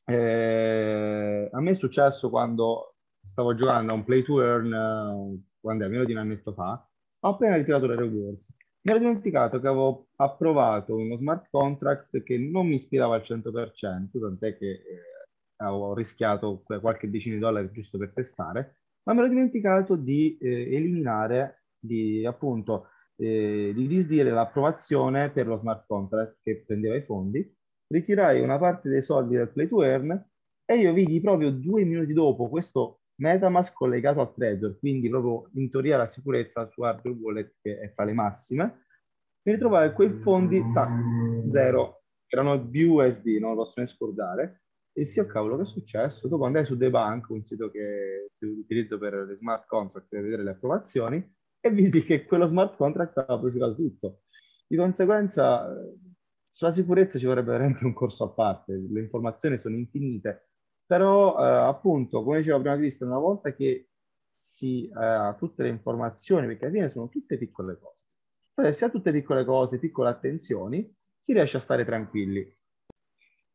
eh, 0.05 1.49
a 1.51 1.61
me 1.63 1.71
è 1.71 1.75
successo 1.75 2.29
quando 2.29 2.97
stavo 3.23 3.55
giocando 3.55 3.93
a 3.93 3.95
un 3.95 4.05
play 4.05 4.23
to 4.23 4.43
earn, 4.43 4.71
uh, 4.71 5.43
quando 5.59 5.87
è 5.87 5.89
meno 5.89 6.05
di 6.05 6.13
un 6.13 6.19
annetto 6.19 6.53
fa, 6.53 6.87
ho 7.21 7.29
appena 7.31 7.57
ritirato 7.57 7.87
le 7.87 7.97
rewards. 7.97 8.55
Mi 8.83 8.93
ero 8.93 8.99
dimenticato 8.99 9.61
che 9.61 9.67
avevo 9.67 10.09
approvato 10.17 10.97
uno 10.97 11.17
smart 11.17 11.49
contract 11.51 12.23
che 12.23 12.39
non 12.39 12.67
mi 12.67 12.77
ispirava 12.77 13.15
al 13.15 13.21
100%, 13.23 14.19
tant'è 14.19 14.57
che 14.57 14.71
eh, 14.71 14.83
avevo 15.57 15.95
rischiato 15.95 16.63
qualche 16.63 17.11
decina 17.11 17.35
di 17.35 17.41
dollari 17.43 17.71
giusto 17.73 17.99
per 17.99 18.13
testare, 18.15 18.85
ma 19.03 19.13
mi 19.13 19.19
ero 19.21 19.29
dimenticato 19.29 19.97
di 19.97 20.39
eh, 20.39 20.75
eliminare, 20.75 21.65
di 21.79 22.25
appunto, 22.25 22.87
eh, 23.17 23.73
di 23.75 23.87
disdire 23.87 24.31
l'approvazione 24.31 25.31
per 25.31 25.47
lo 25.47 25.57
smart 25.57 25.85
contract 25.87 26.39
che 26.43 26.65
prendeva 26.65 26.97
i 26.97 27.03
fondi, 27.03 27.55
ritirai 27.89 28.41
una 28.41 28.59
parte 28.59 28.89
dei 28.89 29.03
soldi 29.03 29.37
del 29.37 29.51
play 29.51 29.69
to 29.69 29.83
earn 29.83 30.27
e 30.65 30.77
io 30.77 30.93
vidi 30.95 31.21
proprio 31.21 31.51
due 31.51 31.85
minuti 31.85 32.15
dopo 32.15 32.49
questo 32.49 33.00
Metamask 33.21 33.75
collegato 33.75 34.23
a 34.23 34.27
Trezor, 34.27 34.79
quindi 34.79 35.11
proprio 35.11 35.51
in 35.55 35.71
teoria 35.71 35.99
la 35.99 36.07
sicurezza 36.07 36.67
su 36.71 36.83
hardware 36.83 37.19
wallet 37.19 37.55
che 37.61 37.79
è 37.79 37.93
fra 37.93 38.05
le 38.05 38.15
massime, 38.15 38.87
mi 39.43 39.53
ritrovai 39.53 39.93
quei 39.93 40.17
fondi, 40.17 40.63
tac, 40.73 40.91
zero, 41.51 42.05
erano 42.27 42.59
BUSD, 42.59 43.27
non 43.39 43.51
lo 43.51 43.57
posso 43.57 43.81
ne 43.81 43.87
scordare, 43.87 44.63
e 44.93 45.05
sì, 45.05 45.21
oh 45.21 45.27
cavolo, 45.27 45.57
che 45.57 45.63
è 45.63 45.67
successo? 45.67 46.29
Dopo 46.29 46.47
andai 46.47 46.65
su 46.65 46.79
The 46.79 46.89
Bank, 46.89 47.29
un 47.29 47.45
sito 47.45 47.71
che 47.71 48.31
utilizzo 48.39 48.97
per 48.99 49.15
le 49.15 49.35
smart 49.35 49.67
contract 49.67 50.09
per 50.09 50.23
vedere 50.23 50.43
le 50.43 50.51
approvazioni, 50.51 51.37
e 51.61 51.71
vidi 51.71 52.03
che 52.03 52.25
quello 52.25 52.47
smart 52.47 52.77
contract 52.77 53.19
aveva 53.19 53.39
prosciugato 53.39 53.75
tutto. 53.75 54.23
Di 54.67 54.77
conseguenza, 54.77 55.69
sulla 56.51 56.73
sicurezza 56.73 57.19
ci 57.19 57.27
vorrebbe 57.27 57.51
veramente 57.51 57.85
un 57.85 57.93
corso 57.93 58.25
a 58.25 58.31
parte, 58.31 58.73
le 58.73 59.01
informazioni 59.01 59.59
sono 59.59 59.77
infinite, 59.77 60.50
però 60.91 61.39
eh, 61.39 61.69
appunto, 61.69 62.25
come 62.25 62.39
diceva 62.39 62.59
prima 62.59 62.75
Cristian, 62.75 63.11
una 63.11 63.21
volta 63.21 63.53
che 63.53 63.91
si 64.41 64.89
eh, 64.89 65.05
ha 65.05 65.35
tutte 65.35 65.63
le 65.63 65.69
informazioni, 65.69 66.49
perché 66.49 66.65
alla 66.65 66.75
fine 66.75 66.91
sono 66.91 67.09
tutte 67.09 67.39
piccole 67.39 67.79
cose, 67.79 68.07
cioè 68.57 68.73
se 68.73 68.87
ha 68.87 68.91
tutte 68.91 69.13
piccole 69.13 69.45
cose, 69.45 69.79
piccole 69.79 70.09
attenzioni, 70.09 70.93
si 71.17 71.33
riesce 71.33 71.59
a 71.59 71.61
stare 71.61 71.85
tranquilli. 71.85 72.45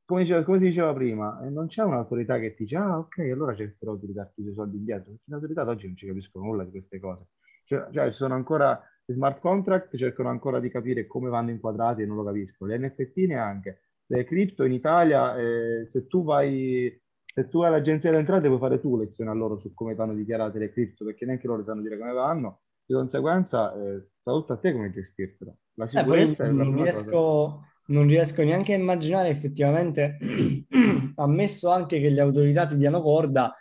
Come, 0.05 0.21
diceva, 0.21 0.43
come 0.43 0.59
si 0.59 0.63
diceva 0.63 0.93
prima, 0.93 1.45
eh, 1.45 1.49
non 1.49 1.67
c'è 1.67 1.83
un'autorità 1.83 2.39
che 2.39 2.53
ti 2.53 2.63
dice, 2.63 2.77
ah 2.77 2.99
ok, 2.99 3.17
allora 3.17 3.53
cercherò 3.53 3.97
di 3.97 4.05
ridarti 4.05 4.39
i 4.39 4.43
tuoi 4.43 4.55
soldi 4.55 4.77
indietro, 4.77 5.11
perché 5.11 5.23
le 5.25 5.35
autorità 5.35 5.67
oggi 5.67 5.87
non 5.87 5.97
ci 5.97 6.07
capiscono 6.07 6.45
nulla 6.45 6.63
di 6.63 6.71
queste 6.71 7.01
cose. 7.01 7.27
Cioè, 7.65 7.89
cioè, 7.91 8.05
ci 8.11 8.15
sono 8.15 8.35
ancora 8.35 8.81
gli 9.03 9.11
smart 9.11 9.41
contract, 9.41 9.97
cercano 9.97 10.29
ancora 10.29 10.61
di 10.61 10.69
capire 10.69 11.05
come 11.05 11.27
vanno 11.27 11.49
inquadrati 11.49 12.01
e 12.01 12.05
non 12.05 12.15
lo 12.15 12.23
capisco. 12.23 12.65
Le 12.65 12.77
NFT 12.77 13.17
neanche. 13.27 13.81
Le 14.05 14.23
cripto 14.23 14.63
in 14.63 14.71
Italia, 14.71 15.35
eh, 15.35 15.83
se 15.89 16.07
tu 16.07 16.23
vai 16.23 17.03
se 17.35 17.49
tu 17.49 17.61
hai 17.63 17.69
l'agenzia 17.69 18.09
delle 18.09 18.21
entrate 18.21 18.47
puoi 18.47 18.59
fare 18.59 18.79
tu 18.79 18.95
lezione 18.95 19.29
a 19.29 19.33
loro 19.33 19.57
su 19.57 19.73
come 19.73 19.93
vanno 19.93 20.13
dichiarate 20.13 20.57
le 20.57 20.71
cripto, 20.71 21.03
perché 21.03 21.25
neanche 21.25 21.47
loro 21.47 21.61
sanno 21.63 21.81
dire 21.81 21.97
come 21.97 22.13
vanno, 22.13 22.61
di 22.85 22.93
conseguenza 22.93 23.73
eh, 23.75 24.07
sta 24.21 24.31
tutto 24.31 24.53
a 24.53 24.57
te 24.57 24.71
come 24.71 24.89
gestirtelo. 24.89 25.57
La 25.73 25.83
eh, 25.83 25.87
sicurezza 25.89 26.45
eh, 26.45 26.51
non, 26.51 26.81
riesco, 26.81 27.65
non 27.87 28.07
riesco 28.07 28.41
neanche 28.41 28.73
a 28.73 28.77
immaginare 28.77 29.27
effettivamente, 29.27 30.17
ammesso 31.15 31.69
anche 31.69 31.99
che 31.99 32.09
le 32.09 32.21
autorità 32.21 32.65
ti 32.65 32.77
diano 32.77 33.01
corda, 33.01 33.53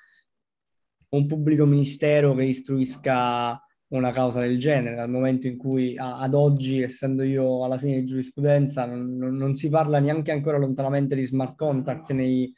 un 1.09 1.27
pubblico 1.27 1.67
ministero 1.67 2.33
che 2.35 2.45
istruisca 2.45 3.61
una 3.97 4.11
causa 4.11 4.41
del 4.41 4.59
genere, 4.59 4.97
dal 4.97 5.11
momento 5.11 5.47
in 5.47 5.57
cui 5.57 5.97
a, 5.97 6.19
ad 6.19 6.35
oggi, 6.35 6.83
essendo 6.83 7.23
io 7.23 7.65
alla 7.65 7.79
fine 7.79 8.01
di 8.01 8.05
giurisprudenza, 8.05 8.87
non, 8.87 9.17
non, 9.17 9.35
non, 9.35 9.55
si 9.55 9.69
parla 9.69 9.99
neanche 9.99 10.33
ancora 10.33 10.59
lontanamente 10.59 11.15
di 11.15 11.23
smart 11.23 11.57
contract 11.57 12.13
nei, 12.13 12.53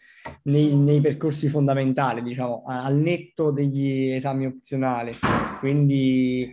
nei, 0.44 0.74
nei 0.74 1.00
percorsi 1.00 1.48
fondamentali, 1.48 2.22
diciamo, 2.22 2.64
al 2.66 2.96
netto 2.96 3.50
degli 3.50 4.10
esami 4.10 4.46
opzionali. 4.46 5.12
Quindi 5.58 6.52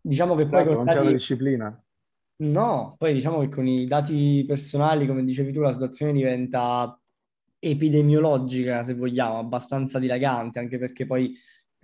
diciamo 0.00 0.34
che 0.34 0.46
poi... 0.46 0.64
Certo, 0.64 0.74
non 0.74 0.86
c'è 0.86 1.00
una 1.00 1.12
disciplina. 1.12 1.84
No, 2.42 2.96
poi 2.98 3.12
diciamo 3.12 3.40
che 3.40 3.48
con 3.48 3.66
i 3.66 3.86
dati 3.86 4.44
personali, 4.46 5.06
come 5.06 5.24
dicevi 5.24 5.52
tu, 5.52 5.60
la 5.60 5.70
situazione 5.70 6.12
diventa 6.12 6.98
epidemiologica, 7.58 8.82
se 8.82 8.94
vogliamo, 8.94 9.38
abbastanza 9.38 10.00
dilagante, 10.00 10.58
anche 10.58 10.78
perché 10.78 11.06
poi 11.06 11.32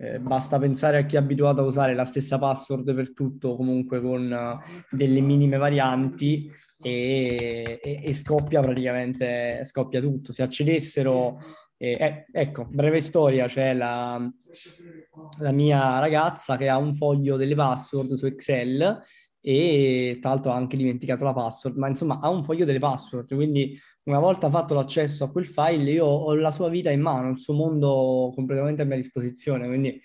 eh, 0.01 0.17
basta 0.17 0.57
pensare 0.57 0.97
a 0.97 1.05
chi 1.05 1.17
è 1.17 1.19
abituato 1.19 1.59
a 1.59 1.65
usare 1.65 1.93
la 1.93 2.05
stessa 2.05 2.39
password 2.39 2.93
per 2.93 3.13
tutto, 3.13 3.57
comunque 3.57 3.99
con 3.99 4.31
uh, 4.31 4.95
delle 4.95 5.19
minime 5.19 5.57
varianti 5.57 6.49
e, 6.81 7.79
e, 7.83 8.01
e, 8.01 8.13
scoppia 8.13 8.61
praticamente, 8.61 9.61
scoppia 9.65 9.99
tutto. 9.99 10.31
Se 10.31 10.41
accedessero, 10.41 11.39
eh, 11.75 11.97
eh, 11.99 12.25
ecco, 12.31 12.65
breve 12.69 13.01
storia, 13.01 13.47
c'è 13.47 13.73
la, 13.73 14.25
la 15.39 15.51
mia 15.51 15.99
ragazza 15.99 16.55
che 16.55 16.69
ha 16.69 16.77
un 16.77 16.95
foglio 16.95 17.35
delle 17.35 17.55
password 17.55 18.13
su 18.13 18.25
Excel 18.25 19.01
e 19.41 20.17
tra 20.21 20.29
l'altro 20.29 20.53
ha 20.53 20.55
anche 20.55 20.77
dimenticato 20.77 21.25
la 21.25 21.33
password, 21.33 21.75
ma 21.75 21.89
insomma 21.89 22.19
ha 22.21 22.29
un 22.29 22.45
foglio 22.45 22.63
delle 22.63 22.79
password, 22.79 23.35
quindi 23.35 23.77
una 24.09 24.19
volta 24.19 24.49
fatto 24.49 24.73
l'accesso 24.73 25.23
a 25.23 25.31
quel 25.31 25.45
file 25.45 25.91
io 25.91 26.05
ho 26.05 26.33
la 26.33 26.49
sua 26.49 26.67
vita 26.67 26.89
in 26.89 26.99
mano, 26.99 27.29
il 27.29 27.39
suo 27.39 27.53
mondo 27.53 28.31
completamente 28.33 28.81
a 28.81 28.85
mia 28.85 28.95
disposizione, 28.95 29.67
quindi 29.67 30.01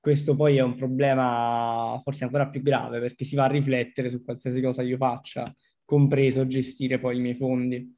questo 0.00 0.34
poi 0.34 0.56
è 0.56 0.62
un 0.62 0.74
problema 0.74 2.00
forse 2.02 2.24
ancora 2.24 2.48
più 2.48 2.62
grave 2.62 3.00
perché 3.00 3.24
si 3.24 3.36
va 3.36 3.44
a 3.44 3.48
riflettere 3.48 4.08
su 4.08 4.24
qualsiasi 4.24 4.62
cosa 4.62 4.82
io 4.82 4.96
faccia, 4.96 5.52
compreso 5.84 6.46
gestire 6.46 6.98
poi 6.98 7.18
i 7.18 7.20
miei 7.20 7.34
fondi. 7.34 7.96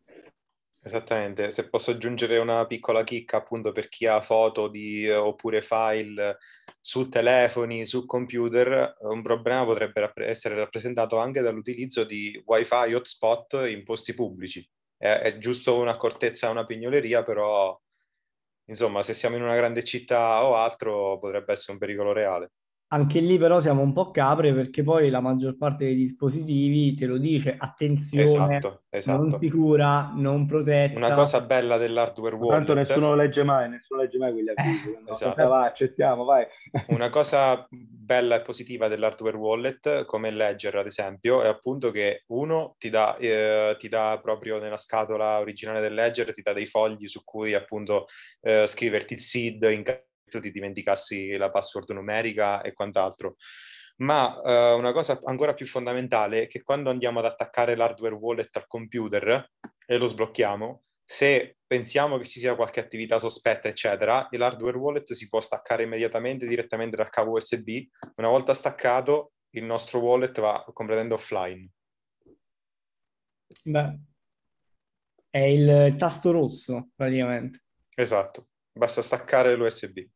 Esattamente, 0.82 1.50
se 1.50 1.68
posso 1.68 1.92
aggiungere 1.92 2.38
una 2.38 2.64
piccola 2.66 3.02
chicca 3.02 3.38
appunto 3.38 3.72
per 3.72 3.88
chi 3.88 4.06
ha 4.06 4.20
foto 4.22 4.68
di, 4.68 5.08
oppure 5.08 5.60
file 5.60 6.38
su 6.80 7.08
telefoni, 7.08 7.86
su 7.86 8.04
computer, 8.04 8.96
un 9.00 9.22
problema 9.22 9.64
potrebbe 9.64 10.12
essere 10.18 10.54
rappresentato 10.54 11.18
anche 11.18 11.40
dall'utilizzo 11.40 12.04
di 12.04 12.40
wifi 12.46 12.94
hotspot 12.94 13.66
in 13.68 13.82
posti 13.82 14.14
pubblici. 14.14 14.68
È, 14.96 15.08
è 15.08 15.38
giusto 15.38 15.76
un'accortezza, 15.78 16.50
una 16.50 16.66
pignoleria, 16.66 17.22
però 17.22 17.78
insomma 18.68 19.02
se 19.02 19.14
siamo 19.14 19.36
in 19.36 19.42
una 19.42 19.56
grande 19.56 19.84
città 19.84 20.44
o 20.44 20.56
altro 20.56 21.18
potrebbe 21.18 21.52
essere 21.52 21.72
un 21.72 21.78
pericolo 21.78 22.12
reale. 22.12 22.52
Anche 22.88 23.18
lì 23.18 23.36
però 23.36 23.58
siamo 23.58 23.82
un 23.82 23.92
po' 23.92 24.12
capre 24.12 24.54
perché 24.54 24.84
poi 24.84 25.10
la 25.10 25.20
maggior 25.20 25.56
parte 25.56 25.86
dei 25.86 25.96
dispositivi 25.96 26.94
te 26.94 27.06
lo 27.06 27.18
dice, 27.18 27.56
attenzione, 27.58 28.58
esatto, 28.58 28.84
esatto. 28.88 29.20
non 29.20 29.38
sicura, 29.40 30.12
non 30.14 30.46
protetta. 30.46 30.96
Una 30.96 31.12
cosa 31.12 31.40
bella 31.40 31.78
dell'hardware 31.78 32.36
wallet. 32.36 32.56
Tanto 32.58 32.74
nessuno 32.74 33.08
lo 33.08 33.16
legge 33.16 33.42
mai, 33.42 33.68
nessuno 33.68 34.02
legge 34.02 34.18
mai 34.18 34.30
quegli 34.30 34.52
avvisi. 34.54 34.88
Eh, 34.90 35.10
esatto. 35.10 35.44
vai, 35.46 35.66
accettiamo, 35.66 36.24
vai. 36.24 36.46
Una 36.88 37.10
cosa 37.10 37.66
bella 37.70 38.36
e 38.36 38.42
positiva 38.42 38.86
dell'hardware 38.86 39.36
wallet, 39.36 40.04
come 40.04 40.30
Ledger 40.30 40.76
ad 40.76 40.86
esempio, 40.86 41.42
è 41.42 41.48
appunto 41.48 41.90
che 41.90 42.22
uno 42.28 42.76
ti 42.78 42.88
dà, 42.88 43.16
eh, 43.16 43.74
ti 43.80 43.88
dà 43.88 44.20
proprio 44.22 44.60
nella 44.60 44.78
scatola 44.78 45.40
originale 45.40 45.80
del 45.80 45.94
Ledger, 45.94 46.32
ti 46.32 46.42
dà 46.42 46.52
dei 46.52 46.66
fogli 46.66 47.08
su 47.08 47.24
cui 47.24 47.52
appunto 47.52 48.06
eh, 48.42 48.68
scriverti 48.68 49.14
il 49.14 49.20
seed 49.20 49.62
in 49.72 49.82
tu 49.82 50.15
ti 50.28 50.50
dimenticassi 50.50 51.36
la 51.36 51.50
password 51.50 51.90
numerica 51.90 52.60
e 52.62 52.72
quant'altro. 52.72 53.36
Ma 53.98 54.40
uh, 54.40 54.76
una 54.76 54.92
cosa 54.92 55.18
ancora 55.24 55.54
più 55.54 55.66
fondamentale 55.66 56.42
è 56.42 56.46
che 56.48 56.62
quando 56.62 56.90
andiamo 56.90 57.20
ad 57.20 57.24
attaccare 57.24 57.76
l'hardware 57.76 58.14
wallet 58.14 58.54
al 58.56 58.66
computer 58.66 59.50
e 59.86 59.96
lo 59.96 60.06
sblocchiamo, 60.06 60.82
se 61.02 61.56
pensiamo 61.66 62.18
che 62.18 62.26
ci 62.26 62.40
sia 62.40 62.56
qualche 62.56 62.80
attività 62.80 63.18
sospetta, 63.18 63.68
eccetera, 63.68 64.28
l'hardware 64.32 64.76
wallet 64.76 65.12
si 65.12 65.28
può 65.28 65.40
staccare 65.40 65.84
immediatamente 65.84 66.46
direttamente 66.46 66.96
dal 66.96 67.08
cavo 67.08 67.32
USB. 67.32 67.86
Una 68.16 68.28
volta 68.28 68.52
staccato, 68.52 69.32
il 69.50 69.64
nostro 69.64 70.00
wallet 70.00 70.38
va 70.40 70.64
completamente 70.72 71.14
offline. 71.14 71.70
Beh, 73.62 73.98
è 75.30 75.38
il 75.38 75.94
tasto 75.96 76.32
rosso 76.32 76.88
praticamente. 76.94 77.62
Esatto, 77.94 78.48
basta 78.72 79.00
staccare 79.00 79.54
l'USB 79.54 80.06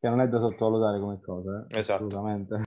che 0.00 0.08
non 0.08 0.20
è 0.20 0.28
da 0.28 0.38
sottovalutare 0.38 0.98
come 0.98 1.20
cosa. 1.20 1.66
Eh? 1.68 1.78
Esatto. 1.78 2.06
Assolutamente. 2.06 2.62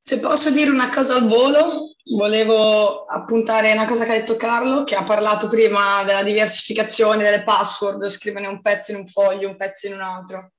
Se 0.00 0.20
posso 0.20 0.50
dire 0.50 0.70
una 0.70 0.90
cosa 0.90 1.16
al 1.16 1.28
volo, 1.28 1.94
volevo 2.16 3.04
appuntare 3.04 3.72
una 3.72 3.86
cosa 3.86 4.04
che 4.04 4.12
ha 4.12 4.18
detto 4.18 4.36
Carlo, 4.36 4.84
che 4.84 4.94
ha 4.94 5.04
parlato 5.04 5.48
prima 5.48 6.04
della 6.04 6.22
diversificazione 6.22 7.22
delle 7.22 7.42
password, 7.42 8.08
scrivere 8.08 8.46
un 8.46 8.60
pezzo 8.60 8.92
in 8.92 8.98
un 8.98 9.06
foglio, 9.06 9.48
un 9.48 9.56
pezzo 9.56 9.86
in 9.88 9.94
un 9.94 10.00
altro. 10.00 10.52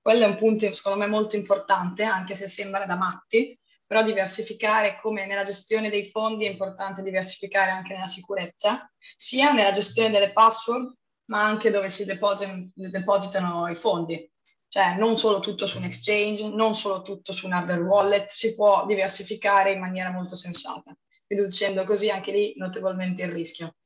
Quello 0.00 0.24
è 0.24 0.28
un 0.28 0.36
punto, 0.36 0.72
secondo 0.72 0.98
me, 0.98 1.06
molto 1.06 1.36
importante, 1.36 2.04
anche 2.04 2.34
se 2.34 2.48
sembra 2.48 2.86
da 2.86 2.96
matti, 2.96 3.58
però 3.84 4.02
diversificare 4.02 4.98
come 5.00 5.26
nella 5.26 5.44
gestione 5.44 5.90
dei 5.90 6.06
fondi 6.06 6.46
è 6.46 6.50
importante 6.50 7.02
diversificare 7.02 7.70
anche 7.70 7.92
nella 7.92 8.06
sicurezza, 8.06 8.90
sia 9.16 9.52
nella 9.52 9.72
gestione 9.72 10.10
delle 10.10 10.32
password, 10.32 10.92
ma 11.26 11.44
anche 11.44 11.70
dove 11.70 11.88
si 11.88 12.04
depositano, 12.04 12.70
depositano 12.74 13.68
i 13.68 13.74
fondi. 13.74 14.28
Cioè 14.68 14.96
non 14.96 15.16
solo 15.16 15.40
tutto 15.40 15.66
su 15.66 15.78
un 15.78 15.84
exchange, 15.84 16.48
non 16.48 16.74
solo 16.74 17.02
tutto 17.02 17.32
su 17.32 17.46
un 17.46 17.52
hardware 17.52 17.80
wallet, 17.80 18.30
si 18.30 18.54
può 18.54 18.84
diversificare 18.86 19.72
in 19.72 19.80
maniera 19.80 20.10
molto 20.10 20.36
sensata, 20.36 20.96
riducendo 21.26 21.84
così 21.84 22.10
anche 22.10 22.32
lì 22.32 22.54
notevolmente 22.56 23.22
il 23.22 23.32
rischio. 23.32 23.76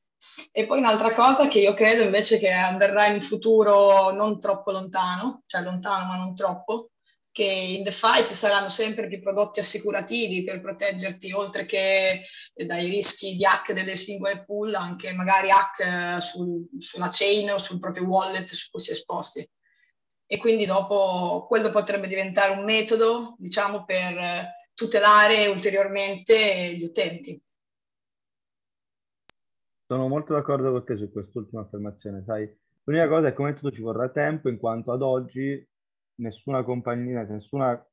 E 0.53 0.67
poi 0.67 0.79
un'altra 0.79 1.15
cosa 1.15 1.49
che 1.49 1.61
io 1.61 1.73
credo 1.75 2.03
invece 2.03 2.39
che 2.39 2.51
avverrà 2.51 3.07
in 3.07 3.15
un 3.15 3.21
futuro 3.23 4.11
non 4.11 4.39
troppo 4.39 4.71
lontano, 4.71 5.43
cioè 5.47 5.63
lontano 5.63 6.07
ma 6.07 6.17
non 6.17 6.35
troppo, 6.35 6.91
che 7.33 7.45
in 7.45 7.83
DeFi 7.85 8.25
ci 8.27 8.35
saranno 8.35 8.69
sempre 8.69 9.07
più 9.07 9.21
prodotti 9.21 9.61
assicurativi 9.61 10.45
per 10.45 10.61
proteggerti, 10.61 11.33
oltre 11.33 11.65
che 11.65 12.23
dai 12.53 12.89
rischi 12.89 13.37
di 13.37 13.45
hack 13.45 13.73
delle 13.73 13.97
singole 13.97 14.45
pool, 14.45 14.75
anche 14.75 15.13
magari 15.13 15.51
hack 15.51 15.81
eh, 15.81 16.21
sul, 16.21 16.69
sulla 16.79 17.09
chain 17.11 17.53
o 17.53 17.59
sul 17.59 17.79
proprio 17.79 18.05
wallet 18.05 18.49
su 18.49 18.69
cui 18.71 18.81
si 18.81 18.91
è 18.91 18.95
esposti. 18.95 19.49
E 20.33 20.39
quindi 20.39 20.65
dopo 20.65 21.47
quello 21.49 21.71
potrebbe 21.71 22.07
diventare 22.07 22.53
un 22.53 22.63
metodo, 22.63 23.35
diciamo, 23.37 23.85
per 23.85 24.53
tutelare 24.75 25.49
ulteriormente 25.49 26.73
gli 26.77 26.85
utenti. 26.85 27.43
Sono 29.89 30.07
molto 30.07 30.33
d'accordo 30.33 30.71
con 30.71 30.85
te 30.85 30.97
su 30.97 31.11
quest'ultima 31.11 31.63
affermazione, 31.63 32.23
sai. 32.23 32.49
L'unica 32.85 33.09
cosa 33.09 33.27
è 33.27 33.31
che 33.31 33.37
come 33.37 33.55
tutto 33.55 33.73
ci 33.73 33.83
vorrà 33.83 34.09
tempo, 34.09 34.49
in 34.49 34.59
quanto 34.59 34.93
ad 34.93 35.03
oggi 35.03 35.69
nessuna 36.21 36.63
compagnia, 36.63 37.25
nessuna 37.25 37.85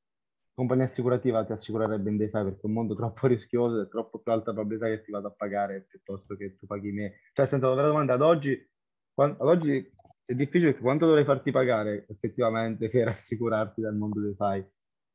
compagnia 0.54 0.86
assicurativa 0.86 1.44
ti 1.44 1.54
assicurerebbe 1.54 2.12
in 2.12 2.18
DeFi 2.18 2.44
perché 2.44 2.62
è 2.62 2.66
un 2.68 2.74
mondo 2.74 2.94
troppo 2.94 3.26
rischioso 3.26 3.82
e 3.82 3.88
troppo 3.88 4.20
più 4.20 4.32
alta 4.32 4.54
probabilità 4.54 4.86
che 4.86 5.02
ti 5.02 5.10
vado 5.10 5.30
a 5.30 5.34
pagare 5.36 5.88
piuttosto 5.90 6.36
che 6.36 6.56
tu 6.56 6.68
paghi 6.68 6.92
me. 6.92 7.22
Cioè, 7.34 7.48
senza 7.48 7.68
la 7.68 7.74
vera 7.74 7.88
domanda, 7.88 8.14
ad 8.14 8.22
oggi, 8.22 8.70
ad 9.16 9.36
oggi 9.40 9.92
è 10.28 10.36
difficile 10.36 10.72
perché 10.72 10.82
quanto 10.82 11.06
dovrei 11.06 11.24
farti 11.24 11.52
pagare 11.52 12.06
effettivamente 12.10 12.90
per 12.90 13.08
assicurarti 13.08 13.80
dal 13.80 13.96
mondo 13.96 14.20
DeFi? 14.20 14.66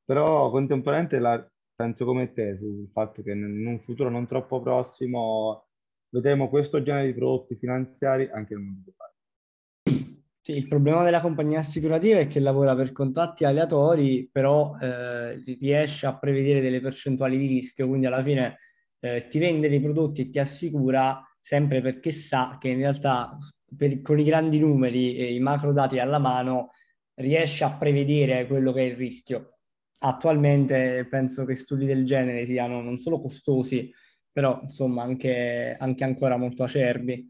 Però 0.07 0.51
contemporaneamente 0.51 1.19
la, 1.19 1.47
penso 1.75 2.07
come 2.07 2.33
te 2.33 2.57
sul 2.57 2.89
fatto 2.91 3.23
che 3.23 3.33
in 3.33 3.67
un 3.67 3.79
futuro 3.79 4.09
non 4.09 4.27
troppo 4.27 4.63
prossimo 4.63 5.67
vedremo 6.09 6.49
questo 6.49 6.83
genere 6.83 7.07
di 7.07 7.15
prodotti 7.15 7.57
finanziari 7.57 8.31
anche 8.33 8.55
nel 8.55 8.63
mondo 8.65 8.81
DeFi. 8.87 10.11
Sì, 10.41 10.57
il 10.57 10.67
problema 10.67 11.05
della 11.05 11.21
compagnia 11.21 11.59
assicurativa 11.59 12.19
è 12.19 12.27
che 12.27 12.41
lavora 12.41 12.75
per 12.75 12.91
contratti 12.93 13.45
aleatori, 13.45 14.29
però 14.33 14.77
eh, 14.81 15.43
riesce 15.61 16.07
a 16.07 16.19
prevedere 16.19 16.63
delle 16.63 16.81
percentuali 16.81 17.37
di 17.37 17.47
rischio, 17.47 17.87
quindi 17.87 18.07
alla 18.07 18.23
fine 18.23 18.57
eh, 18.99 19.29
ti 19.29 19.39
vende 19.39 19.69
dei 19.69 19.81
prodotti 19.81 20.23
e 20.23 20.31
ti 20.31 20.39
assicura 20.39 21.23
sempre 21.39 21.83
perché 21.83 22.11
sa 22.11 22.57
che 22.59 22.69
in 22.69 22.79
realtà 22.79 23.37
per, 23.77 24.01
con 24.03 24.19
i 24.19 24.25
grandi 24.25 24.59
numeri 24.59 25.17
e 25.17 25.35
i 25.35 25.41
macro 25.41 25.73
dati 25.73 25.99
alla 25.99 26.19
mano 26.19 26.71
riesce 27.15 27.65
a 27.65 27.73
prevedere 27.73 28.47
quello 28.47 28.73
che 28.73 28.81
è 28.81 28.91
il 28.91 28.97
rischio. 28.97 29.59
Attualmente 30.01 31.07
penso 31.09 31.45
che 31.45 31.55
studi 31.55 31.87
del 31.87 32.05
genere 32.05 32.45
siano 32.45 32.81
non 32.81 32.99
solo 32.99 33.21
costosi, 33.21 33.93
però 34.33 34.61
insomma 34.63 35.03
anche, 35.03 35.77
anche 35.79 36.05
ancora 36.05 36.37
molto 36.37 36.65
acerbi. 36.65 37.29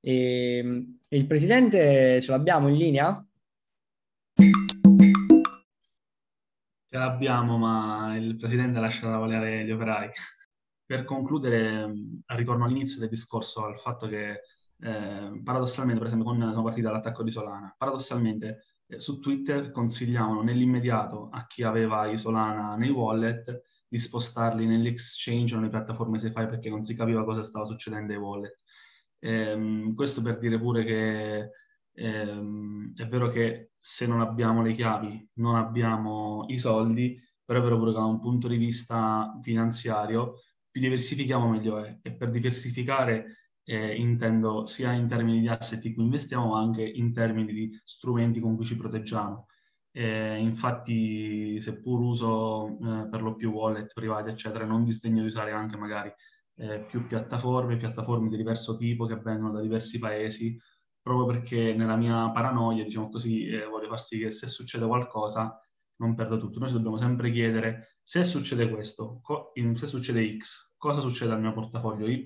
E, 0.00 0.58
ehm, 0.58 0.98
il 1.08 1.26
presidente 1.26 2.20
ce 2.20 2.30
l'abbiamo 2.30 2.68
in 2.68 2.76
linea? 2.76 3.26
Ce 6.86 6.98
l'abbiamo, 6.98 7.58
ma 7.58 8.16
il 8.16 8.36
presidente 8.36 8.80
lascia 8.80 9.08
lavorare 9.08 9.64
gli 9.64 9.70
operai. 9.70 10.10
Per 10.86 11.04
concludere, 11.04 11.92
ritorno 12.26 12.64
all'inizio 12.64 13.00
del 13.00 13.08
discorso 13.08 13.64
al 13.64 13.78
fatto 13.78 14.06
che 14.06 14.40
eh, 14.84 15.40
paradossalmente, 15.42 15.98
per 15.98 16.08
esempio, 16.08 16.28
con, 16.28 16.38
sono 16.38 16.62
partiti 16.62 16.82
dall'attacco 16.82 17.22
di 17.22 17.30
Solana, 17.30 17.74
paradossalmente 17.76 18.64
eh, 18.86 18.98
su 18.98 19.18
Twitter 19.18 19.70
consigliavano 19.70 20.42
nell'immediato 20.42 21.30
a 21.32 21.46
chi 21.46 21.62
aveva 21.62 22.06
i 22.06 22.18
Solana 22.18 22.76
nei 22.76 22.90
wallet 22.90 23.62
di 23.88 23.98
spostarli 23.98 24.66
nell'exchange 24.66 25.54
o 25.54 25.58
nelle 25.58 25.70
piattaforme 25.70 26.18
SafeFi 26.18 26.48
perché 26.48 26.68
non 26.68 26.82
si 26.82 26.94
capiva 26.94 27.24
cosa 27.24 27.42
stava 27.42 27.64
succedendo 27.64 28.12
ai 28.12 28.18
wallet. 28.18 28.62
Ehm, 29.20 29.94
questo 29.94 30.20
per 30.20 30.38
dire 30.38 30.58
pure 30.58 30.84
che 30.84 31.50
ehm, 31.94 32.92
è 32.94 33.06
vero 33.06 33.30
che 33.30 33.70
se 33.80 34.06
non 34.06 34.20
abbiamo 34.20 34.62
le 34.62 34.72
chiavi 34.72 35.30
non 35.34 35.56
abbiamo 35.56 36.44
i 36.48 36.58
soldi, 36.58 37.18
però 37.42 37.60
è 37.60 37.62
vero 37.62 37.78
pure 37.78 37.92
che 37.92 37.98
da 37.98 38.04
un 38.04 38.20
punto 38.20 38.48
di 38.48 38.58
vista 38.58 39.38
finanziario 39.40 40.40
più 40.70 40.82
diversifichiamo 40.82 41.48
meglio 41.48 41.78
è. 41.78 42.00
E 42.02 42.12
per 42.14 42.30
diversificare 42.30 43.44
eh, 43.64 43.94
intendo 43.96 44.66
sia 44.66 44.92
in 44.92 45.08
termini 45.08 45.40
di 45.40 45.48
asset 45.48 45.84
in 45.84 45.94
cui 45.94 46.04
investiamo, 46.04 46.48
ma 46.52 46.60
anche 46.60 46.82
in 46.82 47.12
termini 47.12 47.52
di 47.52 47.80
strumenti 47.84 48.40
con 48.40 48.56
cui 48.56 48.64
ci 48.64 48.76
proteggiamo. 48.76 49.46
Eh, 49.96 50.38
infatti, 50.38 51.60
seppur 51.60 52.00
uso 52.00 52.78
eh, 52.80 53.08
per 53.08 53.22
lo 53.22 53.34
più 53.36 53.50
wallet 53.50 53.92
privati, 53.92 54.30
eccetera, 54.30 54.66
non 54.66 54.84
disdegno 54.84 55.20
di 55.22 55.28
usare 55.28 55.52
anche 55.52 55.76
magari 55.76 56.12
eh, 56.56 56.80
più 56.84 57.06
piattaforme, 57.06 57.76
piattaforme 57.76 58.28
di 58.28 58.36
diverso 58.36 58.76
tipo 58.76 59.06
che 59.06 59.16
vengono 59.16 59.52
da 59.52 59.60
diversi 59.60 59.98
paesi, 59.98 60.58
proprio 61.00 61.26
perché 61.26 61.74
nella 61.74 61.96
mia 61.96 62.30
paranoia, 62.30 62.84
diciamo 62.84 63.08
così, 63.08 63.46
eh, 63.46 63.66
voglio 63.66 63.88
far 63.88 64.00
sì 64.00 64.18
che 64.18 64.30
se 64.30 64.46
succede 64.46 64.86
qualcosa 64.86 65.58
non 65.96 66.14
perdo 66.14 66.38
tutto. 66.38 66.58
Noi 66.58 66.72
dobbiamo 66.72 66.96
sempre 66.96 67.30
chiedere 67.30 67.98
se 68.02 68.24
succede 68.24 68.68
questo, 68.70 69.20
co- 69.22 69.52
se 69.74 69.86
succede 69.86 70.36
X, 70.38 70.74
cosa 70.76 71.00
succede 71.00 71.32
al 71.32 71.40
mio 71.40 71.52
portafoglio 71.52 72.06
Y? 72.08 72.24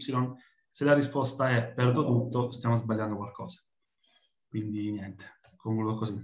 Se 0.78 0.84
la 0.84 0.94
risposta 0.94 1.50
è 1.50 1.72
perdo 1.72 2.06
tutto, 2.06 2.52
stiamo 2.52 2.76
sbagliando 2.76 3.16
qualcosa. 3.16 3.60
Quindi 4.48 4.92
niente, 4.92 5.24
concludo 5.56 5.96
così. 5.96 6.14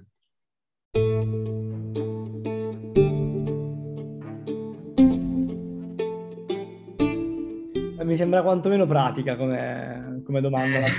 mi 8.05 8.15
sembra 8.15 8.43
quantomeno 8.45 8.87
pratica 8.87 9.35
come, 9.35 10.21
come 10.25 10.41
domanda. 10.41 10.85
Eh. 10.85 10.93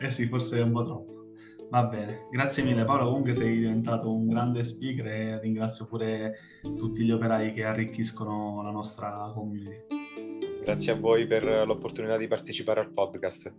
eh 0.06 0.08
sì, 0.08 0.24
forse 0.28 0.60
è 0.60 0.62
un 0.62 0.72
po' 0.72 0.84
troppo. 0.84 1.32
Va 1.68 1.84
bene, 1.84 2.28
grazie 2.30 2.64
mille 2.64 2.86
Paolo, 2.86 3.04
comunque 3.04 3.34
sei 3.34 3.54
diventato 3.58 4.10
un 4.10 4.28
grande 4.28 4.64
speaker 4.64 5.06
e 5.06 5.40
ringrazio 5.40 5.86
pure 5.86 6.36
tutti 6.74 7.04
gli 7.04 7.10
operai 7.10 7.52
che 7.52 7.66
arricchiscono 7.66 8.62
la 8.62 8.70
nostra 8.70 9.30
community. 9.34 9.97
Grazie 10.68 10.92
a 10.92 10.96
voi 10.96 11.26
per 11.26 11.64
l'opportunità 11.66 12.18
di 12.18 12.26
partecipare 12.26 12.80
al 12.80 12.92
podcast. 12.92 13.54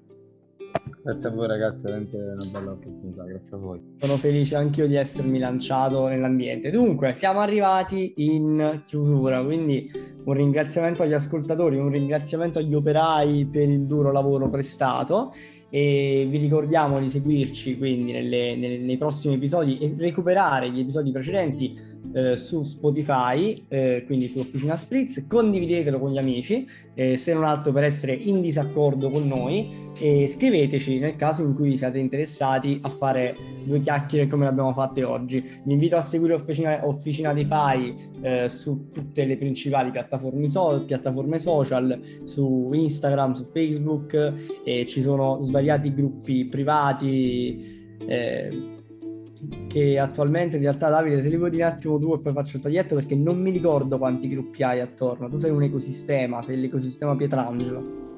Grazie 1.01 1.29
a 1.29 1.31
voi 1.31 1.47
ragazzi, 1.47 1.79
è 1.79 1.89
veramente 1.89 2.15
una 2.15 2.51
bella 2.51 2.71
opportunità, 2.73 3.23
grazie 3.23 3.55
a 3.55 3.59
voi. 3.59 3.81
Sono 3.97 4.17
felice 4.17 4.55
anch'io 4.55 4.85
di 4.85 4.93
essermi 4.93 5.39
lanciato 5.39 6.07
nell'ambiente. 6.07 6.69
Dunque, 6.69 7.13
siamo 7.13 7.39
arrivati 7.39 8.13
in 8.17 8.83
chiusura, 8.85 9.43
quindi 9.43 9.91
un 10.23 10.33
ringraziamento 10.35 11.01
agli 11.01 11.13
ascoltatori, 11.13 11.77
un 11.77 11.89
ringraziamento 11.89 12.59
agli 12.59 12.75
operai 12.75 13.49
per 13.51 13.67
il 13.67 13.87
duro 13.87 14.11
lavoro 14.11 14.47
prestato 14.47 15.31
e 15.69 16.27
vi 16.29 16.37
ricordiamo 16.37 16.99
di 16.99 17.07
seguirci 17.07 17.77
quindi 17.77 18.11
nelle, 18.11 18.55
nelle, 18.55 18.77
nei 18.77 18.97
prossimi 18.97 19.35
episodi 19.35 19.77
e 19.77 19.93
recuperare 19.97 20.71
gli 20.71 20.79
episodi 20.79 21.11
precedenti 21.11 21.77
eh, 22.13 22.35
su 22.35 22.63
Spotify, 22.63 23.65
eh, 23.67 24.03
quindi 24.05 24.27
su 24.27 24.39
Officina 24.39 24.75
Spritz, 24.75 25.25
condividetelo 25.27 25.99
con 25.99 26.11
gli 26.11 26.17
amici, 26.17 26.67
eh, 26.95 27.17
se 27.17 27.33
non 27.33 27.43
altro 27.43 27.71
per 27.71 27.83
essere 27.83 28.13
in 28.13 28.41
disaccordo 28.41 29.09
con 29.09 29.27
noi 29.27 29.87
e 29.99 30.27
scriveteci 30.27 30.97
nel 30.97 31.15
caso 31.15 31.43
in 31.43 31.53
cui 31.53 31.75
siate 31.77 31.99
interessati 31.99 32.79
a 32.81 32.89
fare 32.89 33.35
due 33.63 33.79
chiacchiere 33.79 34.27
come 34.27 34.45
le 34.45 34.49
abbiamo 34.49 34.73
fatte 34.73 35.03
oggi. 35.03 35.39
Vi 35.39 35.71
invito 35.71 35.97
a 35.97 36.01
seguire 36.01 36.33
Officina, 36.33 36.87
Officina 36.87 37.33
DeFi 37.33 38.18
eh, 38.21 38.49
su 38.49 38.89
tutte 38.91 39.25
le 39.25 39.37
principali 39.37 39.91
piattaforme, 39.91 40.49
so, 40.49 40.83
piattaforme 40.85 41.39
social, 41.39 41.99
su 42.23 42.69
Instagram, 42.73 43.33
su 43.33 43.43
Facebook 43.45 44.33
e 44.63 44.85
ci 44.85 45.01
sono 45.01 45.39
svariati 45.41 45.93
gruppi 45.93 46.47
privati. 46.47 47.77
Eh, 48.07 48.77
che 49.67 49.97
attualmente 49.97 50.57
in 50.57 50.63
realtà 50.63 50.89
Davide 50.89 51.21
se 51.21 51.29
li 51.29 51.37
vuoi 51.37 51.49
dire 51.49 51.63
un 51.63 51.69
attimo 51.69 51.97
tu 51.97 52.13
e 52.13 52.19
poi 52.19 52.33
faccio 52.33 52.57
il 52.57 52.63
taglietto 52.63 52.95
perché 52.95 53.15
non 53.15 53.39
mi 53.39 53.51
ricordo 53.51 53.97
quanti 53.97 54.27
gruppi 54.27 54.63
hai 54.63 54.81
attorno 54.81 55.29
tu 55.29 55.37
sei 55.37 55.51
un 55.51 55.63
ecosistema 55.63 56.41
sei 56.41 56.59
l'ecosistema 56.59 57.15
Pietrangelo 57.15 58.08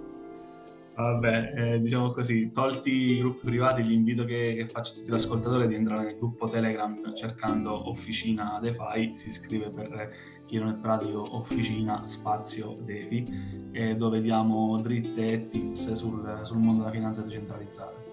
Vabbè, 0.94 1.54
eh, 1.56 1.82
diciamo 1.82 2.12
così, 2.12 2.52
tolti 2.52 2.92
i 2.92 3.20
gruppi 3.20 3.46
privati, 3.46 3.82
l'invito 3.82 4.26
che, 4.26 4.56
che 4.58 4.68
faccio 4.68 4.92
a 4.92 4.96
tutti 4.98 5.12
gli 5.12 5.16
ascoltatori 5.16 5.64
è 5.64 5.68
di 5.68 5.76
entrare 5.76 6.04
nel 6.04 6.18
gruppo 6.18 6.48
Telegram 6.48 7.16
cercando 7.16 7.90
Officina 7.90 8.60
DeFi, 8.62 9.12
si 9.16 9.32
scrive 9.32 9.70
per 9.70 10.12
chi 10.46 10.58
non 10.58 10.70
è 10.70 10.74
pratico 10.74 11.38
Officina 11.38 12.04
Spazio 12.08 12.78
DeFi, 12.82 13.70
eh, 13.72 13.96
dove 13.96 14.22
diamo 14.22 14.80
dritte 14.82 15.32
e 15.32 15.48
tips 15.48 15.94
sul, 15.94 16.42
sul 16.44 16.58
mondo 16.58 16.80
della 16.80 16.94
finanza 16.94 17.22
decentralizzata. 17.22 18.10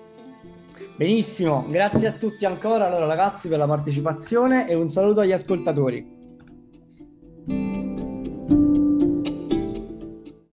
Benissimo, 0.97 1.67
grazie 1.69 2.07
a 2.07 2.13
tutti 2.13 2.47
ancora 2.47 2.87
allora 2.87 3.07
ragazzi 3.07 3.49
per 3.49 3.59
la 3.59 3.67
partecipazione 3.67 4.69
e 4.69 4.75
un 4.75 4.89
saluto 4.89 5.21
agli 5.21 5.33
ascoltatori. 5.33 6.18